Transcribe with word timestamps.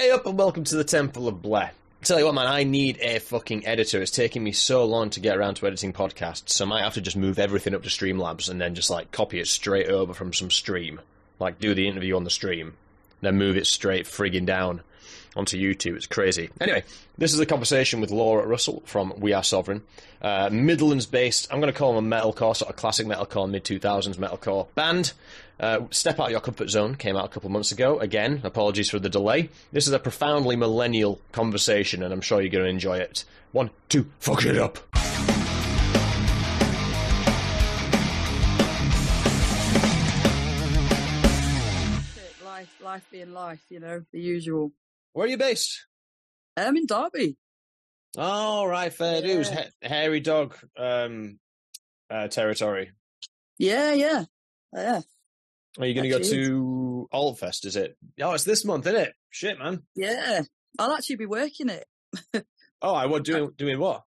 Hey 0.00 0.10
up 0.12 0.24
and 0.24 0.38
welcome 0.38 0.64
to 0.64 0.76
the 0.76 0.82
Temple 0.82 1.28
of 1.28 1.42
Blair. 1.42 1.72
Tell 2.04 2.18
you 2.18 2.24
what, 2.24 2.34
man, 2.34 2.46
I 2.46 2.64
need 2.64 2.96
a 3.02 3.18
fucking 3.18 3.66
editor. 3.66 4.00
It's 4.00 4.10
taking 4.10 4.42
me 4.42 4.50
so 4.50 4.86
long 4.86 5.10
to 5.10 5.20
get 5.20 5.36
around 5.36 5.56
to 5.56 5.66
editing 5.66 5.92
podcasts, 5.92 6.48
so 6.48 6.64
I 6.64 6.68
might 6.68 6.84
have 6.84 6.94
to 6.94 7.02
just 7.02 7.18
move 7.18 7.38
everything 7.38 7.74
up 7.74 7.82
to 7.82 7.90
Streamlabs 7.90 8.48
and 8.48 8.58
then 8.58 8.74
just 8.74 8.88
like 8.88 9.12
copy 9.12 9.40
it 9.40 9.46
straight 9.46 9.88
over 9.88 10.14
from 10.14 10.32
some 10.32 10.50
stream. 10.50 11.02
Like 11.38 11.58
do 11.58 11.74
the 11.74 11.86
interview 11.86 12.16
on 12.16 12.24
the 12.24 12.30
stream, 12.30 12.78
then 13.20 13.36
move 13.36 13.58
it 13.58 13.66
straight 13.66 14.06
frigging 14.06 14.46
down 14.46 14.80
onto 15.36 15.58
YouTube. 15.58 15.96
It's 15.96 16.06
crazy. 16.06 16.48
Anyway, 16.62 16.82
this 17.18 17.34
is 17.34 17.40
a 17.40 17.44
conversation 17.44 18.00
with 18.00 18.10
Laura 18.10 18.46
Russell 18.46 18.82
from 18.86 19.12
We 19.18 19.34
Are 19.34 19.44
Sovereign. 19.44 19.82
Uh, 20.22 20.48
Midlands 20.50 21.04
based, 21.04 21.46
I'm 21.52 21.60
going 21.60 21.70
to 21.70 21.78
call 21.78 21.94
them 21.94 22.10
a 22.10 22.16
metalcore, 22.16 22.56
sort 22.56 22.70
of 22.70 22.76
classic 22.76 23.06
metalcore, 23.06 23.50
mid 23.50 23.64
2000s 23.64 24.16
metalcore 24.16 24.66
band. 24.74 25.12
Uh, 25.60 25.80
Step 25.90 26.18
Out 26.18 26.26
of 26.26 26.30
Your 26.32 26.40
Comfort 26.40 26.70
Zone 26.70 26.94
came 26.94 27.16
out 27.16 27.26
a 27.26 27.28
couple 27.28 27.50
months 27.50 27.70
ago. 27.70 27.98
Again, 28.00 28.40
apologies 28.44 28.88
for 28.88 28.98
the 28.98 29.10
delay. 29.10 29.50
This 29.72 29.86
is 29.86 29.92
a 29.92 29.98
profoundly 29.98 30.56
millennial 30.56 31.20
conversation, 31.32 32.02
and 32.02 32.14
I'm 32.14 32.22
sure 32.22 32.40
you're 32.40 32.50
going 32.50 32.64
to 32.64 32.70
enjoy 32.70 32.96
it. 32.98 33.24
One, 33.52 33.68
two, 33.90 34.06
fuck 34.20 34.46
it 34.46 34.56
up. 34.56 34.78
Life, 42.44 42.76
life 42.82 43.06
being 43.10 43.32
life, 43.32 43.62
you 43.70 43.80
know, 43.80 44.02
the 44.12 44.20
usual. 44.20 44.72
Where 45.12 45.26
are 45.26 45.28
you 45.30 45.36
based? 45.38 45.86
I'm 46.56 46.76
in 46.76 46.86
Derby. 46.86 47.36
All 48.18 48.66
right, 48.68 48.92
fair 48.92 49.16
Yeah. 49.16 49.20
dues. 49.34 49.48
Ha- 49.50 49.70
hairy 49.82 50.20
dog 50.20 50.56
um, 50.76 51.38
uh, 52.10 52.28
territory. 52.28 52.92
Yeah, 53.58 53.92
yeah, 53.92 54.24
yeah, 54.74 55.00
Are 55.78 55.86
you 55.86 55.94
going 55.94 56.10
to 56.10 56.18
go 56.18 56.22
to 56.24 57.08
Altfest? 57.12 57.64
Is 57.64 57.76
it? 57.76 57.96
Oh, 58.20 58.32
it's 58.32 58.44
this 58.44 58.64
month, 58.64 58.86
isn't 58.86 59.00
it? 59.00 59.14
Shit, 59.30 59.58
man. 59.58 59.82
yeah. 59.94 60.42
I'll 60.78 60.92
actually 60.92 61.16
be 61.16 61.26
working 61.26 61.68
it. 61.68 61.86
Oh, 62.82 62.94
I 62.94 63.06
was 63.06 63.22
doing 63.24 63.50
doing 63.56 63.78
what? 63.78 64.02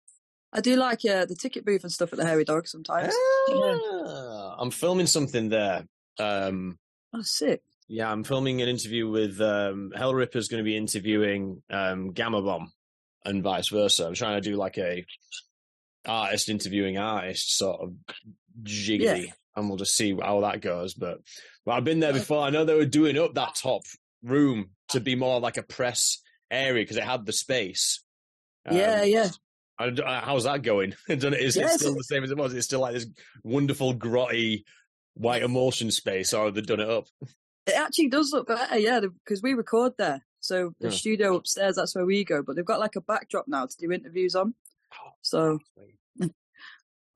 I 0.52 0.62
do 0.62 0.76
like 0.76 1.00
uh, 1.06 1.26
the 1.26 1.36
ticket 1.36 1.66
booth 1.66 1.84
and 1.84 1.92
stuff 1.92 2.14
at 2.14 2.20
the 2.20 2.26
Hairy 2.26 2.44
Dog 2.46 2.68
sometimes. 2.68 3.14
Ah, 3.50 4.56
I'm 4.60 4.72
filming 4.72 5.08
something 5.08 5.50
there. 5.50 5.86
Um, 6.20 6.78
Oh, 7.16 7.22
sick. 7.22 7.62
yeah, 7.88 8.12
I'm 8.12 8.24
filming 8.24 8.62
an 8.62 8.68
interview 8.70 9.08
with 9.10 9.40
um, 9.42 9.92
Hellripper's 9.96 10.48
going 10.48 10.60
to 10.64 10.66
be 10.66 10.78
interviewing 10.78 11.62
um, 11.70 12.12
Gama 12.14 12.42
Bomb, 12.42 12.72
and 13.26 13.44
vice 13.44 13.70
versa. 13.70 14.06
I'm 14.08 14.14
trying 14.16 14.42
to 14.42 14.50
do 14.50 14.56
like 14.56 14.78
a 14.78 15.06
artist 16.06 16.50
interviewing 16.50 16.98
artist 16.98 17.58
sort 17.58 17.82
of 17.82 17.94
jiggity, 18.64 19.32
and 19.56 19.68
we'll 19.68 19.78
just 19.78 19.96
see 19.96 20.16
how 20.20 20.42
that 20.42 20.62
goes. 20.62 20.94
But 20.94 21.20
but 21.66 21.74
I've 21.74 21.84
been 21.84 22.00
there 22.00 22.14
before. 22.14 22.44
I 22.44 22.50
know 22.50 22.66
they 22.66 22.76
were 22.76 22.86
doing 22.86 23.18
up 23.18 23.36
that 23.36 23.56
top 23.56 23.84
room 24.24 24.72
to 24.90 25.00
be 25.00 25.16
more 25.16 25.40
like 25.40 25.58
a 25.58 25.64
press 25.64 26.20
area 26.52 26.84
because 26.84 26.98
it 26.98 27.04
had 27.04 27.26
the 27.26 27.34
space. 27.34 28.04
Um, 28.66 28.78
yeah, 28.78 29.04
yeah. 29.04 29.30
I 29.80 29.86
uh, 29.88 30.22
how's 30.22 30.44
that 30.44 30.62
going? 30.62 30.94
I 31.10 31.14
Is 31.14 31.58
it 31.58 31.70
still 31.72 31.96
the 31.96 32.04
same 32.04 32.24
as 32.24 32.32
it 32.32 32.38
was? 32.38 32.54
It's 32.54 32.66
still 32.66 32.80
like 32.82 32.94
this 32.94 33.08
wonderful 33.44 33.94
grotty 33.96 34.64
white 35.16 35.44
emulsion 35.44 35.92
space, 35.92 36.34
or 36.34 36.46
have 36.46 36.56
they 36.56 36.62
done 36.62 36.80
it 36.80 36.90
up? 36.90 37.06
It 37.66 37.76
actually 37.76 38.10
does 38.10 38.32
look 38.34 38.48
better, 38.48 38.78
yeah, 38.78 39.00
because 39.00 39.42
we 39.42 39.54
record 39.54 39.94
there. 39.98 40.26
So 40.42 40.74
the 40.82 40.90
Yeah. 40.90 40.96
studio 40.96 41.36
upstairs, 41.36 41.78
that's 41.78 41.96
where 41.96 42.06
we 42.06 42.24
go. 42.26 42.44
But 42.44 42.56
they've 42.56 42.66
got 42.66 42.80
like 42.82 42.96
a 42.98 43.02
backdrop 43.02 43.48
now 43.48 43.66
to 43.66 43.78
do 43.78 43.92
interviews 43.92 44.36
on. 44.36 44.54
So 45.22 45.60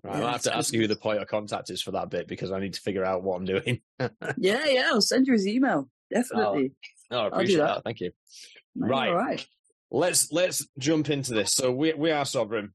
Right, 0.08 0.23
I'll 0.23 0.31
have 0.31 0.41
to 0.44 0.55
ask 0.55 0.73
you 0.73 0.81
who 0.81 0.88
the 0.88 0.95
point 0.95 1.22
of 1.22 1.27
contact 1.27 1.69
is 1.69 1.81
for 1.81 1.91
that 1.91 2.09
bit 2.09 2.27
because 2.27 2.52
I 2.52 2.59
need 2.59 2.73
to 2.73 2.81
figure 2.81 3.03
out 3.05 3.23
what 3.23 3.36
I'm 3.36 3.45
doing. 3.45 3.81
yeah, 4.38 4.66
yeah, 4.66 4.89
I'll 4.91 5.02
send 5.02 5.27
you 5.27 5.33
his 5.33 5.47
email. 5.47 5.89
Definitely. 6.11 6.72
Oh, 7.11 7.19
I 7.19 7.27
appreciate 7.27 7.58
that. 7.58 7.75
that. 7.75 7.83
Thank 7.83 8.00
you. 8.00 8.11
No, 8.75 8.88
right. 8.88 9.09
All 9.09 9.16
right. 9.16 9.47
Let's 9.91 10.31
let's 10.31 10.67
jump 10.78 11.09
into 11.09 11.34
this. 11.34 11.53
So 11.53 11.72
we 11.72 11.94
we 11.94 12.12
are 12.12 12.25
sovereign. 12.25 12.73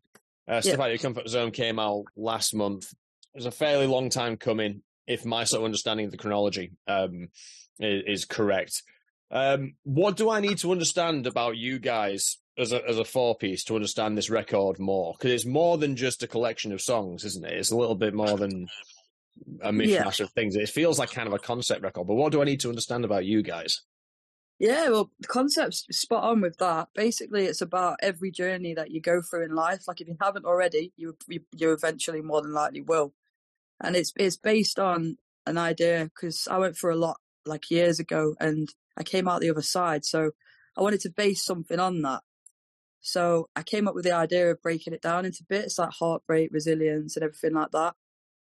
Uh, 0.48 0.60
Step 0.60 0.78
Yeah. 0.78 0.84
out 0.84 0.90
of 0.90 0.92
your 0.92 0.98
comfort 0.98 1.28
zone 1.28 1.50
came 1.50 1.78
out 1.78 2.04
last 2.16 2.54
month. 2.54 2.92
It 3.34 3.38
was 3.38 3.46
a 3.46 3.50
fairly 3.50 3.86
long 3.86 4.10
time 4.10 4.36
coming, 4.36 4.82
if 5.06 5.24
my 5.24 5.44
sort 5.44 5.60
of 5.60 5.64
understanding 5.64 6.06
of 6.06 6.12
the 6.12 6.18
chronology 6.18 6.72
um, 6.86 7.28
is, 7.78 8.02
is 8.06 8.24
correct. 8.24 8.82
Um, 9.30 9.74
what 9.84 10.16
do 10.16 10.28
I 10.30 10.40
need 10.40 10.58
to 10.58 10.72
understand 10.72 11.26
about 11.26 11.56
you 11.56 11.78
guys 11.78 12.36
as 12.58 12.72
a 12.72 12.86
as 12.88 12.98
a 12.98 13.04
four 13.04 13.36
piece 13.36 13.64
to 13.64 13.74
understand 13.74 14.16
this 14.16 14.30
record 14.30 14.78
more? 14.78 15.14
Because 15.18 15.32
it's 15.32 15.46
more 15.46 15.78
than 15.78 15.96
just 15.96 16.22
a 16.22 16.28
collection 16.28 16.72
of 16.72 16.80
songs, 16.80 17.24
isn't 17.24 17.44
it? 17.44 17.52
It's 17.54 17.70
a 17.70 17.76
little 17.76 17.94
bit 17.94 18.14
more 18.14 18.36
than 18.36 18.68
a 19.62 19.70
mishmash 19.72 20.18
Yeah. 20.18 20.24
of 20.24 20.32
things. 20.32 20.56
It 20.56 20.68
feels 20.68 20.98
like 20.98 21.10
kind 21.10 21.26
of 21.26 21.32
a 21.34 21.38
concept 21.38 21.82
record. 21.82 22.06
But 22.06 22.14
what 22.14 22.32
do 22.32 22.42
I 22.42 22.44
need 22.44 22.60
to 22.60 22.68
understand 22.68 23.04
about 23.04 23.24
you 23.24 23.42
guys? 23.42 23.80
Yeah, 24.58 24.90
well, 24.90 25.10
the 25.18 25.26
concept's 25.26 25.84
spot 25.90 26.22
on 26.22 26.40
with 26.40 26.58
that. 26.58 26.88
Basically, 26.94 27.46
it's 27.46 27.62
about 27.62 27.96
every 28.00 28.30
journey 28.30 28.74
that 28.74 28.92
you 28.92 29.00
go 29.00 29.20
through 29.20 29.44
in 29.44 29.54
life. 29.54 29.88
Like 29.88 30.00
if 30.00 30.06
you 30.06 30.16
haven't 30.20 30.44
already, 30.44 30.92
you 30.96 31.16
you, 31.26 31.40
you 31.56 31.72
eventually 31.72 32.20
more 32.20 32.42
than 32.42 32.52
likely 32.52 32.80
will. 32.82 33.12
And 33.80 33.96
it's 33.96 34.12
it's 34.16 34.36
based 34.36 34.78
on 34.78 35.16
an 35.46 35.58
idea 35.58 36.04
because 36.04 36.46
I 36.48 36.58
went 36.58 36.76
through 36.76 36.94
a 36.94 37.04
lot 37.06 37.16
like 37.44 37.70
years 37.72 37.98
ago, 37.98 38.36
and 38.38 38.68
I 38.96 39.02
came 39.02 39.26
out 39.26 39.40
the 39.40 39.50
other 39.50 39.62
side. 39.62 40.04
So 40.04 40.30
I 40.76 40.82
wanted 40.82 41.00
to 41.00 41.10
base 41.10 41.42
something 41.42 41.80
on 41.80 42.02
that. 42.02 42.20
So 43.02 43.48
I 43.56 43.62
came 43.62 43.88
up 43.88 43.94
with 43.94 44.04
the 44.04 44.12
idea 44.12 44.50
of 44.50 44.62
breaking 44.62 44.94
it 44.94 45.02
down 45.02 45.24
into 45.24 45.44
bits 45.48 45.78
like 45.78 45.90
heartbreak, 45.90 46.50
resilience, 46.52 47.16
and 47.16 47.24
everything 47.24 47.52
like 47.52 47.72
that. 47.72 47.94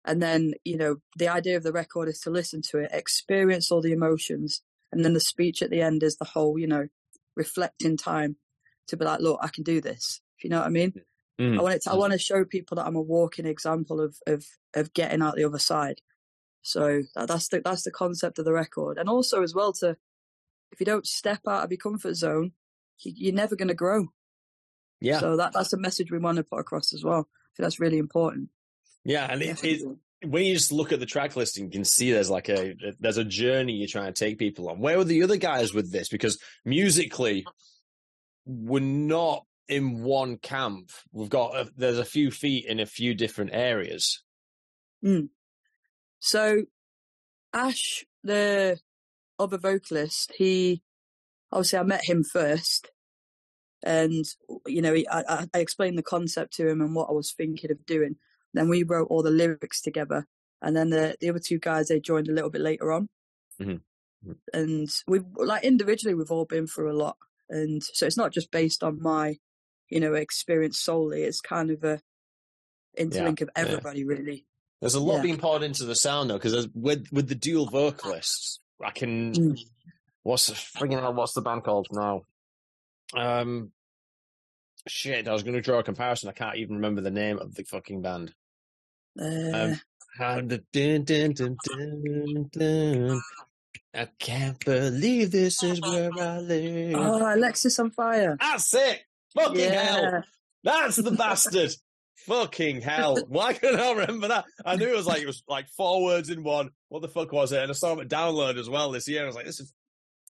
And 0.06 0.22
then, 0.22 0.54
you 0.64 0.78
know, 0.78 0.98
the 1.18 1.28
idea 1.28 1.58
of 1.58 1.64
the 1.64 1.74
record 1.74 2.08
is 2.08 2.20
to 2.22 2.30
listen 2.30 2.62
to 2.70 2.78
it, 2.78 2.92
experience 2.94 3.70
all 3.70 3.82
the 3.82 3.92
emotions, 3.92 4.62
and 4.92 5.04
then 5.04 5.14
the 5.14 5.20
speech 5.20 5.62
at 5.62 5.72
the 5.72 5.82
end 5.82 6.04
is 6.04 6.16
the 6.16 6.26
whole, 6.26 6.58
you 6.58 6.68
know, 6.68 6.88
reflecting 7.36 7.98
time 7.98 8.38
to 8.88 8.96
be 8.96 9.04
like, 9.04 9.20
look, 9.20 9.40
I 9.42 9.50
can 9.50 9.64
do 9.64 9.82
this. 9.82 10.22
If 10.38 10.44
you 10.44 10.50
know 10.50 10.60
what 10.60 10.68
I 10.68 10.70
mean? 10.70 10.94
Mm. 11.40 11.60
I 11.60 11.62
want 11.62 11.76
it 11.76 11.82
to, 11.84 11.92
I 11.92 11.96
want 11.96 12.14
to 12.14 12.20
show 12.20 12.46
people 12.46 12.76
that 12.76 12.86
I'm 12.86 12.96
a 12.96 13.02
walking 13.02 13.46
example 13.46 14.00
of 14.00 14.16
of 14.26 14.46
of 14.74 14.94
getting 14.94 15.22
out 15.22 15.36
the 15.36 15.44
other 15.44 15.60
side. 15.60 16.00
So 16.62 17.04
that's 17.16 17.50
the 17.50 17.62
that's 17.64 17.84
the 17.84 17.92
concept 17.92 18.40
of 18.40 18.46
the 18.46 18.54
record, 18.54 18.98
and 18.98 19.10
also 19.10 19.44
as 19.44 19.54
well 19.54 19.74
to 19.74 19.98
if 20.72 20.80
you 20.80 20.86
don't 20.86 21.06
step 21.06 21.42
out 21.48 21.64
of 21.64 21.72
your 21.72 21.78
comfort 21.78 22.16
zone, 22.16 22.54
you, 23.00 23.12
you're 23.16 23.34
never 23.34 23.56
going 23.56 23.68
to 23.68 23.74
grow. 23.74 24.08
Yeah, 25.02 25.20
So 25.20 25.38
that 25.38 25.54
that's 25.54 25.74
a 25.74 25.78
message 25.78 26.12
we 26.12 26.20
want 26.20 26.38
to 26.38 26.44
put 26.44 26.60
across 26.60 26.94
as 26.94 27.04
well. 27.04 27.20
I 27.20 27.52
think 27.58 27.66
that's 27.66 27.80
really 27.80 27.98
important. 27.98 28.50
yeah, 29.04 29.28
and 29.30 29.42
it, 29.42 29.64
it, 29.64 29.82
when 30.24 30.46
you 30.46 30.54
just 30.54 30.72
look 30.72 30.92
at 30.92 31.00
the 31.00 31.06
track 31.06 31.36
listing, 31.36 31.66
you 31.66 31.72
can 31.72 31.86
see 31.86 32.12
there's 32.12 32.30
like 32.30 32.50
a 32.50 32.76
there's 33.00 33.18
a 33.18 33.24
journey 33.24 33.74
you're 33.74 33.88
trying 33.88 34.12
to 34.14 34.20
take 34.20 34.40
people 34.40 34.70
on. 34.70 34.80
Where 34.80 34.98
were 34.98 35.04
the 35.04 35.24
other 35.24 35.38
guys 35.38 35.74
with 35.74 35.92
this? 35.92 36.10
Because 36.10 36.40
musically, 36.64 37.46
we're 38.46 38.80
not 38.80 39.46
in 39.68 40.04
one 40.04 40.38
camp. 40.38 40.92
We've 41.12 41.30
got 41.30 41.56
a, 41.56 41.70
there's 41.76 42.00
a 42.00 42.06
few 42.06 42.32
feet 42.32 42.66
in 42.66 42.80
a 42.80 42.86
few 42.86 43.14
different 43.14 43.52
areas. 43.54 44.24
Hmm. 45.04 45.26
So 46.20 46.64
Ash, 47.54 48.06
the 48.24 48.80
other 49.38 49.58
vocalist, 49.58 50.34
he 50.38 50.82
obviously 51.52 51.80
I 51.80 51.84
met 51.84 52.06
him 52.06 52.24
first, 52.24 52.90
and 53.86 54.26
you 54.68 54.82
know 54.82 54.94
he, 54.94 55.08
I, 55.08 55.46
I- 55.54 55.60
explained 55.60 55.98
the 55.98 56.04
concept 56.04 56.54
to 56.56 56.68
him 56.68 56.82
and 56.82 56.94
what 56.96 57.10
I 57.10 57.14
was 57.14 57.32
thinking 57.32 57.72
of 57.72 57.86
doing. 57.86 58.18
Then 58.54 58.68
we 58.70 58.84
wrote 58.84 59.08
all 59.10 59.22
the 59.24 59.30
lyrics 59.32 59.82
together, 59.82 60.28
and 60.62 60.76
then 60.76 60.90
the 60.90 61.16
the 61.22 61.30
other 61.30 61.40
two 61.40 61.60
guys 61.60 61.88
they 61.88 62.00
joined 62.00 62.28
a 62.28 62.34
little 62.34 62.50
bit 62.50 62.62
later 62.62 62.92
on. 62.92 63.08
Mhm. 63.62 63.82
Mhm. 64.26 64.36
And 64.54 64.90
we've 65.08 65.26
like 65.36 65.64
individually 65.64 66.16
we've 66.16 66.32
all 66.32 66.46
been 66.46 66.68
through 66.68 66.92
a 66.92 66.98
lot, 66.98 67.18
and 67.50 67.82
so 67.84 68.06
it's 68.06 68.18
not 68.18 68.32
just 68.34 68.52
based 68.52 68.84
on 68.84 69.02
my, 69.02 69.38
you 69.90 70.00
know, 70.00 70.14
experience 70.16 70.80
solely. 70.80 71.24
It's 71.24 71.42
kind 71.42 71.70
of 71.72 71.84
a 71.84 72.02
interlink 72.98 73.42
of 73.42 73.50
yeah. 73.56 73.62
everybody 73.64 74.04
really. 74.04 74.46
There's 74.82 74.96
a 74.96 75.00
lot 75.00 75.18
Yeah. 75.18 75.22
being 75.24 75.38
poured 75.38 75.64
into 75.64 75.84
the 75.86 75.96
sound 75.96 76.30
though, 76.30 76.38
because 76.38 76.68
with 76.74 77.08
with 77.12 77.28
the 77.28 77.36
dual 77.36 77.68
vocalists, 77.68 78.60
I 78.84 78.92
can 78.92 79.34
Mm. 79.34 79.60
what's 80.24 80.48
the 80.48 80.54
friggin' 80.54 81.00
hell, 81.02 81.14
what's 81.14 81.34
the 81.34 81.42
band 81.42 81.64
called 81.64 81.88
now? 81.92 82.24
Um, 83.14 83.72
shit, 84.88 85.28
I 85.28 85.34
was 85.34 85.44
going 85.44 85.56
to 85.56 85.62
draw 85.62 85.80
a 85.80 85.84
comparison. 85.84 86.30
I 86.30 86.34
can't 86.34 86.58
even 86.58 86.76
remember 86.76 87.02
the 87.02 87.12
name 87.12 87.40
of 87.40 87.56
the 87.56 87.64
fucking 87.64 88.02
band. 88.02 88.34
Uh, 89.20 89.76
And 90.20 90.50
the 90.50 90.64
dun, 90.72 91.04
dun, 91.04 91.58
dun. 92.52 93.22
I 93.94 94.08
can't 94.20 94.64
believe 94.64 95.32
this 95.32 95.64
is 95.64 95.80
where 95.82 96.10
I 96.20 96.40
live. 96.40 96.96
oh, 96.96 97.22
Alexisonfire. 97.22 98.38
That's 98.40 98.74
it. 98.74 99.04
Fucking 99.36 99.72
hell. 99.72 100.02
Yeah. 100.04 100.22
That's 100.64 100.98
the 100.98 101.12
bastard. 101.18 101.72
Fucking 102.28 102.82
hell. 102.82 103.18
Why 103.28 103.54
couldn't 103.54 103.80
I 103.80 103.92
remember 103.92 104.30
that? 104.30 104.46
I 104.66 104.76
knew 104.78 104.88
it 104.88 104.96
was 104.96 105.06
like 105.08 105.22
it 105.22 105.28
was 105.28 105.44
like 105.48 105.68
four 105.70 106.04
words 106.04 106.30
in 106.30 106.44
one. 106.44 106.72
What 106.90 107.02
the 107.02 107.08
fuck 107.08 107.32
was 107.32 107.52
it? 107.52 107.62
And 107.62 107.70
I 107.70 107.74
saw 107.74 107.98
it 108.00 108.10
download 108.10 108.58
as 108.58 108.70
well 108.70 108.92
this 108.92 109.08
year. 109.08 109.24
I 109.24 109.28
was 109.28 109.36
like, 109.36 109.46
this 109.46 109.60
is 109.60 109.74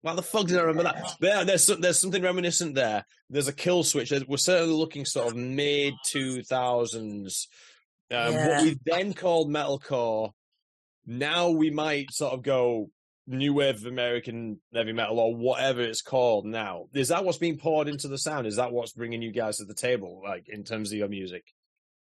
why 0.01 0.13
the 0.13 0.21
fuck 0.21 0.47
did 0.47 0.57
I 0.57 0.61
remember 0.61 0.83
that? 0.83 1.15
Yeah, 1.19 1.43
there's 1.43 1.65
some- 1.65 1.81
there's 1.81 1.99
something 1.99 2.21
reminiscent 2.21 2.75
there. 2.75 3.05
There's 3.29 3.47
a 3.47 3.53
kill 3.53 3.83
switch. 3.83 4.11
We're 4.11 4.37
certainly 4.37 4.75
looking 4.75 5.05
sort 5.05 5.27
of 5.27 5.35
mid 5.35 5.95
two 6.05 6.43
thousands. 6.43 7.47
Um, 8.11 8.35
What 8.35 8.63
we 8.63 8.79
then 8.85 9.13
called 9.13 9.49
metalcore. 9.49 10.31
Now 11.05 11.49
we 11.49 11.69
might 11.69 12.11
sort 12.11 12.33
of 12.33 12.41
go 12.41 12.91
new 13.27 13.53
wave 13.53 13.75
of 13.75 13.85
American 13.85 14.61
heavy 14.73 14.93
metal 14.93 15.19
or 15.19 15.35
whatever 15.35 15.81
it's 15.81 16.01
called 16.01 16.45
now. 16.45 16.85
Is 16.93 17.09
that 17.09 17.25
what's 17.25 17.37
being 17.37 17.57
poured 17.57 17.87
into 17.87 18.07
the 18.07 18.17
sound? 18.17 18.47
Is 18.47 18.55
that 18.55 18.71
what's 18.71 18.93
bringing 18.93 19.21
you 19.21 19.31
guys 19.31 19.57
to 19.57 19.65
the 19.65 19.73
table, 19.73 20.21
like 20.23 20.47
in 20.47 20.63
terms 20.63 20.91
of 20.91 20.97
your 20.97 21.09
music? 21.09 21.43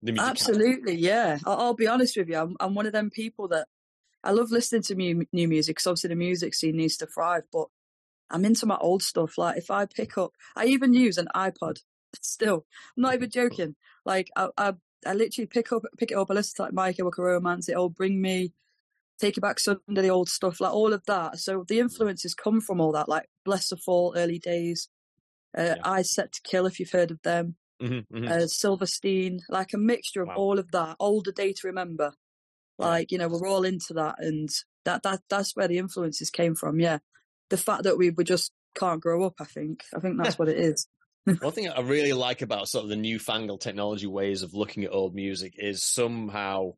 Music 0.03 0.23
Absolutely, 0.25 0.95
yeah. 0.95 1.39
I'll, 1.45 1.59
I'll, 1.59 1.75
be 1.75 1.89
honest 1.89 2.17
with 2.17 2.29
you. 2.29 2.37
I'm, 2.37 2.57
I'm, 2.61 2.75
one 2.75 2.87
of 2.87 2.93
them 2.93 3.11
people 3.11 3.49
that 3.49 3.67
I 4.23 4.31
love 4.31 4.51
listening 4.53 4.83
to 4.83 4.95
new, 4.95 5.27
new 5.33 5.49
music 5.49 5.77
because 5.77 5.87
obviously 5.87 6.09
the 6.09 6.17
music 6.17 6.55
scene 6.55 6.77
needs 6.77 6.97
to 6.99 7.07
thrive, 7.07 7.43
but 7.53 7.67
I'm 8.31 8.45
into 8.45 8.67
my 8.67 8.77
old 8.77 9.03
stuff. 9.03 9.39
Like 9.39 9.59
if 9.59 9.71
I 9.71 9.87
pick 9.87 10.19
up, 10.19 10.33
I 10.57 10.67
even 10.67 10.95
use 10.95 11.19
an 11.19 11.29
iPod 11.35 11.79
still. 12.21 12.67
I'm 12.97 13.03
not 13.03 13.15
even 13.15 13.31
joking. 13.31 13.77
Like 14.05 14.29
I, 14.37 14.49
I, 14.57 14.75
I 15.05 15.13
literally 15.15 15.47
pick 15.47 15.73
up, 15.73 15.83
pick 15.99 16.11
it 16.11 16.17
up. 16.17 16.31
I 16.31 16.35
listen 16.35 16.57
to 16.57 16.63
like 16.63 16.73
My 16.73 16.93
Chemical 16.93 17.25
Romance. 17.25 17.69
It'll 17.69 17.91
bring 17.91 18.21
me 18.21 18.53
Taking 19.19 19.41
Back 19.41 19.59
Sunday, 19.59 19.81
the 19.89 20.09
old 20.09 20.29
stuff, 20.29 20.61
like 20.61 20.73
all 20.73 20.93
of 20.93 21.03
that. 21.07 21.39
So 21.39 21.65
the 21.67 21.79
influences 21.79 22.35
come 22.35 22.61
from 22.61 22.81
all 22.81 22.93
that, 22.93 23.09
like 23.09 23.29
Blessthefall, 23.47 24.13
early 24.15 24.39
days, 24.39 24.89
uh, 25.57 25.63
yeah. 25.63 25.77
Eyes 25.85 26.13
Set 26.13 26.33
to 26.33 26.43
Kill, 26.43 26.67
if 26.67 26.79
you've 26.79 26.91
heard 26.91 27.11
of 27.11 27.23
them, 27.23 27.57
mm-hmm, 27.83 28.15
mm-hmm. 28.15 28.29
Uh, 28.29 28.47
Silverstein, 28.47 29.41
like 29.49 29.73
a 29.73 29.79
mixture 29.79 30.23
of 30.23 30.29
wow. 30.29 30.35
all 30.35 30.59
of 30.59 30.71
that. 30.73 30.97
Older 31.01 31.33
Day 31.33 31.55
to 31.55 31.67
Remember, 31.67 32.13
like 32.79 33.11
you 33.11 33.17
know, 33.17 33.29
we're 33.29 33.49
all 33.49 33.65
into 33.65 33.95
that, 33.95 34.17
and 34.19 34.51
that 34.85 35.03
that 35.03 35.21
that's 35.31 35.57
where 35.57 35.69
the 35.69 35.79
influences 35.79 36.29
came 36.29 36.55
from. 36.55 36.79
Yeah, 36.79 36.99
the 37.51 37.57
fact 37.57 37.85
that 37.85 37.97
we 37.99 38.11
we 38.11 38.25
just 38.25 38.53
can't 38.75 39.01
grow 39.01 39.25
up. 39.25 39.35
I 39.41 39.45
think. 39.45 39.85
I 39.95 40.01
think 40.01 40.23
that's 40.23 40.39
what 40.39 40.49
it 40.49 40.59
is. 40.59 40.87
One 41.41 41.53
thing 41.53 41.69
I 41.69 41.81
really 41.81 42.13
like 42.13 42.43
about 42.43 42.69
sort 42.69 42.85
of 42.85 42.89
the 42.89 42.97
newfangled 42.97 43.61
technology 43.61 44.07
ways 44.07 44.43
of 44.43 44.55
looking 44.55 44.85
at 44.85 44.93
old 44.93 45.15
music 45.15 45.55
is 45.59 45.83
somehow 45.83 46.75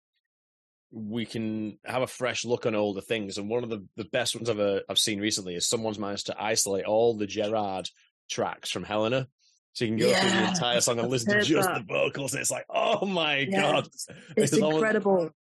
we 0.90 1.26
can 1.26 1.78
have 1.84 2.00
a 2.00 2.06
fresh 2.06 2.46
look 2.46 2.64
on 2.64 2.74
older 2.74 3.02
things. 3.02 3.36
And 3.36 3.50
one 3.50 3.62
of 3.62 3.68
the, 3.68 3.84
the 3.96 4.04
best 4.04 4.34
ones 4.34 4.48
I've, 4.48 4.58
uh, 4.58 4.80
I've 4.88 4.98
seen 4.98 5.20
recently 5.20 5.54
is 5.54 5.68
someone's 5.68 5.98
managed 5.98 6.26
to 6.26 6.42
isolate 6.42 6.86
all 6.86 7.14
the 7.14 7.26
Gerard 7.26 7.90
tracks 8.30 8.70
from 8.70 8.84
Helena. 8.84 9.28
So 9.74 9.84
you 9.84 9.90
can 9.90 9.98
go 9.98 10.08
yeah, 10.08 10.20
through 10.20 10.30
the 10.30 10.48
entire 10.48 10.80
song 10.80 10.98
and 10.98 11.10
listen 11.10 11.34
to 11.34 11.42
just 11.42 11.68
that. 11.68 11.86
the 11.86 11.92
vocals. 11.92 12.32
And 12.32 12.40
it's 12.40 12.50
like, 12.50 12.64
oh 12.70 13.04
my 13.04 13.46
yeah, 13.48 13.60
God. 13.60 13.86
It's, 13.86 14.06
it's 14.36 14.56
incredible. 14.56 15.12
Almost, 15.12 15.34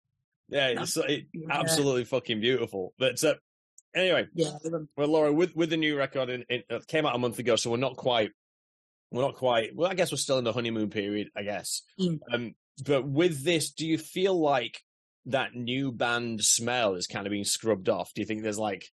yeah, 0.48 0.68
it's 0.68 0.96
it, 0.96 1.26
yeah. 1.32 1.48
absolutely 1.50 2.04
fucking 2.04 2.40
beautiful. 2.40 2.94
But 2.98 3.22
uh, 3.22 3.34
anyway, 3.94 4.28
yeah. 4.34 4.50
well, 4.96 5.08
Laura, 5.08 5.32
with, 5.32 5.54
with 5.54 5.70
the 5.70 5.76
new 5.76 5.96
record, 5.96 6.28
in, 6.30 6.44
it 6.48 6.86
came 6.86 7.06
out 7.06 7.14
a 7.14 7.18
month 7.18 7.38
ago, 7.38 7.56
so 7.56 7.70
we're 7.70 7.76
not 7.76 7.96
quite, 7.96 8.30
we're 9.10 9.22
not 9.22 9.36
quite, 9.36 9.74
well, 9.74 9.90
I 9.90 9.94
guess 9.94 10.10
we're 10.10 10.18
still 10.18 10.38
in 10.38 10.44
the 10.44 10.52
honeymoon 10.52 10.90
period, 10.90 11.28
I 11.36 11.42
guess. 11.42 11.82
Mm. 12.00 12.18
Um, 12.32 12.54
but 12.84 13.06
with 13.06 13.44
this, 13.44 13.72
do 13.72 13.86
you 13.86 13.98
feel 13.98 14.38
like 14.38 14.80
that 15.26 15.54
new 15.54 15.92
band 15.92 16.42
smell 16.42 16.94
is 16.94 17.06
kind 17.06 17.26
of 17.26 17.30
being 17.30 17.44
scrubbed 17.44 17.88
off? 17.88 18.12
Do 18.14 18.20
you 18.20 18.26
think 18.26 18.42
there's 18.42 18.58
like, 18.58 18.86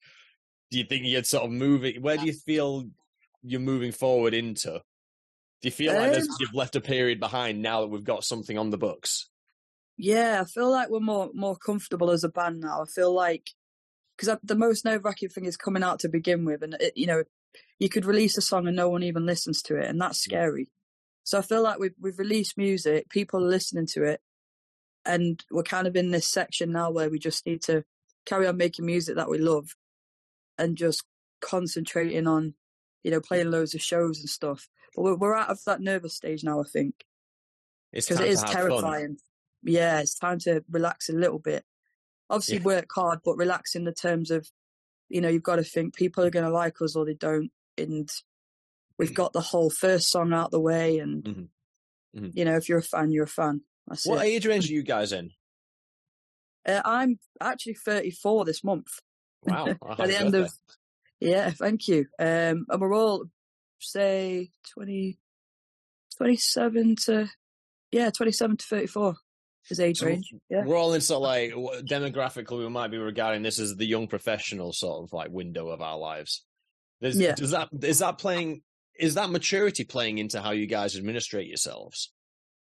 do 0.71 0.79
you 0.79 0.85
think 0.85 1.05
you're 1.07 1.25
sort 1.25 1.45
of 1.45 1.51
moving? 1.51 2.03
Where 2.03 2.17
do 2.17 2.27
you 2.27 2.33
feel 2.33 2.85
you're 3.43 3.61
moving 3.61 3.93
forward 3.93 4.35
into? 4.35 4.71
Do 5.63 5.69
you 5.69 5.71
feel 5.71 5.95
like 5.95 6.17
um, 6.17 6.27
you've 6.39 6.55
left 6.55 6.77
a 6.77 6.81
period 6.81 7.21
behind 7.21 7.61
now 7.61 7.81
that 7.81 7.89
we've 7.89 8.05
got 8.05 8.25
something 8.25 8.57
on 8.57 8.71
the 8.71 8.79
books? 8.79 9.29
Yeah, 9.97 10.41
I 10.41 10.45
feel 10.45 10.71
like 10.71 10.89
we're 10.89 11.01
more 11.01 11.31
more 11.35 11.57
comfortable 11.57 12.11
as 12.11 12.25
a 12.25 12.31
band 12.31 12.61
now. 12.61 12.83
I 12.83 12.87
feel 12.87 13.13
like 13.13 13.51
because 14.21 14.39
the 14.43 14.55
most 14.55 14.85
nerve 14.85 15.05
wracking 15.05 15.31
thing 15.31 15.47
is 15.47 15.57
coming 15.57 15.83
out 15.83 16.01
to 16.01 16.09
begin 16.09 16.45
with, 16.45 16.63
and 16.63 16.75
it, 16.75 16.93
you 16.95 17.07
know, 17.07 17.23
you 17.79 17.89
could 17.89 18.05
release 18.05 18.37
a 18.37 18.43
song 18.43 18.67
and 18.67 18.77
no 18.77 18.91
one 18.91 19.03
even 19.03 19.25
listens 19.25 19.63
to 19.63 19.77
it, 19.77 19.89
and 19.89 19.99
that's 19.99 20.21
scary. 20.21 20.69
So 21.25 21.39
I 21.39 21.43
feel 21.43 21.63
like 21.63 21.79
we've 21.79 21.95
we've 21.99 22.19
released 22.19 22.59
music, 22.59 23.09
people 23.09 23.43
are 23.43 23.49
listening 23.49 23.87
to 23.95 24.05
it, 24.05 24.21
and 25.07 25.43
we're 25.51 25.63
kind 25.63 25.87
of 25.87 25.97
in 25.97 26.11
this 26.11 26.29
section 26.29 26.71
now 26.71 26.91
where 26.91 27.09
we 27.09 27.19
just 27.19 27.47
need 27.47 27.63
to 27.63 27.85
carry 28.27 28.47
on 28.47 28.59
making 28.59 28.85
music 28.85 29.17
that 29.17 29.31
we 29.31 29.39
love 29.39 29.75
and 30.59 30.77
just 30.77 31.05
concentrating 31.41 32.27
on 32.27 32.53
you 33.03 33.11
know 33.11 33.21
playing 33.21 33.51
loads 33.51 33.75
of 33.75 33.81
shows 33.81 34.21
and 34.21 34.29
stuff. 34.29 34.69
But 34.95 35.03
we're, 35.03 35.17
we're 35.17 35.37
out 35.37 35.49
of 35.49 35.65
that 35.65 35.81
nervous 35.81 36.15
stage 36.15 36.45
now 36.45 36.61
i 36.61 36.65
think 36.65 37.07
because 37.93 38.19
it 38.21 38.29
is 38.29 38.43
terrifying 38.43 39.07
fun. 39.07 39.19
yeah 39.63 40.01
it's 40.01 40.19
time 40.19 40.41
to 40.41 40.65
relax 40.69 41.09
a 41.09 41.13
little 41.13 41.39
bit 41.39 41.65
obviously 42.31 42.57
yeah. 42.59 42.65
work 42.65 42.89
hard 42.95 43.19
but 43.25 43.37
relax 43.37 43.75
in 43.75 43.85
the 43.85 43.93
terms 43.93 44.31
of 44.31 44.49
you 45.09 45.21
know 45.21 45.29
you've 45.29 45.43
got 45.43 45.57
to 45.57 45.65
think 45.65 45.95
people 45.95 46.25
are 46.25 46.31
going 46.31 46.45
to 46.45 46.51
like 46.51 46.81
us 46.81 46.97
or 46.97 47.05
they 47.05 47.15
don't 47.15 47.51
and 47.77 48.09
we've 48.99 49.15
got 49.15 49.33
the 49.33 49.41
whole 49.41 49.71
first 49.71 50.11
song 50.11 50.33
out 50.33 50.51
the 50.51 50.61
way 50.61 50.99
and 50.99 51.25
mm-hmm. 51.25 52.19
Mm-hmm. 52.19 52.39
you 52.39 52.45
know 52.45 52.57
if 52.57 52.69
you're 52.69 52.79
a 52.79 52.83
fan 52.83 53.11
you're 53.11 53.25
a 53.25 53.29
fan 53.29 53.63
that's 53.91 54.07
what 54.07 54.25
it. 54.25 54.29
age 54.29 54.47
range 54.47 54.71
are 54.71 54.75
you 54.75 54.83
guys 54.83 55.13
in? 55.13 55.33
Uh, 56.67 56.81
I'm 56.85 57.19
actually 57.41 57.75
34 57.75 58.45
this 58.45 58.63
month. 58.63 58.89
Wow. 59.43 59.67
At 59.99 60.07
the 60.07 60.19
end 60.19 60.35
of, 60.35 60.53
yeah, 61.19 61.51
thank 61.51 61.89
you. 61.89 62.07
Um, 62.19 62.67
and 62.69 62.81
we're 62.81 62.95
all, 62.95 63.25
say, 63.81 64.51
20, 64.75 65.19
27 66.17 66.97
to, 67.07 67.29
yeah, 67.91 68.11
27 68.11 68.59
to 68.59 68.67
34 68.67 69.15
is 69.69 69.81
age 69.81 69.99
so 69.99 70.07
range. 70.07 70.33
Yeah. 70.49 70.65
We're 70.65 70.77
all 70.77 70.95
in 70.95 71.01
sort 71.01 71.19
of 71.19 71.23
like, 71.23 71.85
demographically, 71.85 72.59
we 72.59 72.69
might 72.69 72.91
be 72.91 72.99
regarding 72.99 73.43
this 73.43 73.59
as 73.59 73.77
the 73.77 73.87
young 73.87 74.07
professional 74.07 74.73
sort 74.73 75.05
of 75.05 75.13
like 75.13 75.31
window 75.31 75.69
of 75.69 75.81
our 75.81 75.99
lives. 75.99 76.45
There's, 77.01 77.19
yeah. 77.19 77.35
Does 77.35 77.51
that, 77.51 77.69
is 77.83 77.99
that 77.99 78.19
playing, 78.19 78.63
is 78.99 79.15
that 79.15 79.31
maturity 79.31 79.85
playing 79.85 80.19
into 80.19 80.41
how 80.41 80.53
you 80.53 80.67
guys 80.67 80.97
administrate 80.97 81.49
yourselves? 81.49 82.13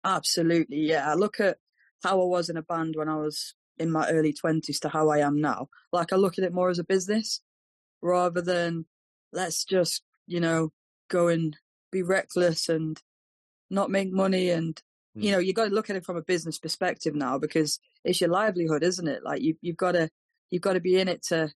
Absolutely, 0.05 0.79
yeah. 0.79 1.11
I 1.11 1.15
look 1.15 1.41
at 1.41 1.59
how 2.03 2.21
I 2.21 2.25
was 2.25 2.49
in 2.49 2.57
a 2.57 2.63
band 2.63 2.95
when 2.97 3.09
I 3.09 3.17
was 3.17 3.55
in 3.79 3.91
my 3.91 4.09
early 4.09 4.33
20s 4.33 4.81
to 4.81 4.89
how 4.89 5.09
I 5.09 5.19
am 5.19 5.41
now. 5.41 5.69
Like, 5.93 6.13
I 6.13 6.17
look 6.17 6.39
at 6.39 6.45
it 6.45 6.53
more 6.53 6.71
as 6.71 6.79
a 6.79 6.85
business 6.85 7.41
rather 8.01 8.41
than 8.41 8.87
let's 9.33 9.65
just, 9.65 10.03
you 10.27 10.41
know, 10.41 10.73
go 11.09 11.29
and 11.29 11.57
be 11.91 12.03
reckless 12.03 12.69
and 12.69 13.01
not 13.71 13.91
make 13.91 14.13
money. 14.13 14.51
And, 14.51 14.81
mm. 15.19 15.23
you 15.23 15.33
know, 15.33 15.39
you 15.39 15.53
got 15.53 15.67
to 15.67 15.75
look 15.75 15.91
at 15.91 15.97
it 15.97 16.05
from 16.05 16.17
a 16.17 16.23
business 16.23 16.59
perspective 16.59 17.15
now 17.15 17.39
because 17.39 17.79
it's 18.05 18.21
your 18.21 18.31
livelihood, 18.31 18.83
isn't 18.83 19.09
it? 19.09 19.23
Like, 19.25 19.43
you, 19.43 19.57
you've 19.61 19.77
got 19.77 19.93
to, 19.93 20.09
you've 20.51 20.63
got 20.63 20.75
to 20.75 20.81
be 20.81 20.99
in 20.99 21.09
it 21.09 21.23
to 21.29 21.51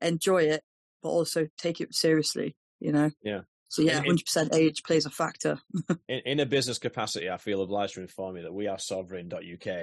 enjoy 0.00 0.44
it, 0.44 0.62
but 1.02 1.10
also 1.10 1.48
take 1.58 1.80
it 1.80 1.94
seriously, 1.94 2.56
you 2.80 2.92
know? 2.92 3.10
Yeah. 3.22 3.42
So 3.68 3.80
yeah, 3.80 4.00
hundred 4.00 4.26
percent 4.26 4.54
age 4.54 4.82
plays 4.82 5.06
a 5.06 5.10
factor. 5.10 5.58
in, 6.06 6.20
in, 6.26 6.40
a 6.40 6.46
business 6.46 6.78
capacity, 6.78 7.30
I 7.30 7.38
feel 7.38 7.62
obliged 7.62 7.94
to 7.94 8.02
inform 8.02 8.36
you 8.36 8.42
that 8.42 8.52
we 8.52 8.66
are 8.66 8.78
sovereign.uk 8.78 9.74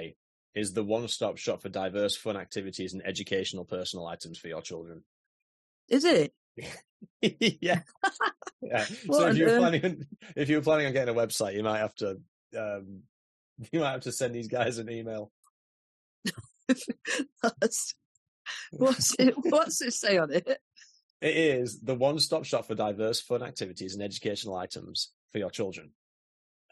is 0.54 0.72
the 0.72 0.84
one-stop 0.84 1.38
shop 1.38 1.62
for 1.62 1.68
diverse 1.68 2.16
fun 2.16 2.36
activities 2.36 2.92
and 2.92 3.02
educational 3.04 3.64
personal 3.64 4.06
items 4.06 4.38
for 4.38 4.46
your 4.46 4.62
children. 4.62 5.02
Is 5.88 6.04
it? 6.04 6.32
yeah. 7.20 7.80
yeah. 8.62 8.84
so 8.84 9.26
if 9.26 9.36
you're 9.36 9.58
planning 9.58 9.84
on, 9.84 10.06
if 10.36 10.48
you're 10.48 10.62
planning 10.62 10.86
on 10.86 10.92
getting 10.92 11.14
a 11.14 11.18
website, 11.18 11.54
you 11.54 11.64
might 11.64 11.78
have 11.78 11.94
to 11.96 12.20
um, 12.56 13.02
you 13.72 13.80
might 13.80 13.92
have 13.92 14.02
to 14.02 14.12
send 14.12 14.34
these 14.34 14.48
guys 14.48 14.78
an 14.78 14.90
email. 14.90 15.30
what's 18.72 19.14
it? 19.18 19.34
What's 19.36 19.82
it 19.82 19.92
say 19.92 20.18
on 20.18 20.32
it? 20.32 20.46
It 21.20 21.36
is 21.36 21.80
the 21.80 21.94
one-stop 21.94 22.44
shop 22.44 22.66
for 22.66 22.74
diverse 22.74 23.20
fun 23.20 23.42
activities 23.42 23.94
and 23.94 24.02
educational 24.02 24.56
items 24.56 25.10
for 25.32 25.38
your 25.38 25.50
children. 25.50 25.90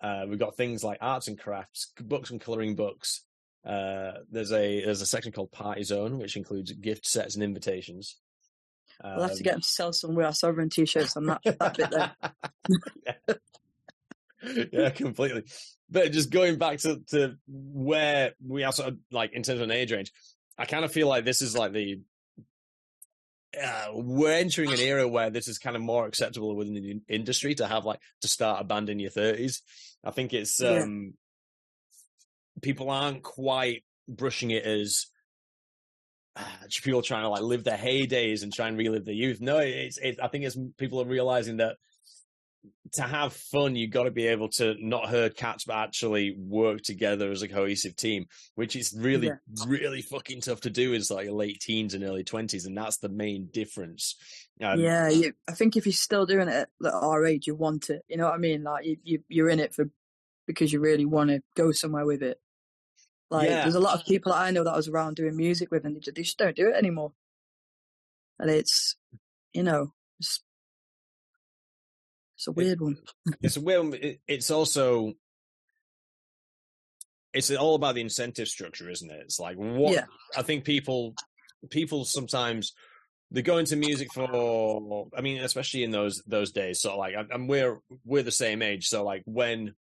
Uh, 0.03 0.25
we've 0.29 0.39
got 0.39 0.57
things 0.57 0.83
like 0.83 0.99
arts 1.01 1.29
and 1.29 1.39
crafts, 1.39 1.93
books 2.01 2.31
and 2.31 2.41
coloring 2.41 2.75
books. 2.75 3.25
Uh, 3.67 4.13
there's 4.31 4.53
a 4.53 4.83
there's 4.85 5.03
a 5.03 5.07
section 5.07 5.33
called 5.33 5.51
Party 5.51 5.83
Zone, 5.83 6.19
which 6.19 6.37
includes 6.37 6.73
gift 6.73 7.07
sets 7.07 7.35
and 7.35 7.45
invitations. 7.45 8.17
Um, 9.03 9.17
we'll 9.17 9.29
have 9.29 9.37
to 9.37 9.43
get 9.43 9.53
them 9.53 9.61
to 9.61 9.69
sell 9.69 9.93
some 9.93 10.15
with 10.15 10.25
our 10.25 10.33
sovereign 10.33 10.71
t-shirts 10.71 11.17
on 11.17 11.27
that, 11.27 11.41
that 11.45 11.77
bit 11.77 11.91
there. 11.91 13.39
yeah. 14.73 14.91
completely. 14.91 15.45
But 15.91 16.13
just 16.13 16.31
going 16.31 16.59
back 16.59 16.79
to, 16.81 17.01
to 17.11 17.37
where 17.47 18.33
we 18.47 18.65
are 18.65 18.73
sort 18.73 18.89
of 18.89 18.99
like 19.11 19.33
in 19.33 19.43
terms 19.43 19.61
of 19.61 19.65
an 19.65 19.71
age 19.71 19.93
range, 19.93 20.13
I 20.59 20.65
kind 20.65 20.85
of 20.85 20.93
feel 20.93 21.09
like 21.09 21.25
this 21.25 21.43
is 21.43 21.57
like 21.57 21.73
the 21.73 22.01
uh, 23.63 23.87
we're 23.95 24.33
entering 24.33 24.73
an 24.73 24.79
era 24.79 25.09
where 25.09 25.31
this 25.31 25.49
is 25.49 25.59
kind 25.59 25.75
of 25.75 25.83
more 25.83 26.07
acceptable 26.07 26.55
within 26.55 26.75
the 26.75 27.01
industry 27.09 27.55
to 27.55 27.67
have 27.67 27.85
like 27.85 28.01
to 28.21 28.29
start 28.29 28.61
a 28.61 28.65
band 28.65 28.91
in 28.91 28.99
your 28.99 29.11
30s. 29.11 29.63
I 30.05 30.11
think 30.11 30.35
it's 30.35 30.63
um 30.63 31.15
yeah. 31.15 32.61
people 32.61 32.91
aren't 32.91 33.23
quite 33.23 33.85
brushing 34.07 34.51
it 34.51 34.65
as 34.65 35.07
uh, 36.37 36.43
people 36.83 37.03
trying 37.03 37.23
to 37.23 37.29
like 37.29 37.43
live 37.43 37.65
their 37.65 37.77
heydays 37.77 38.43
and 38.43 38.53
try 38.53 38.69
and 38.69 38.77
relive 38.77 39.05
their 39.05 39.15
youth. 39.15 39.41
No, 39.41 39.59
it's 39.59 39.99
it, 39.99 40.19
I 40.23 40.29
think 40.29 40.45
it's 40.45 40.57
people 40.77 41.01
are 41.01 41.07
realizing 41.07 41.57
that 41.57 41.77
to 42.93 43.03
have 43.03 43.33
fun, 43.33 43.77
you've 43.77 43.91
got 43.91 44.05
to 44.05 44.11
be 44.11 44.27
able 44.29 44.49
to 44.49 44.75
not 44.81 45.09
herd 45.09 45.37
cats, 45.37 45.65
but 45.65 45.77
actually 45.77 46.35
work 46.39 46.83
together 46.83 47.31
as 47.31 47.43
a 47.43 47.49
cohesive 47.49 47.97
team, 47.97 48.27
which 48.55 48.77
is 48.77 48.95
really, 48.97 49.29
yeah. 49.29 49.65
really 49.67 50.03
fucking 50.03 50.41
tough 50.41 50.63
to 50.63 50.71
do 50.71 50.93
in 50.95 51.03
like 51.11 51.29
late 51.31 51.61
teens 51.61 51.95
and 51.95 52.05
early 52.05 52.25
twenties, 52.25 52.65
and 52.65 52.77
that's 52.77 52.99
the 52.99 53.09
main 53.09 53.49
difference. 53.53 54.17
Um, 54.63 54.81
yeah, 54.81 55.09
you, 55.09 55.33
I 55.47 55.53
think 55.53 55.77
if 55.77 55.87
you're 55.87 55.93
still 55.93 56.27
doing 56.27 56.49
it 56.49 56.69
at 56.85 56.95
our 56.95 57.25
age, 57.27 57.47
you 57.47 57.55
want 57.55 57.91
it. 57.91 58.03
You 58.09 58.17
know 58.17 58.25
what 58.25 58.35
I 58.35 58.39
mean? 58.39 58.63
Like 58.63 58.87
you, 58.87 58.97
you 59.03 59.23
you're 59.29 59.51
in 59.51 59.61
it 59.61 59.75
for 59.75 59.91
because 60.47 60.73
you 60.73 60.81
really 60.81 61.05
want 61.05 61.31
to 61.31 61.43
go 61.57 61.73
somewhere 61.73 62.07
with 62.07 62.23
it. 62.23 62.41
Like 63.31 63.51
yeah. 63.51 63.63
there's 63.63 63.75
a 63.75 63.81
lot 63.81 63.99
of 63.99 64.07
people 64.07 64.33
I 64.33 64.51
know 64.51 64.65
that 64.65 64.73
I 64.73 64.77
was 64.77 64.89
around 64.89 65.17
doing 65.17 65.37
music 65.37 65.71
with, 65.71 65.85
and 65.85 65.95
they 65.95 66.01
just, 66.01 66.17
they 66.17 66.23
just 66.23 66.39
don't 66.39 66.57
do 66.57 66.69
it 66.69 66.77
anymore. 66.77 67.13
and 68.39 68.51
it's 68.51 68.97
you 69.53 69.63
know 69.63 69.93
it's, 70.19 70.41
it's 72.39 72.47
a 72.47 72.53
weird 72.53 72.81
one. 72.81 72.97
it's 73.43 73.57
a 73.57 73.61
weird. 73.61 73.95
it- 73.95 74.21
It's 74.27 74.51
also 74.51 75.13
it's 77.35 77.51
all 77.51 77.75
about 77.75 77.95
the 77.95 78.01
incentive 78.01 78.49
structure, 78.49 78.89
isn't 78.91 79.11
it? 79.11 79.21
It's 79.25 79.39
like 79.39 79.57
what 79.57 79.93
Yeah. 79.93 80.07
I 80.37 80.43
think 80.43 80.65
people 80.65 81.15
people 81.71 82.05
sometimes 82.05 82.73
they 83.31 83.43
go 83.43 83.59
into 83.59 83.77
music 83.77 84.09
for. 84.13 85.09
I 85.15 85.21
mean, 85.21 85.41
especially 85.41 85.83
in 85.85 85.91
those 85.91 86.23
those 86.27 86.51
days. 86.53 86.81
So 86.81 86.97
like, 86.97 87.15
and- 87.31 87.49
we're 87.49 87.81
we're 88.05 88.23
the 88.23 88.31
same 88.33 88.63
age. 88.63 88.87
So 88.89 89.05
like 89.05 89.23
when 89.27 89.75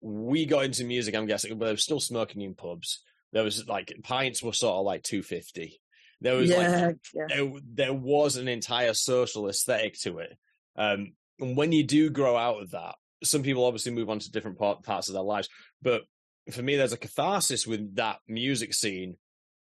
we 0.00 0.46
got 0.46 0.64
into 0.64 0.84
music, 0.84 1.14
I'm 1.14 1.26
guessing, 1.26 1.58
but 1.58 1.66
there 1.66 1.74
was 1.74 1.82
still 1.82 2.00
smoking 2.00 2.40
in 2.42 2.54
pubs. 2.54 3.02
There 3.32 3.42
was 3.44 3.66
like 3.68 3.92
pints 4.04 4.42
were 4.42 4.52
sort 4.54 4.76
of 4.76 4.86
like 4.86 5.02
two 5.02 5.22
fifty. 5.22 5.80
There 6.22 6.36
was 6.36 6.48
like 6.48 6.58
Yeah, 6.58 6.90
yeah, 7.12 7.26
there, 7.28 7.52
there 7.74 7.94
was 7.94 8.36
an 8.36 8.48
entire 8.48 8.94
social 8.94 9.48
aesthetic 9.48 9.98
to 10.00 10.18
it. 10.20 10.38
Um, 10.76 11.12
and 11.40 11.56
when 11.56 11.72
you 11.72 11.84
do 11.84 12.10
grow 12.10 12.36
out 12.36 12.62
of 12.62 12.70
that, 12.72 12.94
some 13.24 13.42
people 13.42 13.64
obviously 13.64 13.92
move 13.92 14.10
on 14.10 14.18
to 14.18 14.30
different 14.30 14.58
part, 14.58 14.82
parts 14.82 15.08
of 15.08 15.14
their 15.14 15.22
lives. 15.22 15.48
But 15.82 16.02
for 16.50 16.62
me, 16.62 16.76
there's 16.76 16.92
a 16.92 16.98
catharsis 16.98 17.66
with 17.66 17.96
that 17.96 18.18
music 18.28 18.74
scene, 18.74 19.16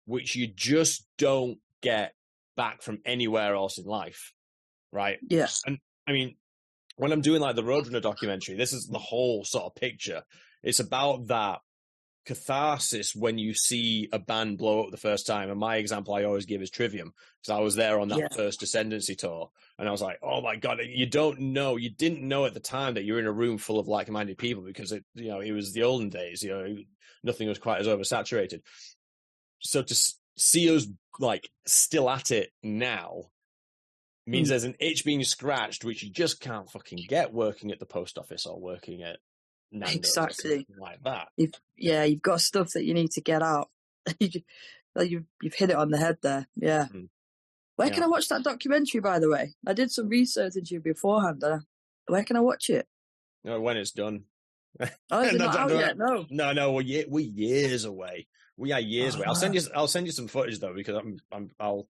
which 0.05 0.35
you 0.35 0.47
just 0.47 1.05
don't 1.17 1.57
get 1.81 2.13
back 2.55 2.81
from 2.81 2.99
anywhere 3.05 3.55
else 3.55 3.77
in 3.77 3.85
life. 3.85 4.33
Right. 4.91 5.19
Yes. 5.27 5.61
And 5.65 5.77
I 6.07 6.11
mean, 6.11 6.35
when 6.97 7.11
I'm 7.11 7.21
doing 7.21 7.41
like 7.41 7.55
the 7.55 7.63
Roadrunner 7.63 8.01
documentary, 8.01 8.55
this 8.55 8.73
is 8.73 8.87
the 8.87 8.99
whole 8.99 9.43
sort 9.43 9.65
of 9.65 9.75
picture. 9.75 10.23
It's 10.63 10.79
about 10.79 11.27
that 11.27 11.59
catharsis 12.25 13.15
when 13.15 13.37
you 13.37 13.53
see 13.53 14.07
a 14.11 14.19
band 14.19 14.57
blow 14.57 14.83
up 14.83 14.91
the 14.91 14.97
first 14.97 15.25
time. 15.25 15.49
And 15.49 15.59
my 15.59 15.77
example 15.77 16.13
I 16.13 16.23
always 16.23 16.45
give 16.45 16.61
is 16.61 16.69
Trivium 16.69 17.13
because 17.41 17.57
I 17.57 17.61
was 17.61 17.75
there 17.75 17.99
on 17.99 18.09
that 18.09 18.19
Yeah. 18.19 18.27
first 18.35 18.61
Ascendancy 18.61 19.15
tour, 19.15 19.49
and 19.79 19.87
I 19.87 19.91
was 19.91 20.01
like, 20.01 20.19
"Oh 20.21 20.41
my 20.41 20.55
god!" 20.55 20.79
You 20.85 21.05
don't 21.07 21.39
know, 21.39 21.77
you 21.77 21.89
didn't 21.89 22.21
know 22.27 22.45
at 22.45 22.53
the 22.53 22.59
time 22.59 22.93
that 22.93 23.03
you're 23.03 23.19
in 23.19 23.25
a 23.25 23.31
room 23.31 23.57
full 23.57 23.79
of 23.79 23.87
like-minded 23.87 24.37
people 24.37 24.63
because 24.63 24.91
it, 24.91 25.03
you 25.15 25.29
know, 25.29 25.39
it 25.39 25.51
was 25.51 25.73
the 25.73 25.83
olden 25.83 26.09
days. 26.09 26.43
You 26.43 26.49
know, 26.51 26.77
nothing 27.23 27.47
was 27.47 27.59
quite 27.59 27.81
as 27.81 27.87
oversaturated. 27.87 28.61
So 29.59 29.81
to 29.81 30.13
see 30.37 30.75
us 30.75 30.87
like 31.19 31.49
still 31.65 32.09
at 32.09 32.31
it 32.31 32.51
now 32.63 33.31
means 34.25 34.47
Mm. 34.47 34.49
there's 34.49 34.63
an 34.63 34.75
itch 34.79 35.03
being 35.03 35.23
scratched 35.23 35.83
which 35.83 36.03
you 36.03 36.09
just 36.09 36.39
can't 36.39 36.69
fucking 36.69 36.99
get 37.07 37.33
working 37.33 37.71
at 37.71 37.79
the 37.79 37.85
post 37.85 38.17
office 38.17 38.45
or 38.45 38.59
working 38.59 39.01
at 39.03 39.19
Exactly. 39.73 40.67
like 40.79 41.01
that. 41.03 41.29
you've 41.37 41.53
yeah 41.77 42.03
you've 42.03 42.21
got 42.21 42.41
stuff 42.41 42.71
that 42.73 42.83
you 42.83 42.93
need 42.93 43.11
to 43.11 43.21
get 43.21 43.41
out. 43.41 43.69
You 44.19 44.27
ju- 44.29 44.41
like, 44.95 45.09
you've 45.09 45.25
you've 45.41 45.53
hit 45.53 45.69
it 45.69 45.75
on 45.77 45.89
the 45.89 45.97
head 45.97 46.17
there. 46.21 46.47
Yeah. 46.55 46.87
Mhm. 46.91 47.07
Where 47.77 47.87
Yeah. 47.87 47.93
can 47.93 48.03
I 48.03 48.07
watch 48.07 48.27
that 48.29 48.43
documentary? 48.43 48.99
By 48.99 49.19
the 49.19 49.29
way, 49.29 49.53
I 49.65 49.73
did 49.73 49.91
some 49.91 50.09
research 50.09 50.55
into 50.57 50.73
you 50.75 50.79
beforehand. 50.81 51.43
Uh, 51.43 51.59
where 52.07 52.23
can 52.23 52.35
I 52.35 52.41
watch 52.41 52.69
it? 52.69 52.87
You 53.43 53.51
know, 53.51 53.61
when 53.61 53.77
it's 53.77 53.91
done. 53.91 54.25
Oh, 55.11 55.21
is 55.21 55.33
it 55.35 55.37
No, 55.37 55.45
not 55.45 55.55
out 55.57 55.71
yet? 55.71 55.97
No. 55.97 56.25
No, 56.29 56.51
no, 56.53 56.71
we're, 56.73 56.81
ye- 56.81 57.05
we're 57.07 57.25
years 57.25 57.85
away. 57.85 58.27
We 58.57 58.71
are 58.73 58.79
years 58.79 59.15
away. 59.15 59.25
I'll 59.25 59.35
send 59.35 59.55
Ah. 59.55 59.59
you. 59.59 59.67
I'll 59.75 59.87
send 59.87 60.05
you 60.05 60.11
some 60.11 60.27
footage 60.27 60.59
though 60.59 60.73
because 60.73 60.95
I'm. 60.97 61.17
I'm. 61.31 61.51
I'll. 61.59 61.87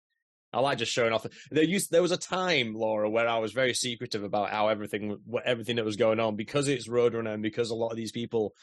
I 0.54 0.60
like 0.60 0.78
just 0.78 0.92
showing 0.92 1.14
off. 1.14 1.26
There 1.50 1.64
used. 1.64 1.92
There 1.92 2.02
was 2.02 2.12
a 2.12 2.18
time, 2.18 2.74
Laura, 2.74 3.10
where 3.10 3.28
I 3.28 3.38
was 3.40 3.54
very 3.54 3.74
secretive 3.74 4.24
about 4.24 4.50
how 4.50 4.68
everything, 4.68 5.18
what 5.26 5.46
everything 5.46 5.78
that 5.78 5.86
was 5.86 5.96
going 5.96 6.20
on, 6.20 6.36
because 6.36 6.68
it's 6.68 6.90
Roadrunner 6.90 7.34
and 7.34 7.44
because 7.44 7.70
a 7.70 7.76
lot 7.76 7.92
of 7.92 7.98
these 7.98 8.12
people 8.12 8.54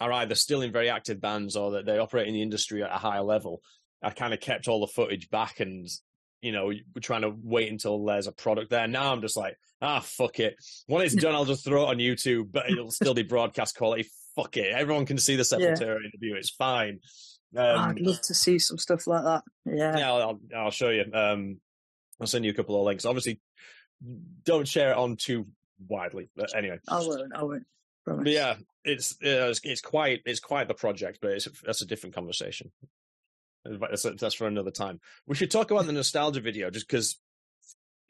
are 0.00 0.12
either 0.12 0.34
still 0.34 0.62
in 0.62 0.72
very 0.72 0.90
active 0.90 1.20
bands 1.20 1.56
or 1.56 1.72
that 1.72 1.86
they 1.86 1.98
operate 1.98 2.26
in 2.28 2.34
the 2.34 2.42
industry 2.42 2.82
at 2.82 2.90
a 2.90 2.98
higher 2.98 3.22
level. 3.22 3.62
I 4.02 4.10
kind 4.10 4.34
of 4.34 4.40
kept 4.40 4.68
all 4.68 4.80
the 4.80 4.92
footage 4.92 5.30
back 5.30 5.60
and. 5.60 5.88
You 6.44 6.50
know, 6.50 6.66
we're 6.66 7.00
trying 7.00 7.22
to 7.22 7.32
wait 7.40 7.70
until 7.70 8.04
there's 8.04 8.26
a 8.26 8.32
product 8.32 8.68
there. 8.70 8.88
Now 8.88 9.12
I'm 9.12 9.20
just 9.20 9.36
like, 9.36 9.56
ah, 9.80 10.00
fuck 10.00 10.40
it. 10.40 10.56
When 10.88 11.00
it's 11.02 11.14
done, 11.14 11.36
I'll 11.36 11.44
just 11.44 11.64
throw 11.64 11.84
it 11.84 11.90
on 11.90 11.98
YouTube, 11.98 12.50
but 12.50 12.68
it'll 12.68 12.90
still 12.90 13.14
be 13.14 13.22
broadcast 13.22 13.76
quality. 13.76 14.08
Fuck 14.34 14.56
it. 14.56 14.72
Everyone 14.74 15.06
can 15.06 15.18
see 15.18 15.36
the 15.36 15.46
Yeah. 15.56 15.74
Sepultura 15.74 15.98
interview. 16.04 16.34
It's 16.34 16.50
fine. 16.50 16.98
Um, 17.56 17.78
I'd 17.78 18.00
love 18.00 18.20
to 18.22 18.34
see 18.34 18.58
some 18.58 18.78
stuff 18.78 19.06
like 19.06 19.24
that. 19.24 19.42
Yeah. 19.66 19.98
yeah, 19.98 20.12
I'll, 20.12 20.40
I'll, 20.56 20.70
show 20.70 20.88
you. 20.88 21.04
Um, 21.12 21.60
I'll 22.20 22.26
send 22.26 22.44
you 22.44 22.50
a 22.50 22.54
couple 22.54 22.78
of 22.78 22.84
links. 22.84 23.04
Obviously, 23.04 23.40
don't 24.44 24.66
share 24.66 24.92
it 24.92 24.96
on 24.96 25.16
too 25.16 25.46
widely. 25.88 26.30
But 26.34 26.56
anyway, 26.56 26.78
I 26.88 27.00
won't. 27.00 27.32
I 27.34 27.42
won't. 27.42 27.66
Promise. 28.04 28.24
but 28.24 28.32
yeah, 28.32 28.54
it's, 28.84 29.16
it's 29.20 29.60
it's 29.62 29.80
quite 29.80 30.22
it's 30.24 30.40
quite 30.40 30.66
the 30.66 30.74
project, 30.74 31.18
but 31.20 31.32
it's 31.32 31.48
that's 31.62 31.82
a 31.82 31.86
different 31.86 32.14
conversation. 32.14 32.72
That's, 33.64 34.02
that's 34.18 34.34
for 34.34 34.48
another 34.48 34.72
time. 34.72 35.00
We 35.26 35.36
should 35.36 35.50
talk 35.50 35.70
about 35.70 35.86
the 35.86 35.92
nostalgia 35.92 36.40
video, 36.40 36.70
just 36.70 36.88
because 36.88 37.20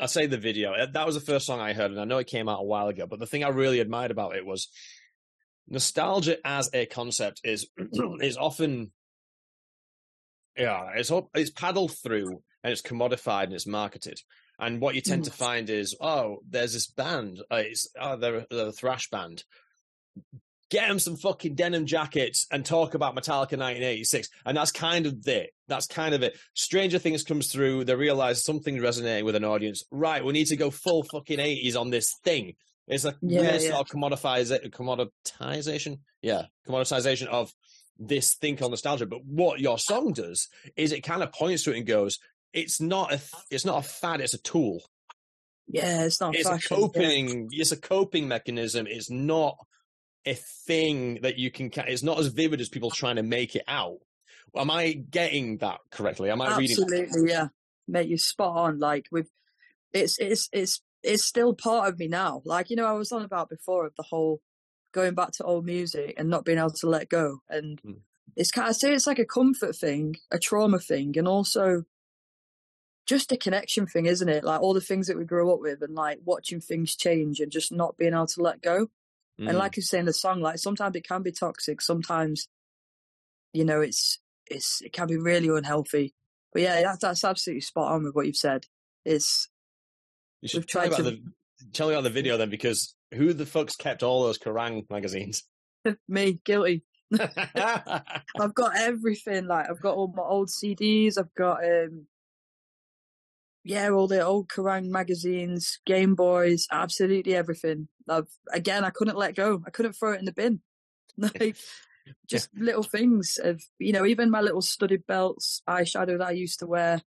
I 0.00 0.06
say 0.06 0.26
the 0.26 0.38
video. 0.38 0.72
uh, 0.72 0.86
That 0.92 1.04
was 1.04 1.14
the 1.14 1.20
first 1.20 1.46
song 1.46 1.60
I 1.60 1.74
heard, 1.74 1.90
and 1.90 2.00
I 2.00 2.04
know 2.04 2.18
it 2.18 2.26
came 2.26 2.48
out 2.48 2.60
a 2.60 2.64
while 2.64 2.88
ago. 2.88 3.06
But 3.06 3.20
the 3.20 3.26
thing 3.26 3.44
I 3.44 3.48
really 3.48 3.80
admired 3.80 4.10
about 4.10 4.34
it 4.34 4.46
was 4.46 4.68
nostalgia 5.68 6.38
as 6.44 6.70
a 6.72 6.86
concept 6.86 7.40
is 7.44 7.68
is 8.20 8.36
often 8.36 8.92
yeah 10.56 10.90
it's 10.94 11.10
up- 11.10 11.28
it's 11.34 11.50
paddled 11.50 11.92
through 12.02 12.42
and 12.64 12.72
it's 12.72 12.82
commodified 12.82 13.44
and 13.44 13.54
it's 13.54 13.66
marketed. 13.66 14.18
And 14.58 14.80
what 14.80 14.94
you 14.94 15.00
tend 15.00 15.24
to 15.24 15.30
find 15.32 15.68
is 15.70 15.96
oh 16.00 16.38
there's 16.48 16.72
this 16.74 16.86
band 16.86 17.40
uh, 17.50 17.56
it's 17.56 17.88
oh 18.00 18.16
they're, 18.16 18.46
they're 18.50 18.68
a 18.68 18.72
thrash 18.72 19.08
band. 19.10 19.44
Get 20.70 20.88
them 20.88 20.98
some 20.98 21.16
fucking 21.16 21.54
denim 21.54 21.84
jackets 21.84 22.46
and 22.50 22.64
talk 22.64 22.94
about 22.94 23.14
Metallica 23.14 23.58
1986 23.58 24.28
and 24.46 24.56
that's 24.56 24.72
kind 24.72 25.04
of 25.06 25.26
it. 25.28 25.50
That's 25.68 25.86
kind 25.86 26.14
of 26.14 26.22
it. 26.22 26.38
Stranger 26.54 26.98
Things 26.98 27.22
comes 27.24 27.52
through 27.52 27.84
they 27.84 27.94
realize 27.94 28.44
something's 28.44 28.80
resonating 28.80 29.24
with 29.24 29.36
an 29.36 29.44
audience. 29.44 29.84
Right 29.90 30.24
we 30.24 30.32
need 30.32 30.46
to 30.46 30.56
go 30.56 30.70
full 30.70 31.02
fucking 31.04 31.38
80s 31.38 31.78
on 31.78 31.90
this 31.90 32.14
thing. 32.24 32.54
It's 32.88 33.04
a 33.04 33.14
Yeah, 33.20 33.42
yeah. 33.42 33.58
sort 33.58 33.80
of 33.80 33.88
commoditization? 33.88 34.60
Yeah 36.22 36.44
commoditization 36.68 37.26
of 37.26 37.52
this 37.98 38.34
thing 38.34 38.56
called 38.56 38.72
nostalgia. 38.72 39.06
But 39.06 39.24
what 39.24 39.60
your 39.60 39.78
song 39.78 40.12
does 40.12 40.48
is 40.76 40.92
it 40.92 41.02
kind 41.02 41.22
of 41.22 41.32
points 41.32 41.64
to 41.64 41.72
it 41.72 41.78
and 41.78 41.86
goes, 41.86 42.18
"It's 42.52 42.80
not 42.80 43.12
a, 43.12 43.20
it's 43.50 43.64
not 43.64 43.84
a 43.84 43.88
fad. 43.88 44.20
It's 44.20 44.34
a 44.34 44.38
tool. 44.42 44.82
Yeah, 45.68 46.04
it's 46.04 46.20
not 46.20 46.34
It's 46.34 46.48
fashion. 46.48 46.76
a 46.76 46.80
yeah. 46.80 46.82
coping. 46.82 47.48
It's 47.52 47.72
a 47.72 47.76
coping 47.80 48.28
mechanism. 48.28 48.86
It's 48.86 49.10
not 49.10 49.56
a 50.26 50.34
thing 50.66 51.20
that 51.22 51.38
you 51.38 51.50
can. 51.50 51.70
It's 51.88 52.02
not 52.02 52.18
as 52.18 52.26
vivid 52.28 52.60
as 52.60 52.68
people 52.68 52.90
trying 52.90 53.16
to 53.16 53.22
make 53.22 53.56
it 53.56 53.64
out. 53.68 53.98
Am 54.56 54.70
I 54.70 54.92
getting 54.92 55.58
that 55.58 55.78
correctly? 55.90 56.30
Am 56.30 56.42
I 56.42 56.58
reading? 56.58 56.76
Absolutely, 56.78 57.30
yeah. 57.30 57.48
Mate, 57.88 58.08
you 58.08 58.18
spot 58.18 58.56
on. 58.56 58.78
Like 58.78 59.06
with 59.10 59.28
it's 59.92 60.18
it's 60.18 60.48
it's 60.52 60.82
it's 61.02 61.24
still 61.24 61.54
part 61.54 61.88
of 61.88 61.98
me 61.98 62.08
now. 62.08 62.42
Like, 62.44 62.70
you 62.70 62.76
know, 62.76 62.86
I 62.86 62.92
was 62.92 63.12
on 63.12 63.22
about 63.22 63.48
before 63.48 63.86
of 63.86 63.94
the 63.96 64.04
whole 64.04 64.40
going 64.92 65.14
back 65.14 65.32
to 65.32 65.44
old 65.44 65.64
music 65.64 66.14
and 66.16 66.28
not 66.28 66.44
being 66.44 66.58
able 66.58 66.70
to 66.70 66.88
let 66.88 67.08
go. 67.08 67.40
And 67.48 67.80
Mm. 67.82 68.00
it's 68.36 68.50
kind 68.50 68.68
of 68.68 68.76
say 68.76 68.92
it's 68.94 69.06
like 69.06 69.18
a 69.18 69.24
comfort 69.24 69.74
thing, 69.76 70.16
a 70.30 70.38
trauma 70.38 70.78
thing, 70.78 71.16
and 71.18 71.26
also 71.26 71.84
just 73.06 73.32
a 73.32 73.36
connection 73.36 73.86
thing, 73.86 74.06
isn't 74.06 74.28
it? 74.28 74.44
Like 74.44 74.60
all 74.60 74.74
the 74.74 74.80
things 74.80 75.08
that 75.08 75.16
we 75.18 75.24
grew 75.24 75.52
up 75.52 75.60
with 75.60 75.82
and 75.82 75.94
like 75.94 76.20
watching 76.24 76.60
things 76.60 76.94
change 76.94 77.40
and 77.40 77.50
just 77.50 77.72
not 77.72 77.96
being 77.96 78.12
able 78.14 78.26
to 78.28 78.42
let 78.42 78.62
go. 78.62 78.86
Mm. 79.40 79.48
And 79.48 79.58
like 79.58 79.76
you 79.76 79.82
say 79.82 79.98
in 79.98 80.04
the 80.06 80.12
song, 80.12 80.40
like 80.40 80.58
sometimes 80.58 80.94
it 80.94 81.06
can 81.06 81.22
be 81.22 81.32
toxic. 81.32 81.80
Sometimes, 81.80 82.48
you 83.52 83.64
know, 83.64 83.80
it's 83.80 84.18
it's 84.46 84.80
it 84.82 84.92
can 84.92 85.08
be 85.08 85.16
really 85.16 85.48
unhealthy. 85.48 86.14
But 86.52 86.62
yeah, 86.62 86.82
that's 86.82 86.98
that's 87.00 87.24
absolutely 87.24 87.62
spot 87.62 87.92
on 87.92 88.04
with 88.04 88.14
what 88.14 88.26
you've 88.26 88.36
said. 88.36 88.66
It's 89.04 89.48
you 90.42 90.48
should 90.48 90.68
tell 90.68 90.82
me 90.82 90.88
about 90.88 90.96
to- 90.98 91.02
the 91.04 91.22
tell 91.72 91.88
me 91.88 91.94
about 91.94 92.04
the 92.04 92.10
video 92.10 92.36
then, 92.36 92.50
because 92.50 92.94
who 93.12 93.32
the 93.32 93.46
fuck's 93.46 93.76
kept 93.76 94.02
all 94.02 94.24
those 94.24 94.38
Kerrang 94.38 94.88
magazines? 94.90 95.44
me 96.08 96.40
guilty. 96.44 96.84
I've 97.20 98.54
got 98.54 98.76
everything. 98.76 99.46
Like 99.46 99.68
I've 99.68 99.80
got 99.80 99.96
all 99.96 100.12
my 100.14 100.22
old 100.22 100.48
CDs. 100.48 101.18
I've 101.18 101.34
got 101.34 101.64
um, 101.64 102.06
yeah, 103.64 103.90
all 103.90 104.08
the 104.08 104.24
old 104.24 104.48
Kerrang 104.48 104.88
magazines, 104.88 105.78
Game 105.86 106.14
Boys, 106.14 106.66
absolutely 106.70 107.34
everything. 107.34 107.88
I've 108.08 108.28
again, 108.52 108.84
I 108.84 108.90
couldn't 108.90 109.18
let 109.18 109.36
go. 109.36 109.62
I 109.66 109.70
couldn't 109.70 109.92
throw 109.92 110.12
it 110.12 110.20
in 110.20 110.24
the 110.24 110.32
bin. 110.32 110.60
Like 111.18 111.56
just 112.26 112.48
little 112.56 112.82
things 112.82 113.38
of 113.40 113.62
you 113.78 113.92
know, 113.92 114.06
even 114.06 114.30
my 114.30 114.40
little 114.40 114.62
studded 114.62 115.06
belts, 115.06 115.60
eyeshadow 115.68 116.18
that 116.18 116.28
I 116.28 116.30
used 116.30 116.60
to 116.60 116.66
wear. 116.66 117.02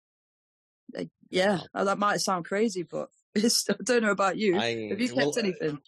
Like, 0.91 1.10
yeah, 1.29 1.60
that 1.75 2.00
might 2.00 2.20
sound 2.20 2.46
crazy, 2.46 2.81
but 2.81 3.10
I 3.38 3.50
don't 3.84 4.04
know 4.04 4.12
about 4.12 4.38
you. 4.38 4.58
I- 4.60 4.90
Have 4.90 5.00
you 5.00 5.08
kept 5.08 5.18
well, 5.18 5.30
uh, 5.36 5.40
anything? 5.40 5.80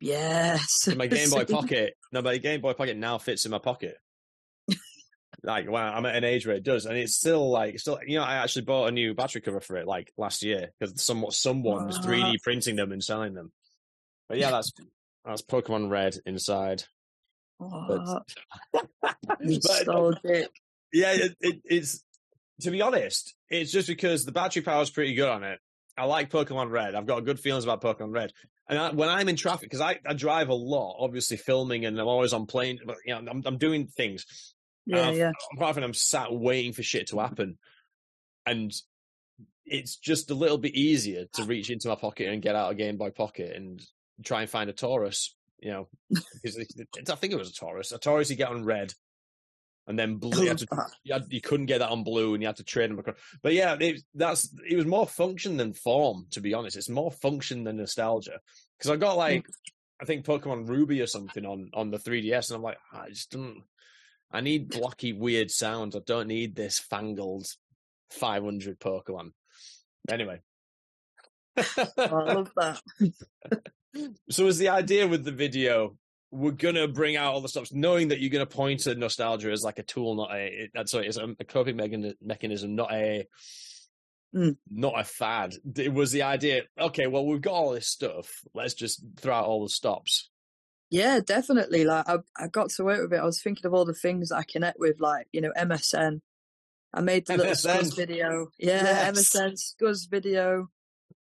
Yes. 0.00 0.88
my 0.96 1.06
Game 1.06 1.30
Boy 1.30 1.44
Pocket. 1.44 1.94
No, 2.12 2.22
my 2.22 2.38
Game 2.38 2.60
Boy 2.60 2.72
Pocket 2.74 2.96
now 2.96 3.18
fits 3.18 3.44
in 3.44 3.50
my 3.50 3.58
pocket. 3.58 3.96
like 5.42 5.70
wow, 5.70 5.92
I'm 5.94 6.06
at 6.06 6.16
an 6.16 6.24
age 6.24 6.46
where 6.46 6.56
it 6.56 6.64
does, 6.64 6.86
and 6.86 6.96
it's 6.96 7.16
still 7.16 7.50
like 7.50 7.78
still. 7.78 7.98
You 8.06 8.18
know, 8.18 8.24
I 8.24 8.36
actually 8.36 8.62
bought 8.62 8.88
a 8.88 8.92
new 8.92 9.14
battery 9.14 9.40
cover 9.40 9.60
for 9.60 9.76
it 9.76 9.86
like 9.86 10.12
last 10.16 10.42
year 10.42 10.70
because 10.78 11.00
somewhat 11.02 11.34
someone 11.34 11.86
was 11.86 11.98
Wow. 11.98 12.06
3D 12.06 12.36
printing 12.42 12.76
them 12.76 12.92
and 12.92 13.02
selling 13.02 13.34
them. 13.34 13.52
But 14.28 14.38
yeah, 14.38 14.50
that's 14.52 14.72
that's 15.24 15.42
Pokemon 15.42 15.90
Red 15.90 16.16
inside. 16.26 16.84
Oh, 17.60 18.20
but- 19.02 19.40
nostalgic. 19.40 20.50
yeah, 20.92 21.12
it, 21.12 21.36
it, 21.40 21.60
it's 21.64 22.02
to 22.60 22.70
be 22.70 22.82
honest, 22.82 23.34
it's 23.48 23.72
just 23.72 23.88
because 23.88 24.24
the 24.24 24.32
battery 24.32 24.62
power 24.62 24.82
is 24.82 24.90
pretty 24.90 25.14
good 25.14 25.28
on 25.28 25.44
it. 25.44 25.60
I 25.98 26.04
like 26.04 26.30
Pokemon 26.30 26.70
Red. 26.70 26.94
I've 26.94 27.06
got 27.06 27.24
good 27.24 27.40
feelings 27.40 27.64
about 27.64 27.80
Pokemon 27.80 28.12
Red. 28.12 28.32
And 28.68 28.78
I, 28.78 28.90
when 28.90 29.08
I'm 29.08 29.28
in 29.28 29.36
traffic, 29.36 29.70
because 29.70 29.80
I, 29.80 29.98
I 30.06 30.12
drive 30.12 30.48
a 30.48 30.54
lot, 30.54 30.96
obviously 30.98 31.36
filming, 31.36 31.84
and 31.84 31.98
I'm 31.98 32.08
always 32.08 32.32
on 32.32 32.46
plane, 32.46 32.80
but 32.84 32.96
you 33.04 33.14
know, 33.14 33.30
I'm, 33.30 33.42
I'm 33.46 33.58
doing 33.58 33.86
things. 33.86 34.26
Yeah, 34.84 35.10
yeah. 35.10 35.32
Quite 35.56 35.68
often, 35.68 35.84
I'm 35.84 35.94
sat 35.94 36.32
waiting 36.32 36.72
for 36.72 36.82
shit 36.82 37.08
to 37.08 37.18
happen, 37.18 37.58
and 38.44 38.72
it's 39.64 39.96
just 39.96 40.30
a 40.30 40.34
little 40.34 40.58
bit 40.58 40.74
easier 40.74 41.26
to 41.34 41.44
reach 41.44 41.70
into 41.70 41.88
my 41.88 41.96
pocket 41.96 42.28
and 42.28 42.42
get 42.42 42.54
out 42.54 42.70
a 42.70 42.74
Game 42.74 42.96
Boy 42.96 43.10
Pocket 43.10 43.54
and 43.56 43.82
try 44.24 44.42
and 44.42 44.50
find 44.50 44.70
a 44.70 44.72
Tauros. 44.72 45.30
You 45.60 45.72
know, 45.72 45.88
because 46.42 46.58
I 47.10 47.14
think 47.14 47.32
it 47.32 47.38
was 47.38 47.50
a 47.50 47.52
Tauros. 47.52 47.94
A 47.94 47.98
Tauros 47.98 48.30
you 48.30 48.36
get 48.36 48.50
on 48.50 48.64
red, 48.64 48.92
and 49.86 49.98
then 49.98 50.16
blue. 50.16 50.42
You, 50.42 50.48
had 50.48 50.58
to, 50.58 50.66
you, 51.04 51.12
had, 51.12 51.26
you 51.30 51.40
couldn't 51.40 51.66
get 51.66 51.78
that 51.78 51.90
on 51.90 52.04
blue, 52.04 52.34
and 52.34 52.42
you 52.42 52.48
had 52.48 52.56
to 52.56 52.64
trade 52.64 52.90
them 52.90 52.98
across. 52.98 53.16
But 53.42 53.54
yeah, 53.54 53.76
it, 53.78 54.02
that's 54.14 54.52
it 54.68 54.76
was 54.76 54.86
more 54.86 55.06
function 55.06 55.56
than 55.56 55.74
form. 55.74 56.26
To 56.32 56.40
be 56.40 56.54
honest, 56.54 56.76
it's 56.76 56.88
more 56.88 57.12
function 57.12 57.64
than 57.64 57.76
nostalgia. 57.76 58.40
Because 58.78 58.90
I 58.90 58.96
got 58.96 59.16
like 59.16 59.46
I 60.00 60.04
think 60.04 60.24
Pokemon 60.24 60.68
Ruby 60.68 61.00
or 61.00 61.06
something 61.06 61.46
on 61.46 61.70
on 61.72 61.90
the 61.90 61.98
3DS, 61.98 62.50
and 62.50 62.56
I'm 62.56 62.62
like, 62.62 62.78
"Ah, 62.92 63.02
I 63.02 63.08
just 63.10 63.30
don't. 63.30 63.62
I 64.30 64.40
need 64.40 64.70
blocky, 64.70 65.12
weird 65.12 65.50
sounds. 65.50 65.94
I 65.94 66.00
don't 66.04 66.26
need 66.26 66.56
this 66.56 66.78
fangled 66.78 67.46
500 68.10 68.80
Pokemon. 68.80 69.32
Anyway. 70.08 70.40
Oh, 71.56 71.86
I 71.96 72.32
love 72.34 72.50
that. 72.56 72.80
so 74.30 74.44
was 74.44 74.58
the 74.58 74.68
idea 74.68 75.06
with 75.06 75.24
the 75.24 75.32
video 75.32 75.96
we're 76.36 76.50
gonna 76.52 76.86
bring 76.88 77.16
out 77.16 77.32
all 77.34 77.40
the 77.40 77.48
stops 77.48 77.72
knowing 77.72 78.08
that 78.08 78.20
you're 78.20 78.30
gonna 78.30 78.46
point 78.46 78.80
to 78.80 78.94
nostalgia 78.94 79.50
as 79.50 79.62
like 79.64 79.78
a 79.78 79.82
tool 79.82 80.14
not 80.16 80.32
a 80.34 80.68
that's 80.74 80.92
sorry 80.92 81.06
it's 81.06 81.16
a, 81.16 81.34
a 81.40 81.44
coping 81.44 81.76
mechan- 81.76 82.14
mechanism 82.22 82.74
not 82.74 82.92
a 82.92 83.26
Mm. 84.34 84.56
not 84.70 85.00
a 85.00 85.04
fad 85.04 85.54
it 85.76 85.94
was 85.94 86.10
the 86.12 86.22
idea 86.22 86.62
okay 86.78 87.06
well 87.06 87.24
we've 87.24 87.40
got 87.40 87.54
all 87.54 87.70
this 87.72 87.88
stuff 87.88 88.42
let's 88.54 88.74
just 88.74 89.02
throw 89.18 89.32
out 89.34 89.46
all 89.46 89.62
the 89.62 89.68
stops 89.70 90.28
Yeah, 90.90 91.20
definitely. 91.24 91.84
Like 91.84 92.06
I, 92.08 92.18
I 92.36 92.48
got 92.48 92.70
to 92.70 92.84
work 92.84 93.00
with 93.02 93.12
it. 93.14 93.20
I 93.20 93.24
was 93.24 93.40
thinking 93.42 93.64
of 93.66 93.72
all 93.74 93.84
the 93.84 93.94
things 93.94 94.30
I 94.32 94.42
connect 94.44 94.78
with, 94.78 95.00
like 95.00 95.26
you 95.32 95.40
know, 95.40 95.52
MSN. 95.56 96.20
I 96.94 97.00
made 97.00 97.26
the 97.26 97.36
little 97.36 97.52
MSN. 97.52 97.80
Scuzz 97.80 97.96
video. 97.96 98.48
Yeah, 98.58 98.82
Yes. 98.82 99.34
MSN 99.34 99.52
Scuzz 99.56 100.08
video. 100.10 100.68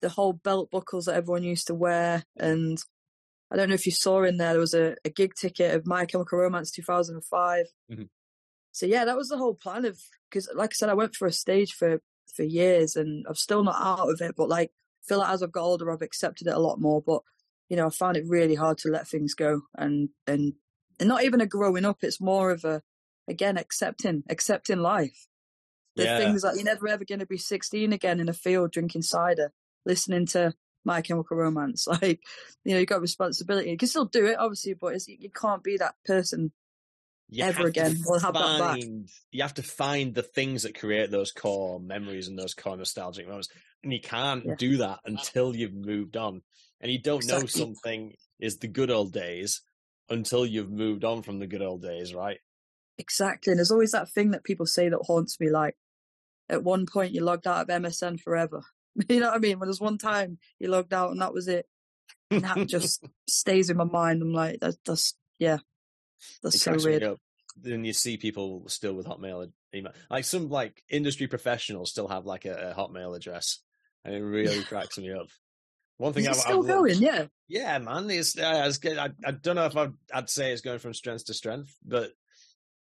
The 0.01 0.09
whole 0.09 0.33
belt 0.33 0.69
buckles 0.69 1.05
that 1.05 1.15
everyone 1.15 1.43
used 1.43 1.67
to 1.67 1.73
wear, 1.75 2.23
and 2.35 2.77
I 3.51 3.55
don't 3.55 3.69
know 3.69 3.75
if 3.75 3.85
you 3.85 3.91
saw 3.91 4.23
in 4.23 4.37
there. 4.37 4.51
There 4.53 4.59
was 4.59 4.73
a, 4.73 4.95
a 5.05 5.09
gig 5.09 5.33
ticket 5.35 5.73
of 5.73 5.87
My 5.87 6.05
Chemical 6.05 6.37
Romance 6.39 6.71
2005. 6.71 7.65
Mhm. 7.91 8.09
So 8.71 8.85
yeah, 8.85 9.05
that 9.05 9.17
was 9.17 9.29
the 9.29 9.37
whole 9.37 9.55
plan 9.55 9.85
of 9.85 9.99
because, 10.29 10.49
like 10.53 10.71
I 10.71 10.73
said, 10.75 10.89
I 10.89 10.93
went 10.93 11.15
for 11.15 11.27
a 11.27 11.31
stage 11.31 11.73
for 11.73 12.01
for 12.35 12.43
years, 12.43 12.95
and 12.95 13.25
I'm 13.27 13.35
still 13.35 13.63
not 13.63 13.75
out 13.81 14.09
of 14.09 14.21
it. 14.21 14.35
But 14.35 14.49
like, 14.49 14.69
I 14.69 15.03
feel 15.07 15.19
like 15.19 15.29
as 15.29 15.41
I've 15.41 15.51
got 15.51 15.63
older, 15.63 15.91
I've 15.91 16.01
accepted 16.01 16.47
it 16.47 16.53
a 16.53 16.59
lot 16.59 16.79
more. 16.79 17.01
But 17.01 17.21
you 17.69 17.77
know, 17.77 17.87
I 17.87 17.89
found 17.89 18.17
it 18.17 18.25
really 18.27 18.55
hard 18.55 18.77
to 18.79 18.89
let 18.89 19.07
things 19.07 19.33
go 19.33 19.61
and 19.77 20.09
and 20.27 20.53
and 20.99 21.09
not 21.09 21.23
even 21.23 21.41
a 21.41 21.47
growing 21.47 21.85
up. 21.85 21.99
It's 22.03 22.21
more 22.21 22.51
of 22.51 22.63
a 22.65 22.81
again 23.27 23.57
accepting 23.57 24.23
accepting 24.29 24.79
life. 24.79 25.27
The 25.95 26.03
Yeah. 26.03 26.17
things 26.19 26.43
that 26.43 26.55
you're 26.55 26.63
never 26.65 26.87
ever 26.87 27.05
going 27.05 27.19
to 27.19 27.25
be 27.25 27.37
16 27.37 27.91
again 27.93 28.19
in 28.19 28.29
a 28.29 28.33
field 28.33 28.71
drinking 28.71 29.01
cider, 29.01 29.51
listening 29.85 30.27
to 30.27 30.53
My 30.87 31.01
Chemical 31.01 31.37
Romance. 31.37 31.87
Like, 32.01 32.21
you 32.63 32.73
know, 32.73 32.79
you 32.79 32.85
got 32.85 33.01
responsibility. 33.01 33.69
You 33.69 33.77
can 33.77 33.87
still 33.87 34.05
do 34.05 34.25
it, 34.25 34.39
obviously, 34.39 34.73
but 34.73 34.95
it's, 34.95 35.07
you 35.07 35.29
can't 35.29 35.63
be 35.63 35.77
that 35.77 35.95
person. 36.05 36.51
You 37.29 37.43
Ever 37.43 37.67
again, 37.67 37.97
we'll 38.05 38.21
have 38.21 38.33
that 38.35 38.59
back. 38.59 38.79
You 39.31 39.41
have 39.41 39.55
to 39.55 39.63
find 39.63 40.15
the 40.15 40.23
things 40.23 40.63
that 40.63 40.79
create 40.79 41.11
those 41.11 41.33
core 41.33 41.77
memories 41.77 42.29
and 42.29 42.39
those 42.39 42.53
core 42.53 42.77
nostalgic 42.77 43.27
moments. 43.27 43.49
And 43.83 43.91
you 43.91 43.99
can't 43.99 44.45
Yeah. 44.45 44.55
do 44.57 44.77
that 44.77 45.01
until 45.05 45.53
you've 45.53 45.73
moved 45.73 46.15
on. 46.15 46.41
And 46.79 46.89
you 46.89 47.01
don't 47.01 47.27
know 47.27 47.45
something 47.45 48.13
is 48.39 48.57
the 48.57 48.67
good 48.67 48.89
old 48.89 49.11
days 49.11 49.61
until 50.09 50.45
you've 50.45 50.71
moved 50.71 51.03
on 51.03 51.21
from 51.21 51.39
the 51.39 51.47
good 51.47 51.61
old 51.61 51.81
days, 51.81 52.13
right? 52.13 52.39
Exactly. 52.97 53.51
And 53.51 53.59
there's 53.59 53.71
always 53.71 53.91
that 53.91 54.09
thing 54.09 54.31
that 54.31 54.45
people 54.45 54.65
say 54.65 54.87
that 54.87 54.99
haunts 54.99 55.37
me. 55.39 55.49
Like, 55.49 55.75
at 56.47 56.63
one 56.63 56.85
point, 56.85 57.13
you 57.13 57.21
logged 57.21 57.45
out 57.45 57.61
of 57.61 57.67
MSN 57.67 58.21
forever. 58.21 58.61
You 59.09 59.19
know 59.19 59.27
what 59.27 59.35
I 59.35 59.39
mean? 59.39 59.59
When 59.59 59.67
there's 59.67 59.79
one 59.81 59.97
time 59.97 60.39
he 60.59 60.67
logged 60.67 60.93
out 60.93 61.11
and 61.11 61.21
that 61.21 61.33
was 61.33 61.47
it. 61.47 61.67
And 62.31 62.41
that 62.43 62.67
just 62.67 63.05
stays 63.27 63.69
in 63.69 63.77
my 63.77 63.83
mind. 63.83 64.21
I'm 64.21 64.33
like, 64.33 64.59
that's, 64.59 64.77
that's 64.85 65.13
yeah, 65.39 65.57
that's 66.41 66.55
It 66.55 66.59
so 66.59 66.77
weird. 66.83 67.03
up. 67.03 67.17
Then 67.59 67.85
you 67.85 67.93
see 67.93 68.17
people 68.17 68.63
still 68.67 68.93
with 68.93 69.05
Hotmail 69.07 69.51
email. 69.73 69.93
Like 70.09 70.25
some 70.25 70.49
like 70.49 70.83
industry 70.89 71.27
professionals 71.27 71.91
still 71.91 72.07
have 72.07 72.25
like 72.25 72.45
a, 72.45 72.71
a 72.71 72.79
Hotmail 72.79 73.15
address. 73.15 73.59
And 74.03 74.13
it 74.15 74.19
really 74.23 74.63
cracks 74.63 74.97
me 74.97 75.11
up. 75.11 75.27
One 75.97 76.13
thing 76.13 76.23
Is 76.23 76.27
it 76.27 76.31
I've, 76.31 76.37
still 76.37 76.59
I've 76.61 76.67
going? 76.67 76.83
learned- 76.93 77.01
Yeah. 77.01 77.25
Yeah, 77.47 77.77
man. 77.79 78.09
It's, 78.09 78.35
it's 78.37 78.77
good. 78.77 78.97
I, 78.97 79.09
I 79.25 79.31
don't 79.31 79.55
know 79.55 79.65
if 79.65 79.75
I'd, 79.77 79.93
I'd 80.13 80.29
say 80.29 80.51
it's 80.51 80.61
going 80.61 80.79
from 80.79 80.93
strength 80.93 81.25
to 81.25 81.33
strength, 81.33 81.75
but 81.85 82.11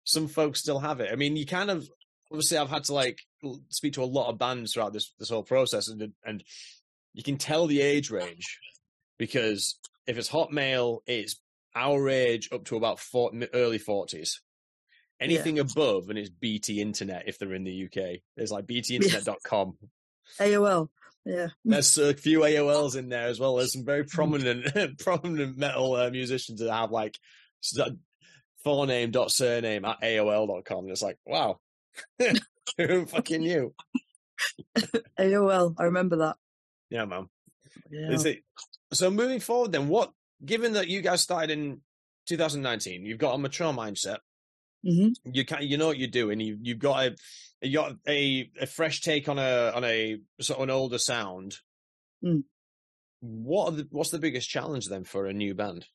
some 0.04 0.28
folks 0.28 0.60
still 0.60 0.78
have 0.80 1.00
it. 1.00 1.10
I 1.12 1.16
mean, 1.16 1.36
you 1.36 1.46
kind 1.46 1.70
of 1.70 1.88
obviously 2.30 2.58
I've 2.58 2.70
had 2.70 2.84
to 2.84 2.94
like 2.94 3.20
speak 3.68 3.94
to 3.94 4.02
a 4.02 4.04
lot 4.04 4.28
of 4.30 4.38
bands 4.38 4.72
throughout 4.72 4.92
this 4.92 5.12
this 5.18 5.30
whole 5.30 5.42
process, 5.42 5.88
and 5.88 6.12
and 6.24 6.44
you 7.14 7.22
can 7.22 7.36
tell 7.36 7.66
the 7.66 7.80
age 7.80 8.10
range 8.10 8.58
because 9.18 9.78
if 10.06 10.18
it's 10.18 10.30
Hotmail, 10.30 11.00
it's 11.06 11.36
our 11.74 12.08
age 12.08 12.48
up 12.52 12.64
to 12.66 12.76
about 12.76 13.00
four, 13.00 13.32
early 13.52 13.78
forties. 13.78 14.40
Anything 15.18 15.58
above 15.58 16.10
and 16.10 16.18
it's 16.18 16.28
BT 16.28 16.82
Internet 16.82 17.24
if 17.26 17.38
they're 17.38 17.54
in 17.54 17.64
the 17.64 17.84
UK. 17.86 18.20
It's 18.36 18.52
like 18.52 18.66
BTInternet.com. 18.66 19.78
AOL. 20.38 20.88
Yeah. 21.24 21.48
There's 21.64 21.96
a 21.96 22.12
few 22.14 22.40
AOLs 22.40 22.96
in 22.96 23.08
there 23.08 23.26
as 23.26 23.40
well. 23.40 23.56
There's 23.56 23.72
some 23.72 23.84
very 23.86 24.04
prominent, 24.04 24.98
prominent 24.98 25.56
metal 25.56 25.94
uh, 25.94 26.10
musicians 26.10 26.60
that 26.60 26.70
have 26.70 26.90
like 26.90 27.16
s- 27.64 27.78
uh, 27.78 27.90
forename 28.64 29.10
dot 29.10 29.30
surname 29.32 29.86
at 29.86 30.02
AOL.com. 30.02 30.80
And 30.84 30.90
it's 30.90 31.02
like, 31.02 31.16
wow, 31.24 31.60
who 32.76 33.06
fucking 33.06 33.40
knew? 33.40 33.74
AOL. 35.18 35.74
I 35.78 35.84
remember 35.84 36.16
that. 36.16 36.36
Yeah, 36.90 37.04
man. 37.04 37.28
Yeah. 37.90 38.10
Is 38.12 38.24
it, 38.24 38.42
so 38.92 39.10
moving 39.10 39.40
forward, 39.40 39.72
then, 39.72 39.88
what? 39.88 40.12
Given 40.44 40.74
that 40.74 40.88
you 40.88 41.00
guys 41.00 41.22
started 41.22 41.50
in 41.50 41.80
2019, 42.28 43.06
you've 43.06 43.18
got 43.18 43.34
a 43.34 43.38
mature 43.38 43.72
mindset. 43.72 44.18
hmm 44.84 45.08
You 45.24 45.44
can, 45.44 45.62
you 45.62 45.78
know 45.78 45.86
what 45.86 45.98
you're 45.98 46.08
doing. 46.08 46.40
You, 46.40 46.58
you've 46.60 46.78
got 46.78 47.06
a, 47.06 47.16
you 47.62 47.78
got 47.78 47.92
a, 48.06 48.50
a 48.60 48.66
fresh 48.66 49.00
take 49.00 49.28
on 49.28 49.38
a 49.38 49.72
on 49.74 49.84
a 49.84 50.18
sort 50.40 50.58
of 50.58 50.64
an 50.64 50.70
older 50.70 50.98
sound. 50.98 51.56
Mm. 52.24 52.44
What 53.20 53.72
are 53.72 53.76
the, 53.76 53.88
what's 53.90 54.10
the 54.10 54.18
biggest 54.18 54.48
challenge 54.48 54.86
then 54.88 55.04
for 55.04 55.26
a 55.26 55.32
new 55.32 55.54
band, 55.54 55.86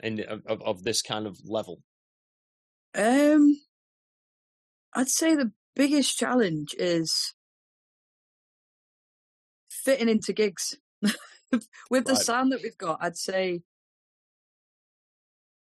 and 0.00 0.20
of, 0.20 0.42
of, 0.46 0.62
of 0.62 0.82
this 0.84 1.02
kind 1.02 1.26
of 1.26 1.36
level? 1.44 1.82
Um, 2.94 3.60
I'd 4.94 5.08
say 5.08 5.34
the 5.34 5.52
biggest 5.74 6.18
challenge 6.18 6.74
is 6.78 7.34
fitting 9.70 10.08
into 10.08 10.32
gigs. 10.32 10.76
With 11.90 12.06
the 12.06 12.16
sound 12.16 12.52
that 12.52 12.62
we've 12.62 12.76
got, 12.76 12.98
I'd 13.00 13.16
say 13.16 13.62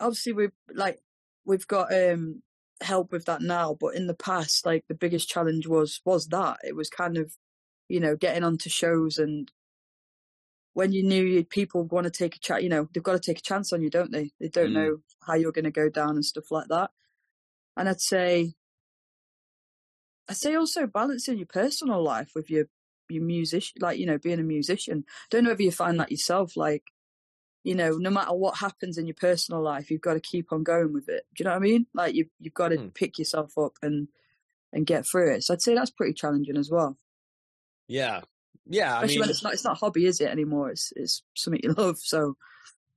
obviously 0.01 0.33
we've 0.33 0.53
like 0.75 1.01
we've 1.45 1.67
got 1.67 1.93
um 1.95 2.43
help 2.83 3.11
with 3.13 3.25
that 3.27 3.41
now, 3.41 3.75
but 3.79 3.95
in 3.95 4.07
the 4.07 4.15
past, 4.15 4.67
like 4.67 4.85
the 4.89 4.95
biggest 4.95 5.29
challenge 5.29 5.67
was 5.67 6.01
was 6.05 6.27
that. 6.29 6.59
It 6.65 6.75
was 6.75 6.91
kind 6.91 7.17
of, 7.17 7.33
you 7.89 8.01
know, 8.01 8.17
getting 8.17 8.45
onto 8.45 8.69
shows 8.69 9.19
and 9.19 9.51
when 10.75 10.93
you 10.93 11.03
knew 11.03 11.43
people 11.45 11.85
want 11.85 12.05
to 12.05 12.11
take 12.11 12.37
a 12.37 12.39
chat, 12.39 12.63
you 12.63 12.69
know, 12.69 12.87
they've 12.93 13.03
got 13.03 13.15
to 13.15 13.19
take 13.19 13.39
a 13.39 13.43
chance 13.43 13.73
on 13.73 13.81
you, 13.81 13.89
don't 13.89 14.13
they? 14.13 14.33
They 14.39 14.49
don't 14.49 14.73
Mm. 14.73 14.75
know 14.75 14.97
how 15.27 15.35
you're 15.35 15.51
going 15.53 15.65
to 15.65 15.71
go 15.71 15.89
down 15.89 16.11
and 16.17 16.25
stuff 16.25 16.51
like 16.51 16.69
that. 16.69 16.91
And 17.79 17.89
I'd 17.89 18.01
say, 18.01 18.53
I'd 20.29 20.37
say 20.37 20.55
also 20.55 20.87
balancing 20.87 21.39
your 21.39 21.47
personal 21.47 22.03
life 22.03 22.33
with 22.35 22.51
your 22.51 22.67
your 23.09 23.23
musician, 23.23 23.77
like 23.81 23.99
you 23.99 24.07
know, 24.07 24.19
being 24.19 24.41
a 24.41 24.45
musician. 24.45 25.05
Don't 25.31 25.45
know 25.45 25.53
if 25.53 25.61
you 25.61 25.71
find 25.71 26.01
that 26.01 26.11
yourself. 26.11 26.57
Like, 26.57 26.85
you 27.65 27.75
know, 27.75 27.93
no 27.99 28.11
matter 28.11 28.35
what 28.35 28.59
happens 28.59 28.99
in 28.99 29.07
your 29.07 29.15
personal 29.15 29.63
life, 29.63 29.91
you've 29.91 30.01
got 30.01 30.15
to 30.15 30.21
keep 30.21 30.53
on 30.53 30.63
going 30.65 30.93
with 30.93 31.09
it. 31.09 31.25
Do 31.35 31.43
you 31.43 31.45
know 31.47 31.53
what 31.53 31.57
I 31.59 31.61
mean? 31.61 31.87
Like 31.95 32.15
you 32.15 32.27
you've 32.41 32.55
got 32.55 32.69
to 32.71 32.79
Hmm. 32.79 32.89
pick 32.95 33.19
yourself 33.19 33.57
up 33.59 33.73
and 33.83 34.09
and 34.73 34.87
get 34.87 35.07
through 35.07 35.35
it. 35.35 35.45
So 35.45 35.55
I'd 35.55 35.63
say 35.63 35.75
that's 35.75 35.91
pretty 35.91 36.15
challenging 36.15 36.57
as 36.57 36.71
well. 36.71 36.99
Yeah, 37.89 38.23
yeah. 38.67 38.95
I 38.99 39.03
Especially 39.03 39.21
mean, 39.21 39.21
when 39.21 39.31
it's 39.31 39.43
not 39.43 39.53
it's 39.55 39.65
not 39.65 39.73
a 39.77 39.81
hobby, 39.81 40.07
is 40.07 40.21
it 40.21 40.31
anymore? 40.31 40.71
It's 40.71 40.93
it's 40.97 41.23
something 41.35 41.61
you 41.63 41.73
love. 41.77 41.99
So 41.99 42.37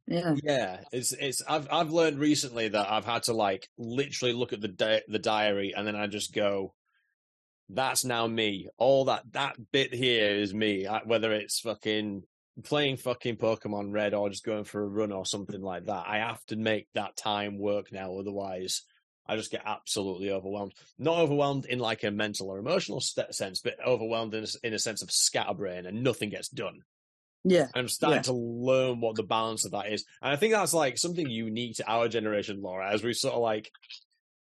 yeah. 0.08 0.38
Yeah, 0.44 0.82
it's 0.92 1.12
it's. 1.12 1.42
I've 1.48 1.68
I've 1.72 1.92
learned 1.92 2.20
recently 2.20 2.68
that 2.70 2.92
I've 2.92 3.06
had 3.06 3.24
to 3.24 3.34
like 3.34 3.68
literally 3.78 4.34
look 4.34 4.54
at 4.54 4.62
the 4.62 4.68
di- 4.68 5.02
the 5.08 5.20
diary 5.20 5.74
and 5.76 5.88
then 5.88 5.96
I 5.96 6.08
just 6.08 6.34
go, 6.34 6.74
"That's 7.70 8.04
now 8.04 8.28
me." 8.28 8.70
All 8.78 9.06
that 9.06 9.24
that 9.34 9.56
bit 9.72 9.94
here 9.94 10.30
is 10.36 10.54
me. 10.54 10.88
I, 10.88 11.00
whether 11.06 11.32
it's 11.32 11.60
fucking 11.60 12.24
playing 12.64 12.98
fucking 12.98 13.38
Pokemon 13.38 13.94
Red 13.94 14.14
or 14.14 14.30
just 14.30 14.44
going 14.44 14.66
for 14.66 14.82
a 14.84 14.88
run 14.88 15.12
or 15.14 15.26
something 15.26 15.62
like 15.62 15.86
that, 15.86 16.06
I 16.08 16.18
have 16.18 16.44
to 16.48 16.58
make 16.58 16.88
that 16.94 17.16
time 17.16 17.58
work 17.58 17.92
now. 17.92 18.18
Otherwise, 18.18 18.84
I 19.26 19.36
just 19.38 19.52
get 19.52 19.62
absolutely 19.66 20.32
overwhelmed. 20.32 20.74
Not 20.98 21.20
overwhelmed 21.20 21.66
in 21.66 21.80
like 21.80 22.04
a 22.04 22.12
mental 22.12 22.50
or 22.50 22.58
emotional 22.58 23.00
st- 23.00 23.34
sense, 23.34 23.62
but 23.62 23.76
overwhelmed 23.86 24.34
in 24.34 24.44
a, 24.44 24.48
in 24.68 24.74
a 24.74 24.80
sense 24.80 25.02
of 25.02 25.12
scatterbrain 25.12 25.86
and 25.86 26.04
nothing 26.04 26.30
gets 26.32 26.50
done. 26.50 26.80
Yeah. 27.46 27.68
And 27.74 27.84
I'm 27.84 27.88
starting 27.88 28.18
Yeah. 28.18 28.24
to 28.24 28.34
learn 28.34 29.00
what 29.00 29.16
the 29.16 29.24
balance 29.24 29.64
of 29.64 29.72
that 29.72 29.88
is. 29.94 30.04
And 30.22 30.34
I 30.34 30.36
think 30.36 30.54
that's 30.54 30.74
like 30.74 30.98
something 30.98 31.30
unique 31.30 31.78
to 31.78 31.90
our 31.90 32.10
generation, 32.10 32.62
Laura, 32.62 32.92
as 32.92 33.04
we 33.04 33.14
sort 33.14 33.36
of 33.36 33.42
like, 33.42 33.72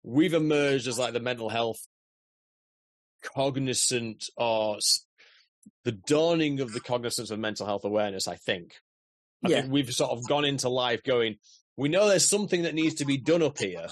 we've 0.03 0.33
emerged 0.33 0.89
as 0.89 0.99
like 0.99 1.13
the 1.13 1.21
mental 1.21 1.51
health 1.51 1.81
cognizant 3.23 4.31
or 4.37 4.79
the 5.85 5.93
dawning 5.93 6.61
of 6.61 6.73
the 6.73 6.81
cognizance 6.81 7.31
of 7.31 7.39
mental 7.39 7.67
health 7.67 7.85
awareness, 7.85 8.29
I 8.29 8.37
think. 8.37 8.75
I 9.45 9.51
Yeah. 9.51 9.61
think 9.61 9.73
we've 9.73 9.95
sort 9.95 10.11
of 10.11 10.27
gone 10.29 10.45
into 10.45 10.69
life 10.69 11.03
going, 11.03 11.39
we 11.77 11.89
know 11.89 12.09
there's 12.09 12.29
something 12.29 12.63
that 12.63 12.75
needs 12.75 12.97
to 12.97 13.05
be 13.05 13.17
done 13.17 13.43
up 13.43 13.59
here, 13.59 13.87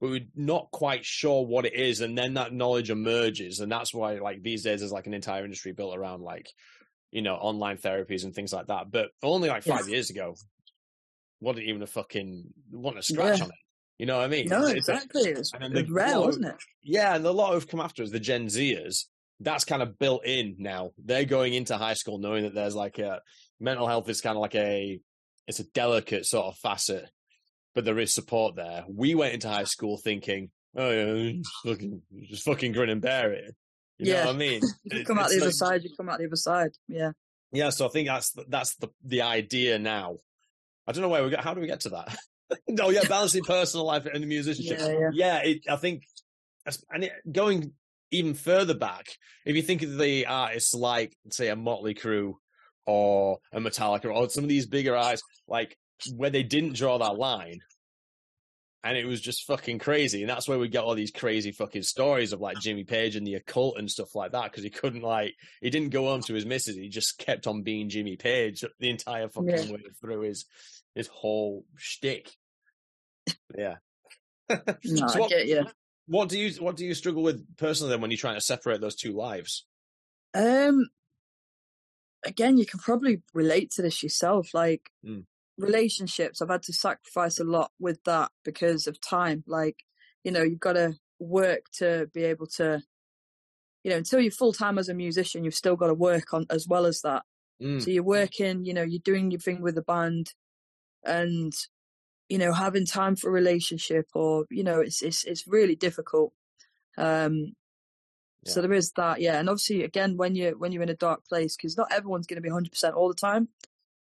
but 0.00 0.10
we're 0.10 0.26
not 0.34 0.70
quite 0.70 1.04
sure 1.04 1.44
what 1.44 1.66
it 1.66 1.74
is. 1.74 2.00
And 2.00 2.16
then 2.16 2.34
that 2.34 2.52
knowledge 2.52 2.90
emerges. 2.90 3.60
And 3.60 3.70
that's 3.70 3.92
why, 3.92 4.14
like, 4.18 4.42
these 4.42 4.62
days 4.62 4.80
there's 4.80 4.92
like 4.92 5.06
an 5.06 5.14
entire 5.14 5.44
industry 5.44 5.72
built 5.72 5.96
around, 5.96 6.22
like, 6.22 6.48
you 7.10 7.22
know, 7.22 7.34
online 7.34 7.76
therapies 7.76 8.24
and 8.24 8.34
things 8.34 8.52
like 8.52 8.68
that. 8.68 8.90
But 8.90 9.10
only 9.22 9.48
like 9.48 9.66
Yeah. 9.66 9.76
five 9.78 9.88
years 9.88 10.10
ago, 10.10 10.36
wasn't 11.40 11.66
even 11.66 11.82
a 11.82 11.86
fucking, 11.86 12.54
wasn't 12.70 13.00
a 13.00 13.02
scratch 13.02 13.38
Yeah. 13.38 13.44
on 13.44 13.50
it. 13.50 13.56
You 14.02 14.06
know 14.06 14.16
what 14.16 14.24
I 14.24 14.26
mean? 14.26 14.48
No, 14.48 14.62
It's- 14.66 14.78
it's 14.78 14.88
exactly. 14.88 15.30
It 15.30 15.38
was, 15.38 15.52
and 15.60 15.76
the- 15.76 15.84
rare, 15.88 16.18
wasn't 16.20 16.46
it? 16.46 16.56
yeah, 16.82 17.14
and 17.14 17.24
a 17.24 17.30
lot 17.30 17.54
of 17.54 17.68
come 17.68 17.78
after 17.78 18.02
us, 18.02 18.10
the 18.10 18.18
Gen 18.18 18.46
Zers, 18.48 19.04
that's 19.38 19.64
kind 19.64 19.80
of 19.80 19.96
built 19.96 20.26
in 20.26 20.56
now. 20.58 20.90
They're 20.98 21.24
going 21.24 21.54
into 21.54 21.76
high 21.76 21.94
school 21.94 22.18
knowing 22.18 22.42
that 22.42 22.52
there's 22.52 22.74
like 22.74 22.98
a 22.98 23.22
mental 23.60 23.86
health 23.86 24.08
is 24.08 24.20
kind 24.20 24.36
of 24.36 24.40
like 24.42 24.56
a 24.56 25.00
it's 25.46 25.60
a 25.60 25.64
delicate 25.70 26.26
sort 26.26 26.46
of 26.46 26.58
facet, 26.58 27.08
but 27.76 27.84
there 27.84 28.00
is 28.00 28.12
support 28.12 28.56
there. 28.56 28.84
We 28.88 29.14
went 29.14 29.34
into 29.34 29.48
high 29.48 29.62
school 29.74 29.96
thinking, 29.98 30.50
oh 30.76 30.90
yeah, 30.90 31.32
just 31.34 31.50
fucking 31.64 32.02
just 32.24 32.42
fucking 32.44 32.72
grin 32.72 32.90
and 32.90 33.00
bear 33.00 33.32
it. 33.32 33.54
You 33.98 34.06
know 34.06 34.12
Yeah. 34.18 34.26
what 34.26 34.34
I 34.34 34.38
mean? 34.38 34.62
You 34.82 34.98
It- 34.98 35.06
come 35.06 35.20
out 35.20 35.26
it's 35.26 35.36
the 35.36 35.42
other 35.42 35.52
side, 35.52 35.84
you 35.84 35.90
come 35.96 36.08
out 36.08 36.18
the 36.18 36.26
other 36.26 36.34
side. 36.34 36.72
Yeah. 36.88 37.12
Yeah, 37.52 37.70
so 37.70 37.86
I 37.86 37.88
think 37.90 38.08
that's 38.08 38.34
that's 38.48 38.74
the 38.74 38.88
the 39.04 39.22
idea 39.22 39.78
now. 39.78 40.16
I 40.88 40.92
don't 40.92 41.02
know 41.02 41.08
where 41.08 41.22
we 41.22 41.30
got. 41.30 41.44
How 41.44 41.54
do 41.54 41.60
we 41.60 41.68
get 41.68 41.82
to 41.82 41.90
that? 41.90 42.16
oh 42.80 42.90
yeah, 42.90 43.04
balancing 43.08 43.44
personal 43.44 43.86
life 43.86 44.06
and 44.06 44.22
the 44.22 44.26
musicianship. 44.26 44.78
Yeah, 44.80 44.92
yeah. 44.92 45.10
yeah 45.12 45.38
it, 45.38 45.62
I 45.68 45.76
think, 45.76 46.04
and 46.90 47.04
it, 47.04 47.12
going 47.30 47.72
even 48.10 48.34
further 48.34 48.74
back, 48.74 49.06
if 49.44 49.56
you 49.56 49.62
think 49.62 49.82
of 49.82 49.98
the 49.98 50.26
artists 50.26 50.74
like, 50.74 51.16
say, 51.30 51.48
a 51.48 51.56
Motley 51.56 51.94
Crue 51.94 52.34
or 52.86 53.38
a 53.52 53.60
Metallica 53.60 54.14
or 54.14 54.28
some 54.28 54.44
of 54.44 54.50
these 54.50 54.66
bigger 54.66 54.96
artists, 54.96 55.26
like 55.48 55.76
where 56.14 56.30
they 56.30 56.42
didn't 56.42 56.74
draw 56.74 56.98
that 56.98 57.16
line, 57.16 57.60
and 58.84 58.96
it 58.96 59.06
was 59.06 59.20
just 59.20 59.46
fucking 59.46 59.78
crazy, 59.78 60.22
and 60.22 60.28
that's 60.30 60.48
where 60.48 60.58
we 60.58 60.68
get 60.68 60.82
all 60.82 60.96
these 60.96 61.12
crazy 61.12 61.52
fucking 61.52 61.82
stories 61.82 62.32
of 62.32 62.40
like 62.40 62.58
Jimmy 62.58 62.82
Page 62.82 63.14
and 63.14 63.24
the 63.24 63.34
occult 63.34 63.78
and 63.78 63.88
stuff 63.88 64.14
like 64.14 64.32
that, 64.32 64.50
because 64.50 64.64
he 64.64 64.70
couldn't 64.70 65.02
like 65.02 65.34
he 65.60 65.70
didn't 65.70 65.90
go 65.90 66.06
home 66.06 66.20
to 66.22 66.34
his 66.34 66.44
missus, 66.44 66.74
he 66.74 66.88
just 66.88 67.16
kept 67.18 67.46
on 67.46 67.62
being 67.62 67.88
Jimmy 67.88 68.16
Page 68.16 68.64
the 68.80 68.90
entire 68.90 69.28
fucking 69.28 69.48
Yeah. 69.48 69.72
way 69.72 69.82
through 70.00 70.22
his 70.22 70.46
his 70.94 71.06
whole 71.06 71.64
shtick. 71.76 72.30
Yeah. 73.56 73.76
No, 74.84 75.06
So 75.08 75.16
I 75.16 75.18
what- 75.20 75.30
get 75.30 75.46
you. 75.46 75.66
What 76.06 76.28
do 76.28 76.38
you 76.38 76.50
what 76.62 76.76
do 76.76 76.84
you 76.84 76.94
struggle 76.94 77.22
with 77.22 77.46
personally 77.56 77.90
then 77.92 78.00
when 78.00 78.10
you're 78.10 78.18
trying 78.18 78.34
to 78.34 78.40
separate 78.40 78.80
those 78.80 78.96
two 78.96 79.12
lives? 79.12 79.64
Um, 80.34 80.88
again, 82.24 82.58
you 82.58 82.66
can 82.66 82.80
probably 82.80 83.22
relate 83.32 83.70
to 83.72 83.82
this 83.82 84.02
yourself. 84.02 84.48
Like 84.52 84.90
Mm. 85.06 85.24
relationships, 85.56 86.42
I've 86.42 86.48
had 86.50 86.62
to 86.64 86.72
sacrifice 86.72 87.38
a 87.38 87.44
lot 87.44 87.70
with 87.78 88.02
that 88.04 88.30
because 88.44 88.86
of 88.86 89.00
time. 89.00 89.44
Like, 89.46 89.76
you 90.24 90.32
know, 90.32 90.42
you've 90.42 90.60
got 90.60 90.74
to 90.74 90.94
work 91.18 91.66
to 91.78 92.08
be 92.12 92.24
able 92.24 92.46
to, 92.56 92.82
you 93.84 93.90
know, 93.92 93.96
until 93.96 94.20
you're 94.20 94.32
full 94.32 94.52
time 94.52 94.78
as 94.78 94.88
a 94.88 94.94
musician, 94.94 95.44
you've 95.44 95.54
still 95.54 95.76
got 95.76 95.86
to 95.86 95.94
work 95.94 96.34
on 96.34 96.46
as 96.50 96.66
well 96.68 96.84
as 96.84 97.00
that. 97.02 97.22
Mm, 97.62 97.80
So 97.82 97.90
you're 97.90 98.02
working, 98.02 98.64
you 98.64 98.74
know, 98.74 98.82
you're 98.82 99.00
doing 99.04 99.30
your 99.30 99.40
thing 99.40 99.62
with 99.62 99.76
the 99.76 99.82
band, 99.82 100.34
and 101.04 101.52
you 102.32 102.38
know, 102.38 102.54
having 102.54 102.86
time 102.86 103.14
for 103.14 103.28
a 103.28 103.32
relationship, 103.32 104.06
or 104.14 104.46
you 104.50 104.64
know, 104.64 104.80
it's 104.80 105.02
it's 105.02 105.22
it's 105.24 105.46
really 105.46 105.76
difficult. 105.76 106.32
Um, 106.96 107.52
so 108.46 108.62
there 108.62 108.72
is 108.72 108.92
that, 108.96 109.20
yeah, 109.20 109.38
and 109.38 109.50
obviously, 109.50 109.84
again, 109.84 110.16
when 110.16 110.34
you're 110.34 110.56
when 110.56 110.72
you're 110.72 110.82
in 110.82 110.88
a 110.88 110.94
dark 110.94 111.26
place, 111.28 111.56
because 111.56 111.76
not 111.76 111.92
everyone's 111.92 112.26
going 112.26 112.38
to 112.38 112.40
be 112.42 112.48
100 112.48 112.72
percent 112.72 112.94
all 112.94 113.08
the 113.08 113.14
time. 113.14 113.48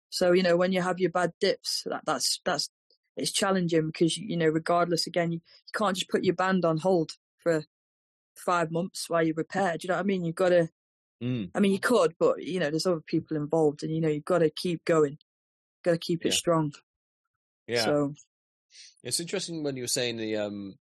So 0.10 0.32
you 0.32 0.42
know, 0.42 0.58
when 0.58 0.72
you 0.72 0.82
have 0.82 1.00
your 1.00 1.12
bad 1.12 1.34
dips, 1.40 1.84
that 1.86 2.02
that's 2.08 2.42
that's 2.44 2.72
it's 3.18 3.32
challenging 3.32 3.86
because 3.86 4.18
you, 4.18 4.26
you 4.30 4.38
know, 4.38 4.48
regardless, 4.48 5.06
again, 5.06 5.32
you, 5.32 5.38
you 5.38 5.80
can't 5.80 5.96
just 5.96 6.10
put 6.10 6.24
your 6.24 6.34
band 6.34 6.66
on 6.66 6.78
hold 6.80 7.12
for 7.38 7.66
five 8.36 8.72
months 8.72 9.12
while 9.12 9.22
you 9.28 9.36
repair. 9.38 9.74
Do 9.74 9.86
you 9.86 9.90
know 9.90 9.98
what 9.98 10.06
I 10.06 10.08
mean? 10.08 10.26
You've 10.26 10.36
got 10.36 10.50
to 10.50 10.70
mm, 11.22 11.52
I 11.54 11.60
mean, 11.60 11.72
you 11.72 11.80
could, 11.80 12.16
but 12.20 12.44
you 12.44 12.60
know, 12.60 12.72
there's 12.72 12.88
other 12.88 13.04
people 13.06 13.38
involved, 13.38 13.84
and 13.84 13.94
you 13.94 14.02
know, 14.02 14.10
you've 14.10 14.26
got 14.26 14.40
to 14.40 14.50
keep 14.50 14.86
going, 14.86 15.20
got 15.86 15.92
to 15.92 16.00
keep 16.00 16.26
it 16.26 16.30
Yeah. 16.30 16.36
strong. 16.36 16.74
Yeah. 17.68 17.86
So 17.86 18.14
It's 19.04 19.20
interesting 19.20 19.64
when 19.64 19.76
you 19.76 19.84
were 19.84 19.88
saying 19.88 20.18
the 20.18 20.38
um 20.38 20.76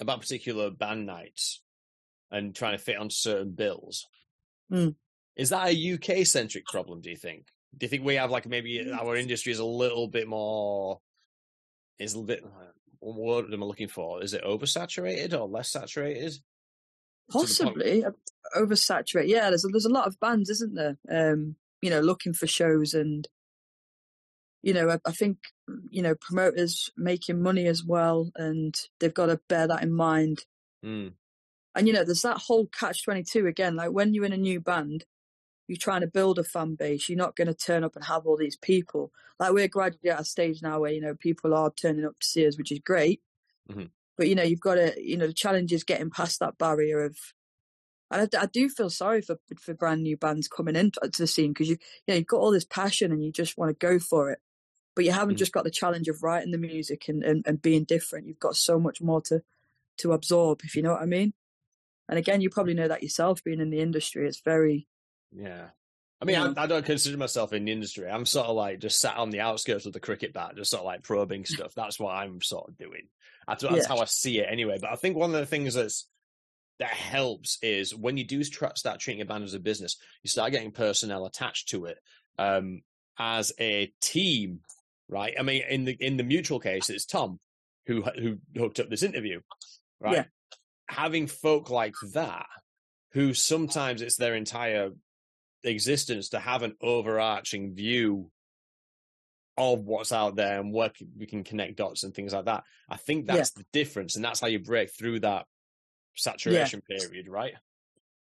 about 0.00 0.20
particular 0.20 0.70
band 0.70 1.06
nights 1.06 1.62
and 2.30 2.54
trying 2.54 2.76
to 2.76 2.82
fit 2.82 2.96
on 2.96 3.10
certain 3.10 3.52
bills. 3.52 4.06
Mm. 4.72 4.94
Is 5.36 5.50
that 5.50 5.68
a 5.72 5.94
UK 5.94 6.26
centric 6.26 6.66
problem? 6.66 7.00
Do 7.00 7.10
you 7.10 7.16
think? 7.16 7.46
Do 7.76 7.84
you 7.84 7.90
think 7.90 8.04
we 8.04 8.14
have 8.14 8.30
like 8.30 8.46
maybe 8.46 8.90
our 8.92 9.16
industry 9.16 9.52
is 9.52 9.58
a 9.58 9.64
little 9.64 10.08
bit 10.08 10.28
more 10.28 11.00
is 11.98 12.14
a 12.14 12.18
little 12.20 12.26
bit 12.26 12.44
what 13.00 13.44
word 13.44 13.52
am 13.52 13.62
I 13.62 13.66
looking 13.66 13.88
for? 13.88 14.22
Is 14.22 14.34
it 14.34 14.44
oversaturated 14.44 15.38
or 15.38 15.46
less 15.46 15.70
saturated? 15.70 16.34
Possibly 17.30 18.04
oversaturated. 18.56 19.28
Yeah, 19.28 19.50
there's 19.50 19.64
a, 19.64 19.68
there's 19.68 19.84
a 19.84 19.92
lot 19.92 20.06
of 20.06 20.20
bands, 20.20 20.50
isn't 20.50 20.74
there? 20.74 20.96
Um, 21.10 21.56
you 21.82 21.90
know, 21.90 22.00
looking 22.00 22.32
for 22.32 22.46
shows, 22.46 22.94
and 22.94 23.28
you 24.64 24.74
know, 24.74 24.90
I, 24.90 24.98
I 25.06 25.12
think 25.12 25.38
you 25.90 26.02
know 26.02 26.14
promoters 26.20 26.90
making 26.96 27.42
money 27.42 27.66
as 27.66 27.84
well, 27.84 28.30
and 28.36 28.74
they've 29.00 29.14
got 29.14 29.26
to 29.26 29.40
bear 29.48 29.66
that 29.68 29.82
in 29.82 29.92
mind. 29.94 30.44
Mm, 30.84 31.14
And 31.74 31.86
you 31.86 31.92
know, 31.92 32.04
there's 32.04 32.22
that 32.22 32.38
whole 32.46 32.66
catch 32.68 33.04
twenty 33.04 33.22
two 33.24 33.46
again. 33.46 33.76
Like 33.76 33.92
when 33.92 34.14
you're 34.14 34.24
in 34.26 34.32
a 34.32 34.36
new 34.38 34.60
band, 34.60 35.04
you're 35.68 35.78
trying 35.78 36.02
to 36.02 36.06
build 36.08 36.38
a 36.38 36.44
fan 36.44 36.76
base. 36.76 37.08
You're 37.08 37.18
not 37.18 37.36
going 37.36 37.48
to 37.48 37.54
turn 37.54 37.84
up 37.84 37.96
and 37.96 38.04
have 38.06 38.26
all 38.26 38.36
these 38.38 38.56
people. 38.58 39.12
Like 39.40 39.52
we're 39.52 39.68
gradually 39.68 40.10
at 40.10 40.20
a 40.20 40.24
stage 40.24 40.62
now 40.62 40.80
where 40.80 40.92
you 40.92 41.00
know 41.02 41.14
people 41.16 41.54
are 41.54 41.72
turning 41.72 42.04
up 42.06 42.18
to 42.20 42.26
see 42.26 42.46
us, 42.46 42.58
which 42.58 42.72
is 42.72 42.80
great. 42.80 43.22
Mhm. 43.70 43.90
But 44.18 44.28
you 44.28 44.34
know, 44.36 44.44
you've 44.44 44.60
got 44.60 44.76
to 44.76 44.94
you 45.02 45.16
know 45.18 45.26
the 45.28 45.32
challenge 45.34 45.72
is 45.72 45.84
getting 45.84 46.10
past 46.10 46.40
that 46.40 46.58
barrier 46.58 47.04
of. 47.04 47.16
And 48.10 48.28
I, 48.36 48.42
I 48.42 48.46
do 48.46 48.68
feel 48.68 48.90
sorry 48.90 49.22
for 49.22 49.36
for 49.60 49.74
brand 49.74 50.02
new 50.02 50.16
bands 50.16 50.48
coming 50.48 50.76
into 50.76 51.00
the 51.18 51.26
scene 51.26 51.52
because 51.52 51.68
you 51.68 51.78
you 52.06 52.12
know 52.12 52.14
you've 52.16 52.26
got 52.26 52.38
all 52.40 52.52
this 52.52 52.64
passion 52.66 53.12
and 53.12 53.24
you 53.24 53.32
just 53.32 53.56
want 53.58 53.70
to 53.70 53.86
go 53.86 53.98
for 53.98 54.30
it, 54.30 54.38
but 54.94 55.04
you 55.04 55.12
haven't 55.12 55.34
Mhm. 55.34 55.38
just 55.38 55.52
got 55.52 55.64
the 55.64 55.70
challenge 55.70 56.08
of 56.08 56.22
writing 56.22 56.50
the 56.52 56.58
music 56.58 57.08
and, 57.08 57.22
and, 57.24 57.46
and 57.46 57.60
being 57.62 57.84
different. 57.84 58.26
You've 58.26 58.38
got 58.38 58.56
so 58.56 58.78
much 58.78 59.00
more 59.00 59.20
to 59.22 59.42
to 59.98 60.12
absorb, 60.12 60.60
if 60.64 60.74
you 60.74 60.82
know 60.82 60.92
what 60.92 61.02
I 61.02 61.06
mean. 61.06 61.34
And 62.08 62.18
again, 62.18 62.40
you 62.40 62.50
probably 62.50 62.74
know 62.74 62.88
that 62.88 63.02
yourself, 63.02 63.42
being 63.44 63.60
in 63.60 63.70
the 63.70 63.80
industry. 63.80 64.26
It's 64.26 64.40
very 64.40 64.86
yeah. 65.32 65.68
I 66.20 66.24
mean. 66.26 66.36
I, 66.36 66.52
I 66.62 66.66
don't 66.66 66.84
consider 66.86 67.16
myself 67.16 67.52
in 67.52 67.64
the 67.64 67.72
industry. 67.72 68.08
I'm 68.08 68.26
sort 68.26 68.46
of 68.46 68.56
like 68.56 68.78
just 68.80 68.98
sat 69.00 69.16
on 69.16 69.30
the 69.30 69.40
outskirts 69.40 69.86
of 69.86 69.92
the 69.92 70.00
cricket 70.00 70.32
bat, 70.32 70.56
just 70.56 70.70
sort 70.70 70.80
of 70.80 70.86
like 70.86 71.02
probing 71.02 71.44
stuff. 71.44 71.74
That's 71.74 71.98
what 72.00 72.12
I'm 72.14 72.40
sort 72.40 72.68
of 72.68 72.76
doing. 72.76 73.08
That's, 73.46 73.62
that's 73.62 73.76
Yeah. 73.76 73.88
how 73.88 73.98
I 73.98 74.04
see 74.06 74.38
it 74.40 74.46
anyway. 74.50 74.78
But 74.80 74.90
I 74.90 74.96
think 74.96 75.16
one 75.16 75.34
of 75.34 75.40
the 75.40 75.46
things 75.46 75.74
that's 75.74 76.06
that 76.80 76.88
helps 76.88 77.58
is 77.62 77.94
when 77.94 78.16
you 78.16 78.24
do 78.24 78.42
tr- 78.42 78.66
start 78.74 78.98
treating 79.00 79.22
a 79.22 79.24
band 79.24 79.44
as 79.44 79.54
a 79.54 79.60
business, 79.60 79.96
you 80.24 80.28
start 80.28 80.50
getting 80.50 80.72
personnel 80.72 81.24
attached 81.26 81.68
to 81.68 81.84
it 81.84 81.98
um, 82.38 82.82
as 83.18 83.52
a 83.60 83.92
team, 84.00 84.60
right? 85.08 85.34
I 85.38 85.42
mean, 85.42 85.62
in 85.68 85.84
the 85.84 85.96
in 86.00 86.16
the 86.16 86.22
mutual 86.22 86.60
case, 86.60 86.90
it's 86.90 87.04
Tom 87.06 87.38
who 87.86 88.02
who 88.02 88.38
hooked 88.56 88.80
up 88.80 88.88
this 88.90 89.02
interview, 89.02 89.40
right? 90.00 90.16
Yeah. 90.16 90.24
Having 90.88 91.28
folk 91.28 91.70
like 91.70 91.94
that, 92.12 92.46
who 93.12 93.34
sometimes 93.34 94.02
it's 94.02 94.16
their 94.16 94.34
entire 94.34 94.90
existence 95.62 96.30
to 96.30 96.38
have 96.38 96.62
an 96.62 96.74
overarching 96.80 97.74
view 97.74 98.30
of 99.56 99.80
what's 99.80 100.12
out 100.12 100.34
there 100.36 100.60
and 100.60 100.72
where 100.72 100.90
we 101.16 101.26
can 101.26 101.44
connect 101.44 101.76
dots 101.76 102.02
and 102.02 102.12
things 102.12 102.32
like 102.32 102.46
that. 102.46 102.64
I 102.88 102.96
think 102.96 103.26
Yeah. 103.26 103.36
that's 103.36 103.52
the 103.52 103.64
difference, 103.72 104.16
and 104.16 104.24
that's 104.24 104.40
how 104.40 104.48
you 104.48 104.58
break 104.58 104.90
through 104.92 105.20
that 105.20 105.46
saturation 106.16 106.80
period, 106.82 107.28
right? 107.28 107.54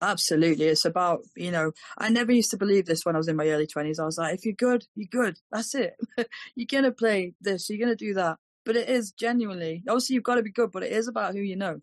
Absolutely. 0.01 0.65
It's 0.65 0.85
about 0.85 1.21
you 1.35 1.51
know. 1.51 1.71
I 1.97 2.09
never 2.09 2.31
used 2.31 2.51
to 2.51 2.57
believe 2.57 2.85
this 2.85 3.05
when 3.05 3.15
I 3.15 3.19
was 3.19 3.27
in 3.27 3.35
my 3.35 3.47
early 3.47 3.67
twenties. 3.67 3.99
I 3.99 4.05
was 4.05 4.17
like, 4.17 4.35
if 4.35 4.45
you're 4.45 4.53
good, 4.53 4.85
you're 4.95 5.07
good. 5.11 5.37
That's 5.51 5.75
it. 5.75 5.95
you're 6.55 6.67
gonna 6.69 6.91
play 6.91 7.33
this. 7.41 7.69
You're 7.69 7.79
gonna 7.79 7.95
do 7.95 8.13
that. 8.15 8.37
But 8.65 8.77
it 8.77 8.89
is 8.89 9.11
genuinely. 9.11 9.83
Obviously, 9.87 10.15
you've 10.15 10.23
got 10.23 10.35
to 10.35 10.43
be 10.43 10.51
good, 10.51 10.71
but 10.71 10.83
it 10.83 10.91
is 10.91 11.07
about 11.07 11.33
who 11.33 11.41
you 11.41 11.55
know. 11.55 11.81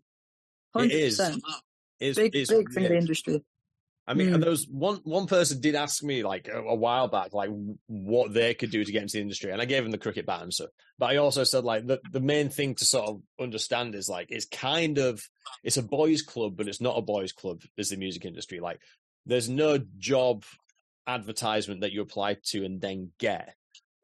100%. 0.76 1.40
It's, 2.00 2.16
Big, 2.16 2.36
it's 2.36 2.50
big 2.50 2.72
thing 2.72 2.84
in 2.84 2.92
the 2.92 2.98
industry. 2.98 3.42
I 4.08 4.14
mean, 4.14 4.30
Mm. 4.30 4.40
there 4.40 4.50
was 4.50 4.66
one 4.66 4.96
one 5.04 5.26
person 5.26 5.60
did 5.60 5.74
ask 5.74 6.02
me 6.02 6.22
like 6.24 6.48
a, 6.48 6.58
a 6.60 6.74
while 6.74 7.08
back, 7.08 7.34
like 7.34 7.50
what 7.86 8.32
they 8.32 8.54
could 8.54 8.70
do 8.70 8.82
to 8.84 8.90
get 8.92 9.02
into 9.02 9.18
the 9.18 9.20
industry, 9.22 9.52
and 9.52 9.60
I 9.60 9.66
gave 9.66 9.84
him 9.84 9.90
the 9.90 9.98
cricket 9.98 10.24
bat 10.26 10.40
answer. 10.42 10.68
But 10.98 11.10
I 11.10 11.16
also 11.18 11.44
said 11.44 11.62
like 11.64 11.86
the 11.86 12.00
the 12.10 12.20
main 12.20 12.48
thing 12.48 12.74
to 12.76 12.84
sort 12.84 13.08
of 13.08 13.22
understand 13.38 13.94
is 13.94 14.08
like 14.08 14.28
it's 14.30 14.46
kind 14.46 14.98
of 14.98 15.22
it's 15.62 15.76
a 15.76 15.82
boys' 15.82 16.22
club, 16.22 16.56
but 16.56 16.68
it's 16.68 16.80
not 16.80 16.96
a 16.98 17.02
boys' 17.02 17.32
club. 17.32 17.62
Is 17.76 17.90
the 17.90 17.96
music 17.96 18.24
industry 18.24 18.60
like 18.60 18.80
there's 19.26 19.48
no 19.50 19.78
job 19.98 20.44
advertisement 21.06 21.80
that 21.82 21.92
you 21.92 22.00
apply 22.02 22.36
to 22.46 22.64
and 22.64 22.80
then 22.80 23.12
get. 23.18 23.54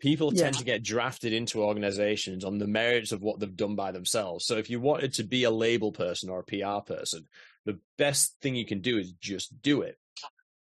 People 0.01 0.35
Yeah. 0.35 0.45
tend 0.45 0.59
to 0.59 0.65
get 0.65 0.83
drafted 0.83 1.33
into 1.33 1.63
organizations 1.63 2.45
on 2.45 2.59
the 2.59 2.67
merits 2.67 3.13
of 3.13 3.23
what 3.23 3.41
they've 3.41 3.57
done 3.57 3.75
by 3.75 3.93
themselves. 3.93 4.45
So 4.45 4.59
if 4.59 4.69
you 4.69 4.81
wanted 4.81 5.15
to 5.15 5.23
be 5.25 5.45
a 5.45 5.51
label 5.51 5.93
person 5.93 6.29
or 6.29 6.41
a 6.41 6.45
PR 6.45 6.81
person, 6.85 7.27
the 7.65 7.79
best 7.99 8.37
thing 8.43 8.55
you 8.55 8.67
can 8.67 8.81
do 8.81 8.99
is 8.99 9.13
just 9.13 9.61
do 9.63 9.83
it. 9.83 9.97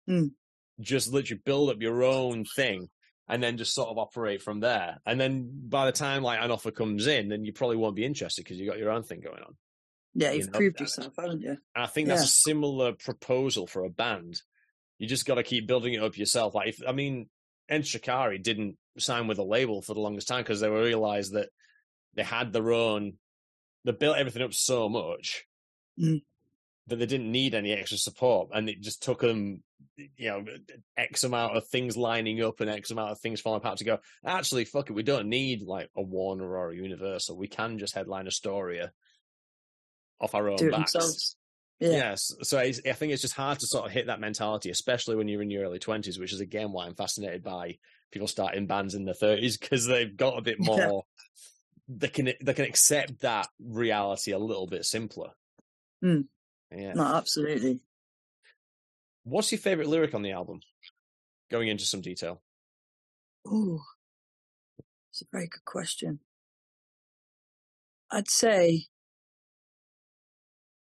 Mm. 0.09 0.31
Just 0.79 1.11
literally 1.11 1.41
build 1.45 1.69
up 1.69 1.81
your 1.81 2.03
own 2.03 2.45
thing 2.45 2.89
and 3.27 3.41
then 3.41 3.57
just 3.57 3.73
sort 3.73 3.89
of 3.89 3.97
operate 3.97 4.41
from 4.41 4.59
there. 4.59 4.99
And 5.05 5.19
then 5.19 5.49
by 5.69 5.85
the 5.85 5.91
time 5.91 6.23
like 6.23 6.39
an 6.41 6.51
offer 6.51 6.71
comes 6.71 7.07
in, 7.07 7.29
then 7.29 7.45
you 7.45 7.53
probably 7.53 7.77
won't 7.77 7.95
be 7.95 8.03
interested 8.05 8.43
because 8.43 8.57
you 8.57 8.67
got 8.67 8.77
your 8.79 8.91
own 8.91 9.03
thing 9.03 9.21
going 9.21 9.41
on. 9.43 9.55
Yeah, 10.13 10.31
You 10.31 10.39
you've 10.39 10.51
know, 10.51 10.57
proved 10.59 10.79
yourself, 10.81 11.13
haven't 11.17 11.41
you? 11.41 11.51
And 11.51 11.57
I 11.75 11.85
think 11.87 12.07
that's 12.09 12.21
Yeah. 12.21 12.25
a 12.25 12.27
similar 12.27 12.93
proposal 12.93 13.67
for 13.67 13.85
a 13.85 13.89
band. 13.89 14.41
You 14.97 15.07
just 15.07 15.25
got 15.25 15.35
to 15.35 15.43
keep 15.43 15.67
building 15.67 15.93
it 15.93 16.03
up 16.03 16.17
yourself. 16.17 16.53
Like, 16.53 16.69
if, 16.69 16.81
I 16.85 16.91
mean, 16.91 17.29
Enter 17.69 17.85
Shikari 17.87 18.37
didn't 18.37 18.77
sign 18.97 19.27
with 19.27 19.37
a 19.37 19.43
label 19.43 19.81
for 19.81 19.93
the 19.93 20.01
longest 20.01 20.27
time 20.27 20.43
because 20.43 20.59
they 20.59 20.69
realized 20.69 21.33
that 21.33 21.49
they 22.15 22.23
had 22.23 22.51
their 22.51 22.73
own. 22.73 23.13
They 23.85 23.93
built 23.93 24.17
everything 24.17 24.41
up 24.41 24.53
so 24.53 24.89
much 24.89 25.45
Mm. 25.99 26.21
That 26.87 26.97
they 26.97 27.05
didn't 27.05 27.31
need 27.31 27.53
any 27.53 27.71
extra 27.73 27.97
support, 27.97 28.49
and 28.53 28.69
it 28.69 28.81
just 28.81 29.03
took 29.03 29.21
them, 29.21 29.63
you 29.97 30.29
know, 30.29 30.43
x 30.97 31.23
amount 31.23 31.55
of 31.55 31.67
things 31.67 31.95
lining 31.95 32.41
up 32.41 32.59
and 32.59 32.69
x 32.69 32.91
amount 32.91 33.11
of 33.11 33.19
things 33.19 33.39
falling 33.41 33.57
apart 33.59 33.77
to 33.77 33.85
go. 33.85 33.99
Actually, 34.25 34.65
fuck 34.65 34.89
it, 34.89 34.93
we 34.93 35.03
don't 35.03 35.29
need 35.29 35.61
like 35.61 35.89
a 35.95 36.01
Warner 36.01 36.55
or 36.57 36.71
a 36.71 36.75
Universal. 36.75 37.37
We 37.37 37.47
can 37.47 37.77
just 37.77 37.93
headline 37.95 38.25
a 38.25 38.29
Astoria 38.29 38.91
off 40.19 40.35
our 40.35 40.49
own 40.49 40.57
Do 40.57 40.71
backs. 40.71 40.93
themselves. 40.93 41.35
Yeah. 41.79 41.89
Yes. 41.89 42.31
So 42.43 42.59
I, 42.59 42.73
I 42.85 42.93
think 42.93 43.11
it's 43.11 43.23
just 43.23 43.33
hard 43.33 43.57
to 43.59 43.65
sort 43.65 43.85
of 43.87 43.91
hit 43.91 44.05
that 44.07 44.19
mentality, 44.19 44.69
especially 44.69 45.15
when 45.15 45.27
you're 45.27 45.41
in 45.41 45.49
your 45.49 45.63
early 45.65 45.79
20s, 45.79 46.19
which 46.19 46.31
is 46.33 46.39
again 46.39 46.71
why 46.71 46.85
I'm 46.85 46.93
fascinated 46.93 47.41
by 47.43 47.77
people 48.11 48.27
starting 48.27 48.67
bands 48.67 48.93
in 48.93 49.03
their 49.05 49.15
30s 49.15 49.59
because 49.59 49.87
they've 49.87 50.15
got 50.15 50.37
a 50.37 50.41
bit 50.41 50.57
Yeah. 50.59 50.87
more. 50.89 51.03
They 51.87 52.07
can 52.07 52.33
they 52.41 52.53
can 52.53 52.65
accept 52.65 53.21
that 53.21 53.47
reality 53.59 54.31
a 54.31 54.37
little 54.37 54.67
bit 54.67 54.85
simpler. 54.85 55.31
Mm. 56.03 56.25
Yeah. 56.75 56.93
No, 56.93 57.03
absolutely. 57.15 57.81
What's 59.23 59.51
your 59.51 59.59
favorite 59.59 59.87
lyric 59.87 60.13
on 60.13 60.21
the 60.21 60.31
album? 60.31 60.61
Going 61.51 61.67
into 61.67 61.85
some 61.85 62.01
detail. 62.01 62.41
Ooh, 63.47 63.81
it's 65.11 65.21
a 65.21 65.25
very 65.31 65.47
good 65.47 65.65
question. 65.65 66.19
I'd 68.09 68.29
say 68.29 68.85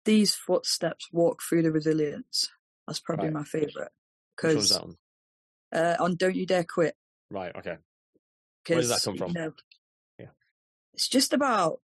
these 0.05 0.33
footsteps 0.35 1.07
walk 1.11 1.41
through 1.41 1.63
the 1.63 1.71
resilience. 1.71 2.49
That's 2.87 2.99
probably 2.99 3.25
Right. 3.27 3.33
my 3.33 3.43
favorite. 3.43 3.91
Because 4.35 4.71
one? 4.79 4.97
uh, 5.73 5.95
on 5.99 6.15
Don't 6.15 6.35
You 6.35 6.45
Dare 6.45 6.63
Quit. 6.63 6.95
Right. 7.29 7.53
Okay. 7.55 7.77
Where 8.67 8.79
does 8.79 8.89
that 8.89 9.01
come 9.03 9.17
from? 9.17 9.29
You 9.29 9.33
know, 9.33 9.53
Yeah. 10.19 10.29
It's 10.93 11.07
just 11.09 11.33
about, 11.33 11.81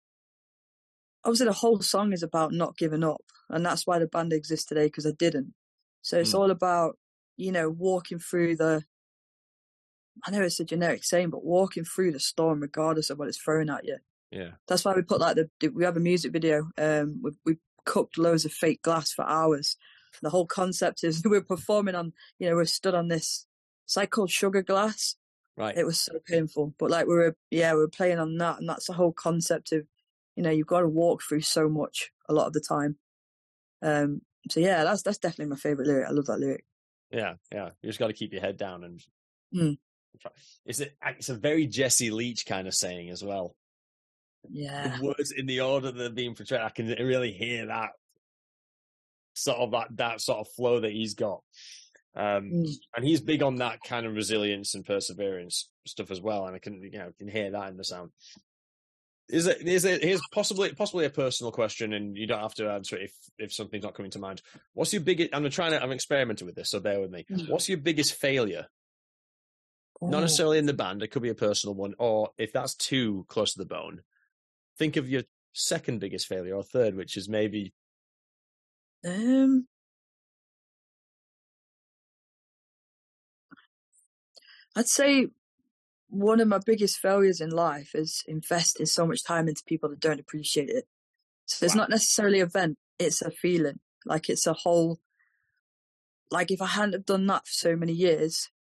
obviously, 1.24 1.46
the 1.46 1.52
whole 1.52 1.80
song 1.80 2.12
is 2.12 2.22
about 2.22 2.52
not 2.52 2.76
giving 2.76 3.04
up. 3.04 3.22
And 3.50 3.64
that's 3.64 3.86
why 3.86 3.98
the 3.98 4.06
band 4.06 4.32
exists 4.32 4.66
today, 4.66 4.86
because 4.86 5.06
I 5.06 5.12
didn't. 5.12 5.54
So 6.02 6.18
it's 6.18 6.32
Mm. 6.32 6.38
all 6.38 6.50
about, 6.50 6.98
you 7.36 7.50
know, 7.52 7.70
walking 7.70 8.18
through 8.18 8.56
the, 8.56 8.84
I 10.24 10.30
know 10.30 10.42
it's 10.42 10.60
a 10.60 10.64
generic 10.64 11.04
saying, 11.04 11.30
but 11.30 11.44
walking 11.44 11.84
through 11.84 12.12
the 12.12 12.20
storm 12.20 12.60
regardless 12.60 13.10
of 13.10 13.18
what 13.18 13.28
it's 13.28 13.38
throwing 13.38 13.70
at 13.70 13.84
you. 13.84 13.98
Yeah. 14.30 14.52
That's 14.66 14.84
why 14.84 14.94
we 14.94 15.02
put 15.02 15.20
like 15.20 15.36
the, 15.36 15.50
the- 15.60 15.68
we 15.68 15.84
have 15.84 15.96
a 15.96 16.00
music 16.00 16.32
video. 16.32 16.70
Um, 16.76 17.20
we 17.22 17.30
we 17.44 17.56
cooked 17.84 18.18
loads 18.18 18.44
of 18.44 18.52
fake 18.52 18.82
glass 18.82 19.12
for 19.12 19.24
hours. 19.26 19.76
The 20.20 20.30
whole 20.30 20.46
concept 20.46 21.04
is 21.04 21.22
we're 21.24 21.40
performing 21.42 21.94
on, 21.94 22.12
you 22.38 22.48
know, 22.50 22.56
we're 22.56 22.64
stood 22.66 22.94
on 22.94 23.08
this. 23.08 23.46
It's 23.86 23.96
like 23.96 24.10
called 24.10 24.30
sugar 24.30 24.62
glass. 24.62 25.16
Right. 25.56 25.76
It 25.76 25.86
was 25.86 25.98
so 26.00 26.18
painful, 26.26 26.74
but 26.78 26.90
like 26.90 27.06
we 27.06 27.14
were, 27.14 27.36
yeah, 27.50 27.72
we 27.72 27.80
were 27.80 27.88
playing 27.88 28.18
on 28.18 28.36
that, 28.38 28.58
and 28.60 28.68
that's 28.68 28.86
the 28.86 28.92
whole 28.92 29.12
concept 29.12 29.72
of, 29.72 29.86
you 30.38 30.44
know, 30.44 30.50
you've 30.50 30.68
got 30.68 30.82
to 30.82 30.88
walk 30.88 31.20
through 31.28 31.40
so 31.40 31.68
much 31.68 32.12
a 32.28 32.32
lot 32.32 32.46
of 32.46 32.52
the 32.52 32.60
time. 32.60 32.96
Um, 33.82 34.20
so 34.48 34.60
yeah, 34.60 34.84
that's 34.84 35.02
that's 35.02 35.18
definitely 35.18 35.50
my 35.50 35.56
favorite 35.56 35.88
lyric. 35.88 36.06
I 36.06 36.12
love 36.12 36.26
that 36.26 36.38
lyric. 36.38 36.64
Yeah, 37.10 37.34
yeah. 37.50 37.70
You 37.82 37.88
just 37.88 37.98
got 37.98 38.06
to 38.06 38.12
keep 38.12 38.32
your 38.32 38.40
head 38.40 38.56
down 38.56 38.84
and. 38.84 39.04
Mm. 39.52 39.78
It's 40.64 40.80
a 40.80 40.86
it's 41.08 41.28
a 41.28 41.34
very 41.34 41.66
Jesse 41.66 42.12
Leach 42.12 42.46
kind 42.46 42.68
of 42.68 42.74
saying 42.74 43.10
as 43.10 43.24
well. 43.24 43.56
Yeah, 44.48 44.96
the 44.96 45.06
words 45.06 45.32
in 45.32 45.46
the 45.46 45.60
order 45.60 45.90
that 45.90 45.98
they're 45.98 46.08
being 46.10 46.36
portrayed, 46.36 46.60
I 46.60 46.68
can 46.70 46.86
really 46.86 47.32
hear 47.32 47.66
that 47.66 47.90
sort 49.34 49.58
of 49.58 49.72
that 49.72 49.88
that 49.96 50.20
sort 50.20 50.38
of 50.38 50.48
flow 50.52 50.80
that 50.80 50.92
he's 50.92 51.14
got. 51.14 51.42
Um, 52.14 52.50
Mm. 52.50 52.70
and 52.96 53.04
he's 53.04 53.20
big 53.20 53.42
on 53.42 53.56
that 53.56 53.80
kind 53.84 54.06
of 54.06 54.14
resilience 54.14 54.74
and 54.74 54.84
perseverance 54.84 55.68
stuff 55.86 56.12
as 56.12 56.20
well. 56.20 56.46
And 56.46 56.54
I 56.54 56.58
can 56.60 56.80
you 56.82 56.98
know 56.98 57.10
can 57.18 57.28
hear 57.28 57.50
that 57.50 57.70
in 57.70 57.76
the 57.76 57.84
sound. 57.84 58.12
Is 59.28 59.46
it 59.46 59.60
is 59.66 59.84
it 59.84 60.02
here's 60.02 60.22
possibly 60.32 60.72
possibly 60.72 61.04
a 61.04 61.10
personal 61.10 61.52
question, 61.52 61.92
and 61.92 62.16
you 62.16 62.26
don't 62.26 62.40
have 62.40 62.54
to 62.54 62.70
answer 62.70 62.96
it 62.96 63.02
if 63.04 63.12
if 63.38 63.52
something's 63.52 63.84
not 63.84 63.94
coming 63.94 64.10
to 64.12 64.18
mind. 64.18 64.40
What's 64.72 64.92
your 64.92 65.02
biggest? 65.02 65.30
I'm 65.34 65.48
trying 65.50 65.72
to 65.72 65.82
I'm 65.82 65.92
experimenting 65.92 66.46
with 66.46 66.54
this, 66.56 66.70
so 66.70 66.80
bear 66.80 67.00
with 67.00 67.10
me. 67.10 67.26
Mm. 67.30 67.48
What's 67.50 67.68
your 67.68 67.78
biggest 67.78 68.14
failure? 68.14 68.66
Not 70.00 70.18
Oh. 70.18 70.20
necessarily 70.20 70.58
in 70.58 70.66
the 70.66 70.72
band. 70.72 71.02
It 71.02 71.08
could 71.08 71.22
be 71.22 71.28
a 71.28 71.34
personal 71.34 71.74
one, 71.74 71.94
or 71.98 72.30
if 72.38 72.52
that's 72.52 72.74
too 72.74 73.26
close 73.28 73.52
to 73.52 73.58
the 73.58 73.66
bone, 73.66 74.02
think 74.78 74.96
of 74.96 75.08
your 75.10 75.24
second 75.52 75.98
biggest 76.00 76.26
failure 76.26 76.54
or 76.54 76.62
third, 76.62 76.94
which 76.94 77.16
is 77.16 77.28
maybe 77.28 77.74
Um, 79.04 79.68
I'd 84.74 84.88
say 84.88 85.28
one 86.08 86.40
of 86.40 86.48
my 86.48 86.58
biggest 86.58 86.98
failures 86.98 87.40
in 87.40 87.50
life 87.50 87.94
is 87.94 88.22
investing 88.26 88.86
so 88.86 89.06
much 89.06 89.24
time 89.24 89.48
into 89.48 89.62
people 89.66 89.88
that 89.90 90.00
don't 90.00 90.20
appreciate 90.20 90.70
it. 90.70 90.86
So 91.46 91.66
it's 91.66 91.74
Wow. 91.74 91.76
not 91.76 91.90
necessarily 91.90 92.40
a 92.40 92.44
event; 92.44 92.76
it's 92.98 93.22
a 93.22 93.30
feeling. 93.30 93.80
Like 94.06 94.28
it's 94.28 94.46
a 94.46 94.54
whole. 94.54 94.98
Like 96.30 96.50
if 96.50 96.60
I 96.62 96.66
hadn't 96.66 96.92
have 96.94 97.06
done 97.06 97.26
that 97.26 97.46
for 97.46 97.52
so 97.52 97.76
many 97.76 97.92
years, 97.92 98.50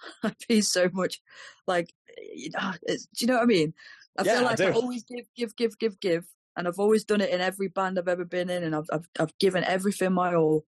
I'd 0.22 0.36
be 0.48 0.60
so 0.60 0.88
much 0.92 1.20
like, 1.66 1.92
you 2.18 2.50
know, 2.50 2.72
do 2.86 2.96
you 3.20 3.26
know 3.26 3.34
what 3.34 3.42
I 3.42 3.46
mean? 3.46 3.74
I 4.18 4.24
Yeah, 4.24 4.34
feel 4.36 4.42
like 4.42 4.62
I, 4.64 4.68
do. 4.72 4.74
always 4.74 5.04
give, 5.04 5.26
give, 5.36 5.56
give, 5.56 5.78
give, 5.78 6.00
give, 6.00 6.26
and 6.56 6.66
I've 6.66 6.78
always 6.78 7.04
done 7.04 7.20
it 7.20 7.30
in 7.30 7.40
every 7.40 7.68
band 7.68 7.98
I've 7.98 8.08
ever 8.08 8.24
been 8.24 8.50
in, 8.50 8.62
and 8.64 8.74
I've, 8.74 8.86
I've, 8.92 9.08
I've 9.18 9.38
given 9.38 9.64
everything 9.64 10.12
my 10.12 10.34
all, 10.34 10.64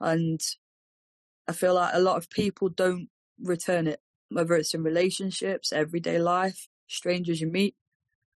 and 0.00 0.40
I 1.48 1.52
feel 1.52 1.74
like 1.74 1.94
a 1.94 2.00
lot 2.00 2.16
of 2.16 2.30
people 2.30 2.68
don't 2.68 3.08
return 3.40 3.86
it, 3.86 4.00
whether 4.34 4.54
it's 4.54 4.74
in 4.74 4.82
relationships, 4.82 5.72
everyday 5.72 6.18
life, 6.18 6.66
strangers 6.88 7.40
you 7.40 7.46
meet. 7.46 7.74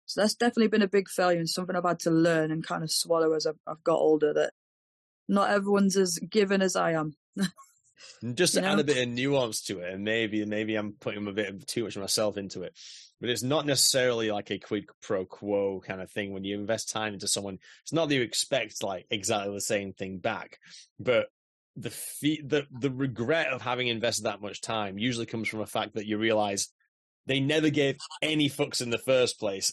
So 0.07 0.21
that's 0.21 0.35
definitely 0.35 0.69
been 0.69 0.83
a 0.83 0.89
big 0.89 1.09
failure 1.09 1.39
and 1.39 1.49
something 1.49 1.75
I've 1.75 1.85
had 1.85 2.01
to 2.01 2.11
learn 2.11 2.51
and 2.51 2.67
kind 2.67 2.83
of 2.83 2.91
swallow 2.91 3.33
as 3.33 3.47
I've, 3.47 3.59
I've 3.67 3.83
got 3.85 3.99
older. 3.99 4.35
That 4.35 4.53
not 5.29 5.51
everyone's 5.51 5.97
as 5.97 6.19
given 6.19 6.61
as 6.61 6.77
I 6.77 6.93
am. 6.93 7.17
just 8.35 8.55
You 8.55 8.61
to 8.61 8.67
add 8.67 8.81
a 8.81 8.85
bit 8.85 8.99
of 8.99 9.09
nuance 9.09 9.63
to 9.63 9.79
it, 9.81 9.95
and 9.95 10.05
maybe 10.05 10.45
maybe 10.45 10.75
I'm 10.75 10.93
putting 11.01 11.27
a 11.27 11.33
bit 11.33 11.49
of 11.49 11.67
too 11.67 11.85
much 11.85 11.97
of 11.97 12.03
myself 12.03 12.37
into 12.37 12.63
it. 12.63 12.77
But 13.21 13.31
it's 13.31 13.43
not 13.43 13.65
necessarily 13.65 14.31
like 14.31 14.51
a 14.51 14.59
quid 14.59 14.87
pro 15.01 15.25
quo 15.25 15.81
kind 15.81 16.03
of 16.03 16.11
thing. 16.11 16.33
When 16.33 16.45
you 16.45 16.59
invest 16.59 16.91
time 16.91 17.15
into 17.15 17.29
someone, 17.29 17.59
it's 17.83 17.93
not 17.93 18.09
that 18.09 18.15
you 18.15 18.23
expect 18.23 18.83
like 18.83 19.07
exactly 19.11 19.55
the 19.55 19.61
same 19.61 19.93
thing 19.93 20.19
back, 20.19 20.59
but 20.99 21.29
the 21.77 21.91
fe- 21.91 22.43
the 22.45 22.67
the 22.71 22.91
regret 22.91 23.49
of 23.49 23.63
having 23.63 23.89
invested 23.89 24.25
that 24.25 24.41
much 24.41 24.61
time 24.61 24.97
usually 24.99 25.27
comes 25.27 25.49
from 25.49 25.61
a 25.61 25.67
fact 25.67 25.95
that 25.95 26.07
you 26.07 26.19
realize 26.19 26.69
they 27.27 27.41
never 27.41 27.71
gave 27.71 27.97
any 28.23 28.49
fucks 28.49 28.81
in 28.83 28.91
the 28.91 28.99
first 28.99 29.41
place. 29.41 29.73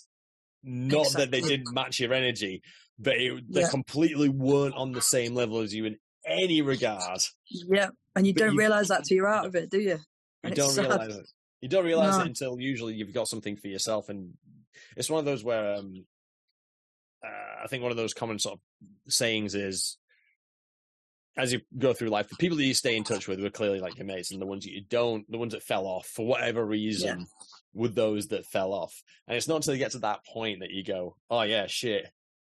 Not 0.64 1.12
that 1.14 1.32
they 1.32 1.42
didn't 1.42 1.74
match 1.74 2.00
your 2.00 2.14
energy, 2.14 2.62
but 2.98 3.16
it, 3.18 3.44
they 3.52 3.62
Yeah. 3.62 3.70
completely 3.70 4.30
weren't 4.30 4.76
on 4.76 4.92
the 4.94 5.02
same 5.02 5.34
level 5.36 5.60
as 5.60 5.74
you 5.74 5.86
in 5.86 5.98
any 6.26 6.62
regard. 6.62 7.20
Yeah, 7.50 7.90
and 8.16 8.26
you 8.28 8.34
But 8.34 8.40
don't 8.42 8.54
you- 8.54 8.60
realize 8.60 8.88
that 8.90 9.04
till 9.06 9.16
you're 9.18 9.28
out 9.28 9.46
of 9.48 9.56
it, 9.56 9.70
do 9.70 9.80
you? 9.80 9.90
You 9.90 10.00
And 10.44 10.54
it's 10.54 10.60
don't 10.60 10.72
sad. 10.74 10.88
realize 11.00 11.18
it. 11.18 11.30
You 11.62 11.70
don't 11.70 11.86
realize 11.86 12.18
No. 12.18 12.24
it 12.24 12.28
until 12.28 12.60
usually 12.60 12.94
you've 12.96 13.14
got 13.14 13.28
something 13.28 13.56
for 13.58 13.68
yourself, 13.68 14.10
and 14.10 14.34
it's 14.98 15.10
one 15.10 15.20
of 15.20 15.26
those 15.26 15.44
where 15.44 15.76
um, 15.76 16.06
uh, 17.24 17.64
I 17.64 17.68
think 17.68 17.84
one 17.84 17.92
of 17.92 17.98
those 17.98 18.14
common 18.14 18.40
sort 18.40 18.54
of 18.56 19.12
sayings 19.14 19.54
is, 19.56 19.98
as 21.38 21.54
you 21.54 21.62
go 21.78 21.94
through 21.94 22.10
life, 22.10 22.28
the 22.30 22.36
people 22.36 22.58
that 22.58 22.65
you 22.65 22.74
stay 22.74 22.96
in 22.98 23.04
touch 23.04 23.28
with 23.28 23.41
were 23.41 23.50
clearly 23.50 23.80
like 23.80 23.98
your 23.98 24.06
mates, 24.06 24.32
and 24.32 24.41
the 24.41 24.46
ones 24.46 24.65
that 24.65 24.72
you 24.72 24.82
don't, 24.89 25.30
the 25.32 25.38
ones 25.38 25.54
that 25.54 25.63
fell 25.63 25.86
off 25.88 26.08
for 26.08 26.26
whatever 26.26 26.65
reason, 26.65 27.28
were 27.74 27.88
those 27.88 28.28
that 28.28 28.46
fell 28.46 28.74
off. 28.74 29.02
And 29.28 29.38
it's 29.38 29.48
not 29.48 29.58
until 29.58 29.74
you 29.74 29.80
get 29.80 29.91
to 29.91 30.00
that 30.00 30.26
point 30.26 30.60
that 30.60 30.72
you 30.72 30.84
go, 30.84 31.15
"Oh 31.30 31.41
yeah, 31.44 31.67
shit, 31.67 32.08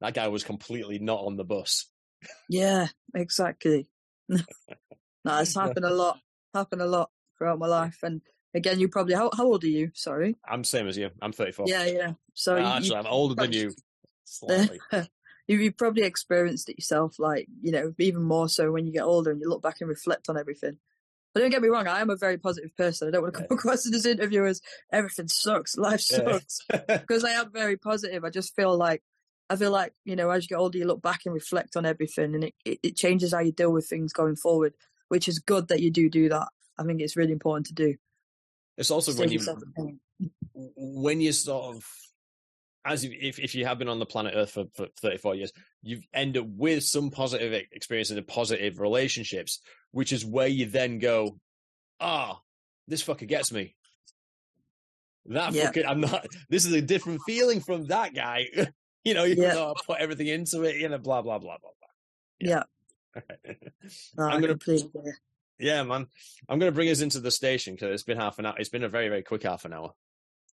that 0.01 0.13
guy 0.15 0.27
was 0.27 0.43
completely 0.43 0.97
not 0.99 1.19
on 1.19 1.37
the 1.37 1.43
bus." 1.43 1.85
Yeah, 2.49 2.87
exactly. 3.13 3.87
No, 4.29 4.39
it's 5.27 5.55
happened 5.55 5.85
a 5.85 5.93
lot. 5.93 6.19
Happened 6.53 6.81
a 6.81 6.87
lot 6.87 7.11
throughout 7.37 7.59
my 7.59 7.67
life. 7.67 7.97
And 8.03 8.21
again, 8.55 8.79
you 8.79 8.87
probably 8.87 9.13
how 9.13 9.29
how 9.35 9.45
old 9.45 9.63
are 9.63 9.67
you? 9.67 9.91
Sorry. 9.93 10.35
I'm 10.47 10.63
same 10.63 10.87
as 10.87 10.97
you. 10.97 11.09
I'm 11.21 11.31
34. 11.33 11.65
Yeah, 11.67 11.85
yeah. 11.85 12.13
So 12.33 12.55
Uh, 12.55 12.59
you- 12.59 12.65
actually, 12.65 12.95
I'm 12.97 13.07
older 13.07 13.35
than 13.35 13.51
you. 13.53 13.71
Slightly. 14.25 14.79
You 15.47 15.57
you've 15.57 15.77
probably 15.77 16.03
experienced 16.03 16.69
it 16.69 16.77
yourself, 16.77 17.19
like, 17.19 17.47
you 17.61 17.71
know, 17.71 17.93
even 17.99 18.23
more 18.23 18.47
so 18.47 18.71
when 18.71 18.85
you 18.85 18.93
get 18.93 19.03
older 19.03 19.31
and 19.31 19.41
you 19.41 19.49
look 19.49 19.61
back 19.61 19.77
and 19.81 19.89
reflect 19.89 20.29
on 20.29 20.37
everything. 20.37 20.77
But 21.33 21.41
don't 21.41 21.49
get 21.49 21.61
me 21.61 21.69
wrong, 21.69 21.87
I 21.87 21.99
am 21.99 22.09
a 22.09 22.15
very 22.15 22.37
positive 22.37 22.75
person. 22.77 23.07
I 23.07 23.11
don't 23.11 23.23
want 23.23 23.33
to 23.33 23.41
come 23.41 23.57
across 23.57 23.85
in 23.85 23.91
this 23.91 24.05
interview 24.05 24.45
as 24.45 24.61
everything 24.91 25.27
sucks, 25.27 25.77
life 25.77 26.01
sucks. 26.01 26.59
Because 26.69 27.23
I 27.23 27.31
am 27.31 27.51
very 27.51 27.77
positive. 27.77 28.23
I 28.23 28.29
just 28.29 28.55
feel 28.55 28.77
like 28.77 29.01
I 29.49 29.55
feel 29.55 29.71
like, 29.71 29.93
you 30.05 30.15
know, 30.15 30.29
as 30.29 30.43
you 30.43 30.49
get 30.49 30.57
older 30.57 30.77
you 30.77 30.85
look 30.85 31.01
back 31.01 31.21
and 31.25 31.33
reflect 31.33 31.75
on 31.75 31.85
everything 31.85 32.33
and 32.33 32.45
it, 32.45 32.55
it, 32.63 32.79
it 32.81 32.95
changes 32.95 33.33
how 33.33 33.39
you 33.39 33.51
deal 33.51 33.73
with 33.73 33.87
things 33.87 34.13
going 34.13 34.35
forward, 34.35 34.73
which 35.09 35.27
is 35.27 35.39
good 35.39 35.67
that 35.67 35.81
you 35.81 35.91
do 35.91 36.09
do 36.09 36.29
that. 36.29 36.47
I 36.77 36.83
think 36.83 37.01
it's 37.01 37.17
really 37.17 37.33
important 37.33 37.67
to 37.67 37.73
do. 37.73 37.95
it's 38.77 38.89
also 38.89 39.13
when 39.13 39.31
you 39.31 39.39
when 40.55 41.19
you 41.19 41.33
sort 41.33 41.75
of 41.75 41.85
as 42.85 43.03
if 43.03 43.39
if 43.39 43.55
you 43.55 43.65
have 43.65 43.79
been 43.79 43.87
on 43.89 43.99
the 43.99 44.05
planet 44.05 44.33
Earth 44.35 44.51
for, 44.51 44.65
for 44.73 44.87
34 45.01 45.35
years, 45.35 45.51
you 45.81 46.01
end 46.13 46.37
up 46.37 46.45
with 46.47 46.83
some 46.83 47.11
positive 47.11 47.53
experiences 47.71 48.17
and 48.17 48.27
positive 48.27 48.79
relationships, 48.79 49.59
which 49.91 50.11
is 50.11 50.25
where 50.25 50.47
you 50.47 50.65
then 50.65 50.99
go, 50.99 51.37
ah, 51.99 52.39
this 52.87 53.03
fucker 53.03 53.27
gets 53.27 53.51
me. 53.51 53.75
That 55.27 55.53
Yeah. 55.53 55.71
fucker, 55.71 55.85
I'm 55.87 56.01
not. 56.01 56.25
This 56.49 56.65
is 56.65 56.73
a 56.73 56.81
different 56.81 57.21
feeling 57.25 57.61
from 57.61 57.85
that 57.87 58.13
guy. 58.13 58.47
you 59.03 59.13
know, 59.13 59.23
you 59.23 59.35
Yeah. 59.41 59.53
know, 59.53 59.73
put 59.85 59.99
everything 59.99 60.27
into 60.27 60.63
it. 60.63 60.77
You 60.77 60.89
know, 60.89 60.97
blah 60.97 61.21
blah 61.21 61.39
blah 61.39 61.57
blah 61.61 61.69
Yeah. 62.39 62.63
blah. 63.13 63.21
No, 64.17 64.23
I'm 64.25 64.41
completely 64.43 64.89
get. 64.93 65.13
Yeah, 65.59 65.83
man. 65.83 66.07
I'm 66.49 66.59
going 66.59 66.71
to 66.71 66.75
bring 66.75 66.89
us 66.89 66.99
into 67.01 67.19
the 67.19 67.29
station 67.31 67.75
because 67.75 67.93
it's 67.93 68.03
been 68.03 68.17
half 68.17 68.39
an 68.39 68.45
hour. 68.47 68.55
It's 68.57 68.69
been 68.69 68.83
a 68.83 68.89
very, 68.89 69.07
very 69.07 69.21
quick 69.23 69.43
half 69.43 69.65
an 69.65 69.71
hour. 69.73 69.93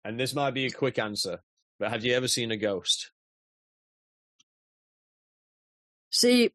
And 0.05 0.21
this 0.21 0.35
might 0.35 0.53
be 0.53 0.67
a 0.67 0.71
quick 0.71 0.99
answer, 0.99 1.41
but 1.81 1.91
have 1.91 2.05
you 2.05 2.13
ever 2.13 2.29
seen 2.29 2.51
a 2.51 2.59
ghost? 2.59 3.11
See, 6.11 6.51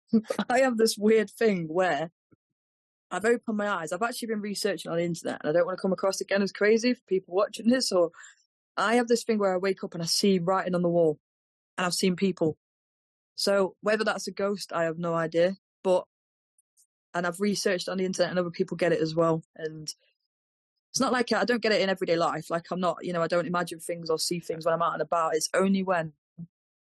I 0.48 0.60
have 0.60 0.78
this 0.78 0.96
weird 0.96 1.28
thing 1.28 1.66
where 1.68 2.10
I've 3.10 3.24
opened 3.24 3.56
my 3.56 3.68
eyes. 3.68 3.92
I've 3.92 4.02
actually 4.02 4.28
been 4.28 4.40
researching 4.40 4.90
on 4.90 4.98
the 4.98 5.04
internet, 5.04 5.40
and 5.42 5.50
I 5.50 5.52
don't 5.52 5.66
want 5.66 5.76
to 5.76 5.82
come 5.82 5.92
across 5.92 6.20
again 6.20 6.40
as 6.40 6.52
crazy 6.52 6.94
for 6.94 7.00
people 7.08 7.34
watching 7.34 7.68
this. 7.68 7.90
Or 7.90 8.12
I 8.76 8.94
have 8.94 9.08
this 9.08 9.24
thing 9.24 9.38
where 9.38 9.52
I 9.52 9.58
wake 9.58 9.82
up 9.82 9.94
and 9.94 10.02
I 10.02 10.06
see 10.06 10.38
writing 10.38 10.76
on 10.76 10.82
the 10.82 10.88
wall, 10.88 11.18
and 11.76 11.84
I've 11.84 11.92
seen 11.92 12.14
people. 12.14 12.56
So 13.34 13.74
whether 13.80 14.04
that's 14.04 14.28
a 14.28 14.32
ghost, 14.32 14.72
I 14.72 14.84
have 14.84 14.98
no 14.98 15.14
idea. 15.14 15.56
But 15.82 16.04
and 17.12 17.26
I've 17.26 17.40
researched 17.40 17.88
on 17.88 17.98
the 17.98 18.04
internet, 18.04 18.30
and 18.30 18.38
other 18.38 18.50
people 18.50 18.76
get 18.76 18.92
it 18.92 19.00
as 19.00 19.16
well. 19.16 19.42
And 19.56 19.92
it's 20.90 21.00
not 21.00 21.12
like 21.12 21.32
I 21.32 21.44
don't 21.44 21.62
get 21.62 21.72
it 21.72 21.80
in 21.80 21.88
everyday 21.88 22.16
life. 22.16 22.50
Like 22.50 22.66
I'm 22.70 22.80
not, 22.80 22.98
you 23.02 23.12
know, 23.12 23.22
I 23.22 23.28
don't 23.28 23.46
imagine 23.46 23.80
things 23.80 24.10
or 24.10 24.18
see 24.18 24.40
things 24.40 24.64
when 24.64 24.74
I'm 24.74 24.82
out 24.82 24.94
and 24.94 25.02
about. 25.02 25.34
It's 25.34 25.48
only 25.54 25.82
when. 25.82 26.12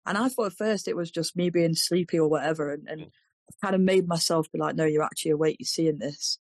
And 0.06 0.16
I 0.16 0.28
thought 0.28 0.46
at 0.46 0.52
first 0.52 0.88
it 0.88 0.96
was 0.96 1.10
just 1.10 1.36
me 1.36 1.50
being 1.50 1.74
sleepy 1.74 2.18
or 2.18 2.28
whatever, 2.28 2.72
and, 2.72 2.88
and 2.88 3.02
I've 3.02 3.60
kind 3.62 3.74
of 3.74 3.80
made 3.80 4.08
myself 4.08 4.50
be 4.50 4.58
like, 4.58 4.76
no, 4.76 4.84
you're 4.84 5.02
actually 5.02 5.32
awake, 5.32 5.56
you're 5.58 5.66
seeing 5.66 5.98
this. 5.98 6.38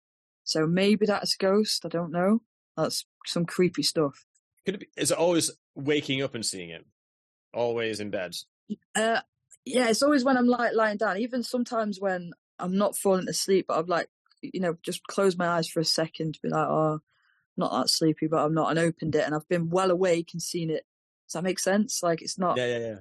So 0.43 0.67
maybe 0.67 1.05
that's 1.05 1.35
a 1.35 1.37
ghost. 1.37 1.85
I 1.85 1.89
don't 1.89 2.11
know. 2.11 2.41
That's 2.75 3.05
some 3.25 3.45
creepy 3.45 3.83
stuff. 3.83 4.25
Could 4.65 4.75
it 4.75 4.79
be, 4.81 4.87
is 4.97 5.11
it 5.11 5.17
always 5.17 5.51
waking 5.75 6.21
up 6.21 6.35
and 6.35 6.45
seeing 6.45 6.69
it? 6.69 6.85
Always 7.53 7.99
in 7.99 8.09
bed. 8.09 8.35
Uh, 8.95 9.21
yeah, 9.65 9.87
it's 9.87 10.03
always 10.03 10.25
when 10.25 10.37
I'm 10.37 10.47
like 10.47 10.73
lying 10.73 10.97
down. 10.97 11.17
Even 11.19 11.43
sometimes 11.43 12.01
when 12.01 12.33
I'm 12.59 12.77
not 12.77 12.97
falling 12.97 13.29
asleep, 13.29 13.67
but 13.67 13.77
I'm 13.77 13.85
like, 13.85 14.09
you 14.41 14.59
know, 14.59 14.75
just 14.83 15.07
close 15.07 15.37
my 15.37 15.47
eyes 15.47 15.69
for 15.69 15.79
a 15.79 15.85
second, 15.85 16.33
to 16.33 16.41
be 16.41 16.49
like, 16.49 16.67
oh, 16.67 16.99
not 17.57 17.71
that 17.71 17.89
sleepy, 17.89 18.27
but 18.27 18.43
I'm 18.43 18.53
not, 18.53 18.69
and 18.71 18.79
opened 18.79 19.15
it, 19.15 19.25
and 19.25 19.33
I've 19.35 19.47
been 19.47 19.69
well 19.69 19.91
awake 19.91 20.29
and 20.33 20.41
seen 20.41 20.69
it. 20.69 20.85
Does 21.27 21.33
that 21.33 21.43
make 21.43 21.59
sense? 21.59 22.01
Like 22.03 22.21
it's 22.21 22.37
not. 22.37 22.57
Yeah, 22.57 22.65
yeah, 22.67 22.77
yeah. 22.79 22.95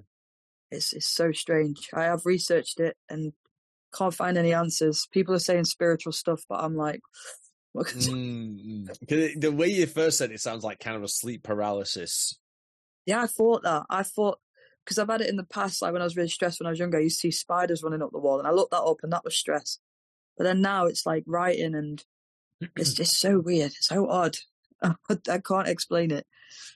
It's 0.70 0.92
it's 0.92 1.06
so 1.08 1.32
strange. 1.32 1.88
I 1.92 2.04
have 2.04 2.24
researched 2.26 2.80
it 2.80 2.96
and 3.08 3.32
can't 3.94 4.14
find 4.14 4.38
any 4.38 4.54
answers. 4.54 5.06
People 5.12 5.34
are 5.34 5.38
saying 5.38 5.64
spiritual 5.66 6.12
stuff, 6.12 6.44
but 6.48 6.62
I'm 6.64 6.76
like, 6.76 7.00
Mm, 7.74 8.88
it- 9.08 9.40
the 9.40 9.52
way 9.52 9.68
you 9.68 9.86
first 9.86 10.18
said 10.18 10.30
it 10.30 10.40
sounds 10.40 10.64
like 10.64 10.78
kind 10.80 10.96
of 10.96 11.02
a 11.02 11.08
sleep 11.08 11.42
paralysis. 11.42 12.38
yeah, 13.06 13.22
I 13.22 13.26
thought 13.26 13.62
that. 13.64 13.84
I 13.90 14.02
thought 14.02 14.38
because 14.84 14.98
I've 14.98 15.08
had 15.08 15.20
it 15.20 15.28
in 15.28 15.36
the 15.36 15.44
past, 15.44 15.80
like 15.82 15.92
when 15.92 16.02
I 16.02 16.04
was 16.04 16.16
really 16.16 16.28
stressed 16.28 16.58
when 16.60 16.66
I 16.66 16.70
was 16.70 16.78
younger, 16.78 16.98
I 16.98 17.02
used 17.02 17.20
to 17.20 17.28
see 17.28 17.30
spiders 17.30 17.82
running 17.82 18.02
up 18.02 18.10
the 18.12 18.18
wall, 18.18 18.38
and 18.38 18.48
I 18.48 18.50
looked 18.50 18.72
that 18.72 18.82
up, 18.82 18.98
and 19.02 19.12
that 19.12 19.24
was 19.24 19.36
stress. 19.36 19.78
But 20.36 20.44
then 20.44 20.60
now 20.62 20.86
it's 20.86 21.06
like 21.06 21.24
writing, 21.26 21.74
and 21.74 22.02
it's 22.76 22.94
just 22.94 23.18
so 23.18 23.38
weird, 23.38 23.72
so 23.72 24.08
odd. 24.08 24.36
I 24.82 25.38
can't 25.38 25.68
explain 25.68 26.10
it. 26.10 26.26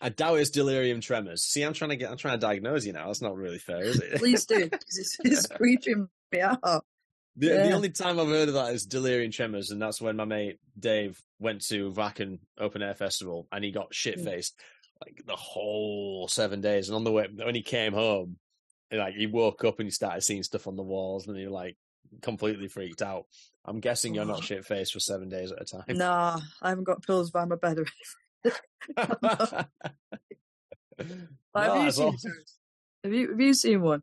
I 0.01 0.09
doubt 0.09 0.39
it's 0.39 0.51
delirium 0.51 1.01
tremors. 1.01 1.43
See, 1.43 1.63
I'm 1.63 1.73
trying 1.73 1.91
to 1.91 1.97
get, 1.97 2.11
I'm 2.11 2.17
trying 2.17 2.39
to 2.39 2.47
diagnose 2.47 2.85
you 2.85 2.93
now. 2.93 3.07
That's 3.07 3.23
not 3.23 3.37
really 3.37 3.59
fair, 3.59 3.83
is 3.83 4.01
it? 4.01 4.19
Please 4.19 4.47
do, 4.47 4.65
because 4.65 4.99
it's, 4.99 5.17
it's 5.25 5.47
creeping 5.57 6.09
me 6.33 6.41
out. 6.41 6.61
The, 7.39 7.49
the 7.49 7.73
only 7.73 7.91
time 7.91 8.19
I've 8.19 8.29
heard 8.29 8.49
of 8.49 8.55
that 8.55 8.73
is 8.73 8.87
delirium 8.87 9.31
tremors, 9.31 9.71
and 9.71 9.81
that's 9.81 10.01
when 10.01 10.17
my 10.17 10.25
mate 10.25 10.59
Dave 10.79 11.21
went 11.39 11.67
to 11.67 11.93
Wacken 11.93 12.39
Open 12.59 12.83
Air 12.83 12.95
Festival 12.95 13.47
and 13.53 13.63
he 13.63 13.73
got 13.73 13.95
shit 13.95 14.19
mm. 14.19 14.25
faced 14.25 14.59
like 15.05 15.23
the 15.27 15.37
whole 15.37 16.29
seven 16.29 16.61
days. 16.61 16.89
And 16.89 16.97
on 16.97 17.05
the 17.05 17.13
way, 17.13 17.29
when 17.33 17.55
he 17.55 17.63
came 17.63 17.93
home, 17.93 18.37
like 18.91 19.15
he 19.15 19.27
woke 19.27 19.65
up 19.65 19.79
and 19.79 19.87
he 19.87 19.91
started 19.91 20.23
seeing 20.23 20.43
stuff 20.43 20.67
on 20.67 20.77
the 20.77 20.83
walls, 20.83 21.27
and 21.27 21.37
he 21.37 21.47
like 21.47 21.77
completely 22.23 22.69
freaked 22.69 23.03
out. 23.03 23.27
I'm 23.67 23.81
guessing 23.81 24.15
you're 24.15 24.25
not 24.25 24.39
Oh. 24.39 24.43
shit 24.43 24.65
faced 24.65 24.93
for 24.93 25.01
seven 25.01 25.29
days 25.29 25.51
at 25.53 25.61
a 25.61 25.65
time. 25.65 25.85
Nah, 25.97 26.41
I 26.63 26.69
haven't 26.71 26.85
got 26.85 27.03
pills 27.05 27.31
by 27.31 27.45
my 27.45 27.57
bed. 27.57 27.79
Have 31.55 31.85
you 31.85 31.91
seen 31.91 32.07
awesome. 32.09 32.33
Have 33.05 33.13
you 33.13 33.31
have 33.31 33.41
you 33.41 33.55
seen 33.55 33.83
one? 33.83 34.03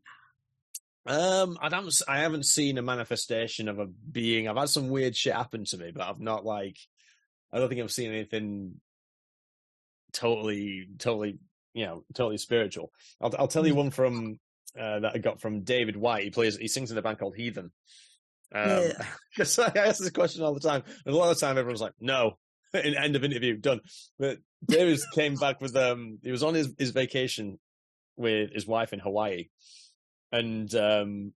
Um, 1.06 1.58
I 1.62 1.69
don't. 1.69 1.91
I 2.08 2.19
haven't 2.19 2.45
seen 2.45 2.78
a 2.78 2.82
manifestation 2.82 3.67
of 3.67 3.80
a 3.80 3.86
being. 3.88 4.47
I've 4.47 4.56
had 4.58 4.69
some 4.69 4.89
weird 4.89 5.15
shit 5.15 5.34
happen 5.34 5.65
to 5.65 5.78
me, 5.78 5.91
but 5.93 6.04
I've 6.04 6.19
not 6.19 6.45
like. 6.45 6.78
I 7.52 7.60
don't 7.60 7.69
think 7.69 7.82
I've 7.82 7.91
seen 7.91 8.10
anything 8.12 8.76
totally, 10.13 10.88
totally, 10.97 11.38
you 11.73 11.86
know, 11.86 12.04
totally 12.13 12.38
spiritual. 12.38 12.91
I'll, 13.21 13.34
I'll 13.38 13.47
tell 13.47 13.67
you 13.67 13.73
Mm. 13.73 13.78
one 13.78 13.91
from 13.91 14.39
uh, 14.80 14.99
that 15.02 15.12
I 15.15 15.17
got 15.19 15.39
from 15.41 15.62
David 15.62 15.95
White. 15.97 16.23
He 16.23 16.30
plays. 16.30 16.58
He 16.58 16.67
sings 16.67 16.91
in 16.91 16.97
a 16.97 17.02
band 17.02 17.19
called 17.19 17.36
Heathen. 17.36 17.71
Um, 18.54 18.70
Yeah. 18.70 19.04
I 19.39 19.80
ask 19.80 20.00
this 20.00 20.12
question 20.12 20.44
all 20.44 20.54
the 20.54 20.60
time, 20.60 20.84
and 21.06 21.16
a 21.16 21.18
lot 21.18 21.32
of 21.32 21.39
the 21.39 21.46
time 21.46 21.58
everyone's 21.58 21.82
like, 21.82 21.94
"No." 22.00 22.38
In 22.74 22.96
end 22.96 23.16
of 23.16 23.24
interview, 23.24 23.56
done. 23.56 23.82
But 24.18 24.39
David 24.66 25.00
came 25.13 25.36
back 25.36 25.62
with 25.62 25.76
um. 25.76 26.20
He 26.24 26.32
was 26.32 26.44
on 26.44 26.56
his 26.56 26.74
his 26.78 26.92
vacation 26.92 27.60
with 28.16 28.52
his 28.52 28.66
wife 28.66 28.94
in 28.94 29.00
Hawaii, 29.00 29.50
and 30.32 30.74
um, 30.74 31.34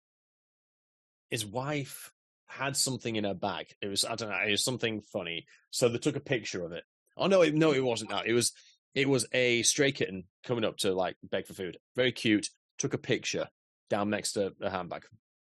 his 1.29 1.45
wife 1.45 2.11
had 2.47 2.75
something 2.75 3.15
in 3.15 3.23
her 3.23 3.33
bag. 3.33 3.67
It 3.81 3.87
was 3.87 4.05
I 4.05 4.15
don't 4.15 4.29
know. 4.29 4.39
It 4.47 4.51
was 4.51 4.63
something 4.63 5.01
funny. 5.01 5.45
So 5.69 5.89
they 5.89 5.97
took 5.97 6.15
a 6.15 6.21
picture 6.21 6.65
of 6.65 6.71
it. 6.71 6.83
Oh 7.15 7.27
no, 7.27 7.41
it, 7.41 7.53
no, 7.53 7.71
it 7.71 7.83
wasn't 7.83 8.11
that. 8.11 8.25
It 8.25 8.33
was 8.33 8.53
it 8.95 9.07
was 9.07 9.27
a 9.31 9.61
stray 9.63 9.91
kitten 9.91 10.23
coming 10.43 10.63
up 10.63 10.77
to 10.77 10.93
like 10.93 11.17
beg 11.23 11.45
for 11.45 11.53
food. 11.53 11.77
Very 11.95 12.11
cute. 12.11 12.49
Took 12.79 12.93
a 12.93 12.99
picture 12.99 13.47
down 13.89 14.09
next 14.09 14.33
to 14.33 14.53
the 14.59 14.69
handbag. 14.69 15.03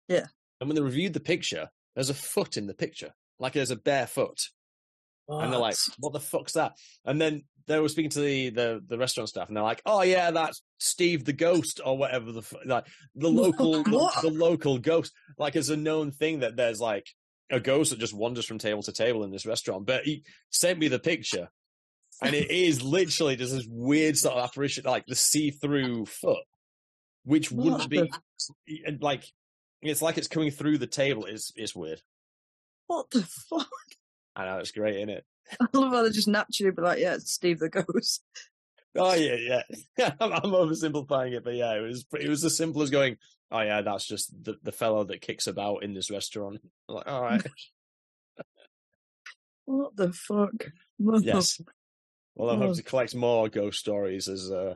Yeah. 0.08 0.26
And 0.60 0.70
when 0.70 0.76
they 0.76 0.82
reviewed 0.82 1.14
the 1.14 1.20
picture, 1.20 1.70
there's 1.96 2.10
a 2.10 2.16
foot 2.16 2.58
in 2.58 2.68
the 2.68 2.74
picture, 2.74 3.14
like 3.40 3.54
there's 3.54 3.72
a 3.72 3.76
bare 3.76 4.08
foot. 4.08 4.50
And 5.30 5.52
they're 5.52 5.60
like, 5.60 5.76
"What 6.00 6.14
the 6.14 6.22
fuck's 6.22 6.54
that?" 6.54 6.78
And 7.04 7.20
then 7.20 7.44
they 7.68 7.80
were 7.80 7.90
speaking 7.90 8.12
to 8.12 8.22
the, 8.22 8.50
the 8.50 8.82
the 8.88 8.98
restaurant 8.98 9.30
staff, 9.30 9.50
and 9.50 9.58
they're 9.58 9.64
like, 9.64 9.82
"Oh 9.86 10.02
yeah, 10.02 10.32
that's 10.32 10.62
Steve 10.80 11.26
the 11.26 11.34
ghost 11.34 11.82
or 11.84 11.98
whatever 11.98 12.32
the 12.32 12.42
fu- 12.42 12.58
like 12.66 12.88
the 13.14 13.30
local 13.30 13.72
the, 13.84 14.12
the 14.22 14.30
local 14.30 14.80
ghost." 14.80 15.12
Like 15.38 15.56
it's 15.56 15.70
a 15.70 15.76
known 15.76 16.12
thing 16.12 16.40
that 16.40 16.56
there's 16.56 16.80
like 16.80 17.08
a 17.52 17.60
ghost 17.60 17.92
that 17.92 18.00
just 18.00 18.14
wanders 18.14 18.46
from 18.46 18.58
table 18.58 18.84
to 18.84 18.92
table 18.94 19.24
in 19.24 19.32
this 19.32 19.46
restaurant. 19.46 19.86
But 19.86 20.04
he 20.04 20.24
sent 20.50 20.80
me 20.80 20.88
the 20.88 21.00
picture, 21.00 21.50
and 22.22 22.34
it 22.34 22.50
is 22.52 22.82
literally 22.82 23.36
just 23.36 23.54
this 23.54 23.68
weird 23.70 24.18
sort 24.18 24.38
of 24.38 24.46
apparition, 24.46 24.86
like 24.86 25.06
the 25.06 25.16
see 25.16 25.52
through 25.52 26.06
foot, 26.06 26.44
which 27.26 27.52
wouldn't 27.52 27.90
be 27.90 28.10
and, 28.86 29.02
like 29.02 29.26
it's 29.88 30.02
like 30.02 30.18
it's 30.18 30.28
coming 30.28 30.52
through 30.52 30.78
the 30.78 30.88
table. 30.88 31.26
It's 31.26 31.52
it's 31.56 31.76
weird. 31.76 32.02
what 32.88 33.10
the 33.12 33.24
fuck? 33.24 33.68
I 34.36 34.46
know 34.46 34.58
it's 34.60 34.72
great, 34.72 34.98
isn't 34.98 35.10
it? 35.10 35.26
I 35.62 35.66
love 35.74 35.94
how 35.94 36.04
they 36.04 36.10
just 36.10 36.28
naturally 36.28 36.72
be 36.72 36.82
like, 36.82 37.00
yeah, 37.00 37.16
it's 37.16 37.32
Steve 37.32 37.60
the 37.60 37.70
Ghost. 37.70 38.24
Oh 38.96 39.14
yeah, 39.14 39.62
yeah. 39.98 40.12
I'm, 40.20 40.34
I'm 40.34 40.52
oversimplifying 40.52 41.34
it, 41.34 41.44
but 41.44 41.54
yeah, 41.56 41.74
it 41.76 41.82
was 41.82 42.06
it 42.20 42.30
was 42.30 42.44
as 42.44 42.58
simple 42.58 42.82
as 42.82 42.90
going, 42.90 43.18
"Oh 43.52 43.62
yeah, 43.62 43.82
that's 43.82 44.08
just 44.08 44.32
the 44.44 44.56
the 44.64 44.72
fellow 44.72 45.04
that 45.04 45.22
kicks 45.22 45.46
about 45.48 45.84
in 45.84 45.94
this 45.94 46.10
restaurant." 46.10 46.60
I'm 46.90 46.96
like, 46.96 47.08
all 47.08 47.22
right, 47.22 47.46
What 49.66 49.96
the 49.98 50.14
fuck? 50.14 50.72
yes. 50.98 51.62
Well, 52.36 52.50
I 52.50 52.56
hope 52.56 52.76
to 52.76 52.84
collect 52.84 53.14
more 53.16 53.50
ghost 53.50 53.80
stories 53.80 54.28
as 54.30 54.50
uh 54.50 54.76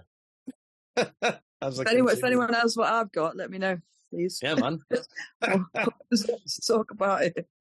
as 1.61 1.79
I 1.79 1.83
If 1.83 1.87
anyone, 1.87 2.13
if 2.13 2.23
anyone 2.23 2.53
has 2.53 2.75
what 2.75 2.91
I've 2.91 3.11
got, 3.11 3.37
let 3.37 3.49
me 3.49 3.57
know, 3.57 3.77
please. 4.11 4.39
Yeah, 4.43 4.55
man. 4.55 4.79
Let's 6.11 6.65
talk 6.67 6.91
about 6.91 7.23
it. 7.23 7.47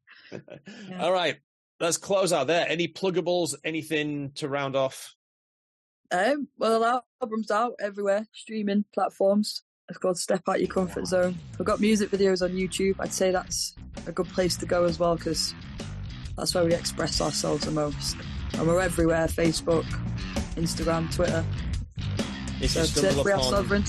Yeah. 0.88 1.02
All 1.02 1.12
right, 1.12 1.38
let's 1.80 1.96
close 1.96 2.32
out 2.32 2.46
there. 2.46 2.64
Any 2.68 2.86
pluggables? 2.86 3.56
Anything 3.64 4.30
to 4.36 4.48
round 4.48 4.76
off? 4.76 5.16
Um, 6.12 6.46
well, 6.56 6.84
our 6.84 7.02
album's 7.20 7.50
out 7.50 7.72
everywhere, 7.80 8.28
streaming 8.32 8.84
platforms. 8.94 9.62
It's 9.88 9.98
called 9.98 10.18
Step 10.18 10.42
Out 10.48 10.60
Your 10.60 10.68
Comfort 10.68 11.08
Zone. 11.08 11.36
We've 11.58 11.66
got 11.66 11.80
music 11.80 12.10
videos 12.10 12.42
on 12.42 12.50
YouTube. 12.50 12.94
I'd 13.00 13.12
say 13.12 13.32
that's 13.32 13.74
a 14.06 14.12
good 14.12 14.28
place 14.28 14.56
to 14.58 14.66
go 14.66 14.84
as 14.84 15.00
well 15.00 15.16
because 15.16 15.52
that's 16.36 16.54
where 16.54 16.64
we 16.64 16.74
express 16.74 17.20
ourselves 17.20 17.64
the 17.64 17.72
most. 17.72 18.16
And 18.54 18.68
we're 18.68 18.80
everywhere 18.80 19.26
Facebook, 19.26 19.84
Instagram, 20.54 21.12
Twitter. 21.12 21.44
If 22.60 22.70
So 22.70 22.80
you 22.80 22.86
stumble 22.86 23.26
upon 23.26 23.42
Sovereign. 23.42 23.84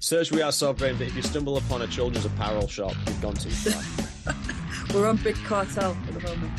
Search 0.00 0.30
We 0.32 0.42
Are 0.42 0.50
So 0.50 0.66
Sovereign, 0.66 0.96
but 0.96 1.06
if 1.06 1.14
you 1.16 1.22
stumble 1.22 1.56
upon 1.56 1.82
a 1.82 1.86
children's 1.86 2.24
apparel 2.24 2.66
shop, 2.66 2.94
you've 3.06 3.20
gone 3.20 3.34
too 3.34 3.50
far. 3.50 4.34
We're 4.94 5.08
on 5.08 5.16
Big 5.18 5.36
Cartel 5.44 5.96
at 6.08 6.14
the 6.14 6.20
moment. 6.20 6.50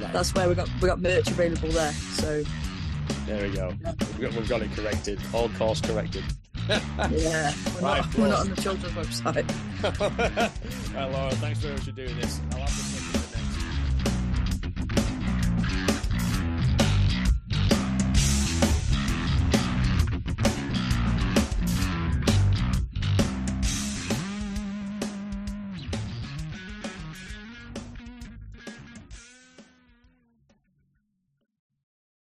Right. 0.00 0.12
That's 0.12 0.34
where 0.34 0.48
we 0.48 0.54
got 0.56 0.68
we 0.80 0.88
got 0.88 1.00
merch 1.00 1.28
available 1.28 1.68
there. 1.68 1.92
So 1.92 2.42
There 3.26 3.48
we 3.48 3.54
go. 3.54 3.68
We've 4.18 4.20
got, 4.20 4.32
we've 4.34 4.48
got 4.48 4.62
it 4.62 4.72
corrected. 4.72 5.20
All 5.32 5.48
course 5.50 5.80
corrected. 5.80 6.24
yeah, 6.68 6.78
we're, 7.08 7.80
Right, 7.80 8.00
not, 8.04 8.14
we're 8.16 8.28
not 8.28 8.40
on 8.40 8.50
the 8.50 8.56
children's 8.62 8.94
website. 8.94 9.46
right, 10.94 11.12
Laura, 11.12 11.30
thanks 11.36 11.58
very 11.58 11.74
much 11.74 11.84
for 11.84 11.90
doing 11.92 12.16
this. 12.20 12.40
I'll 12.52 12.58
have 12.60 12.68
to 12.68 12.91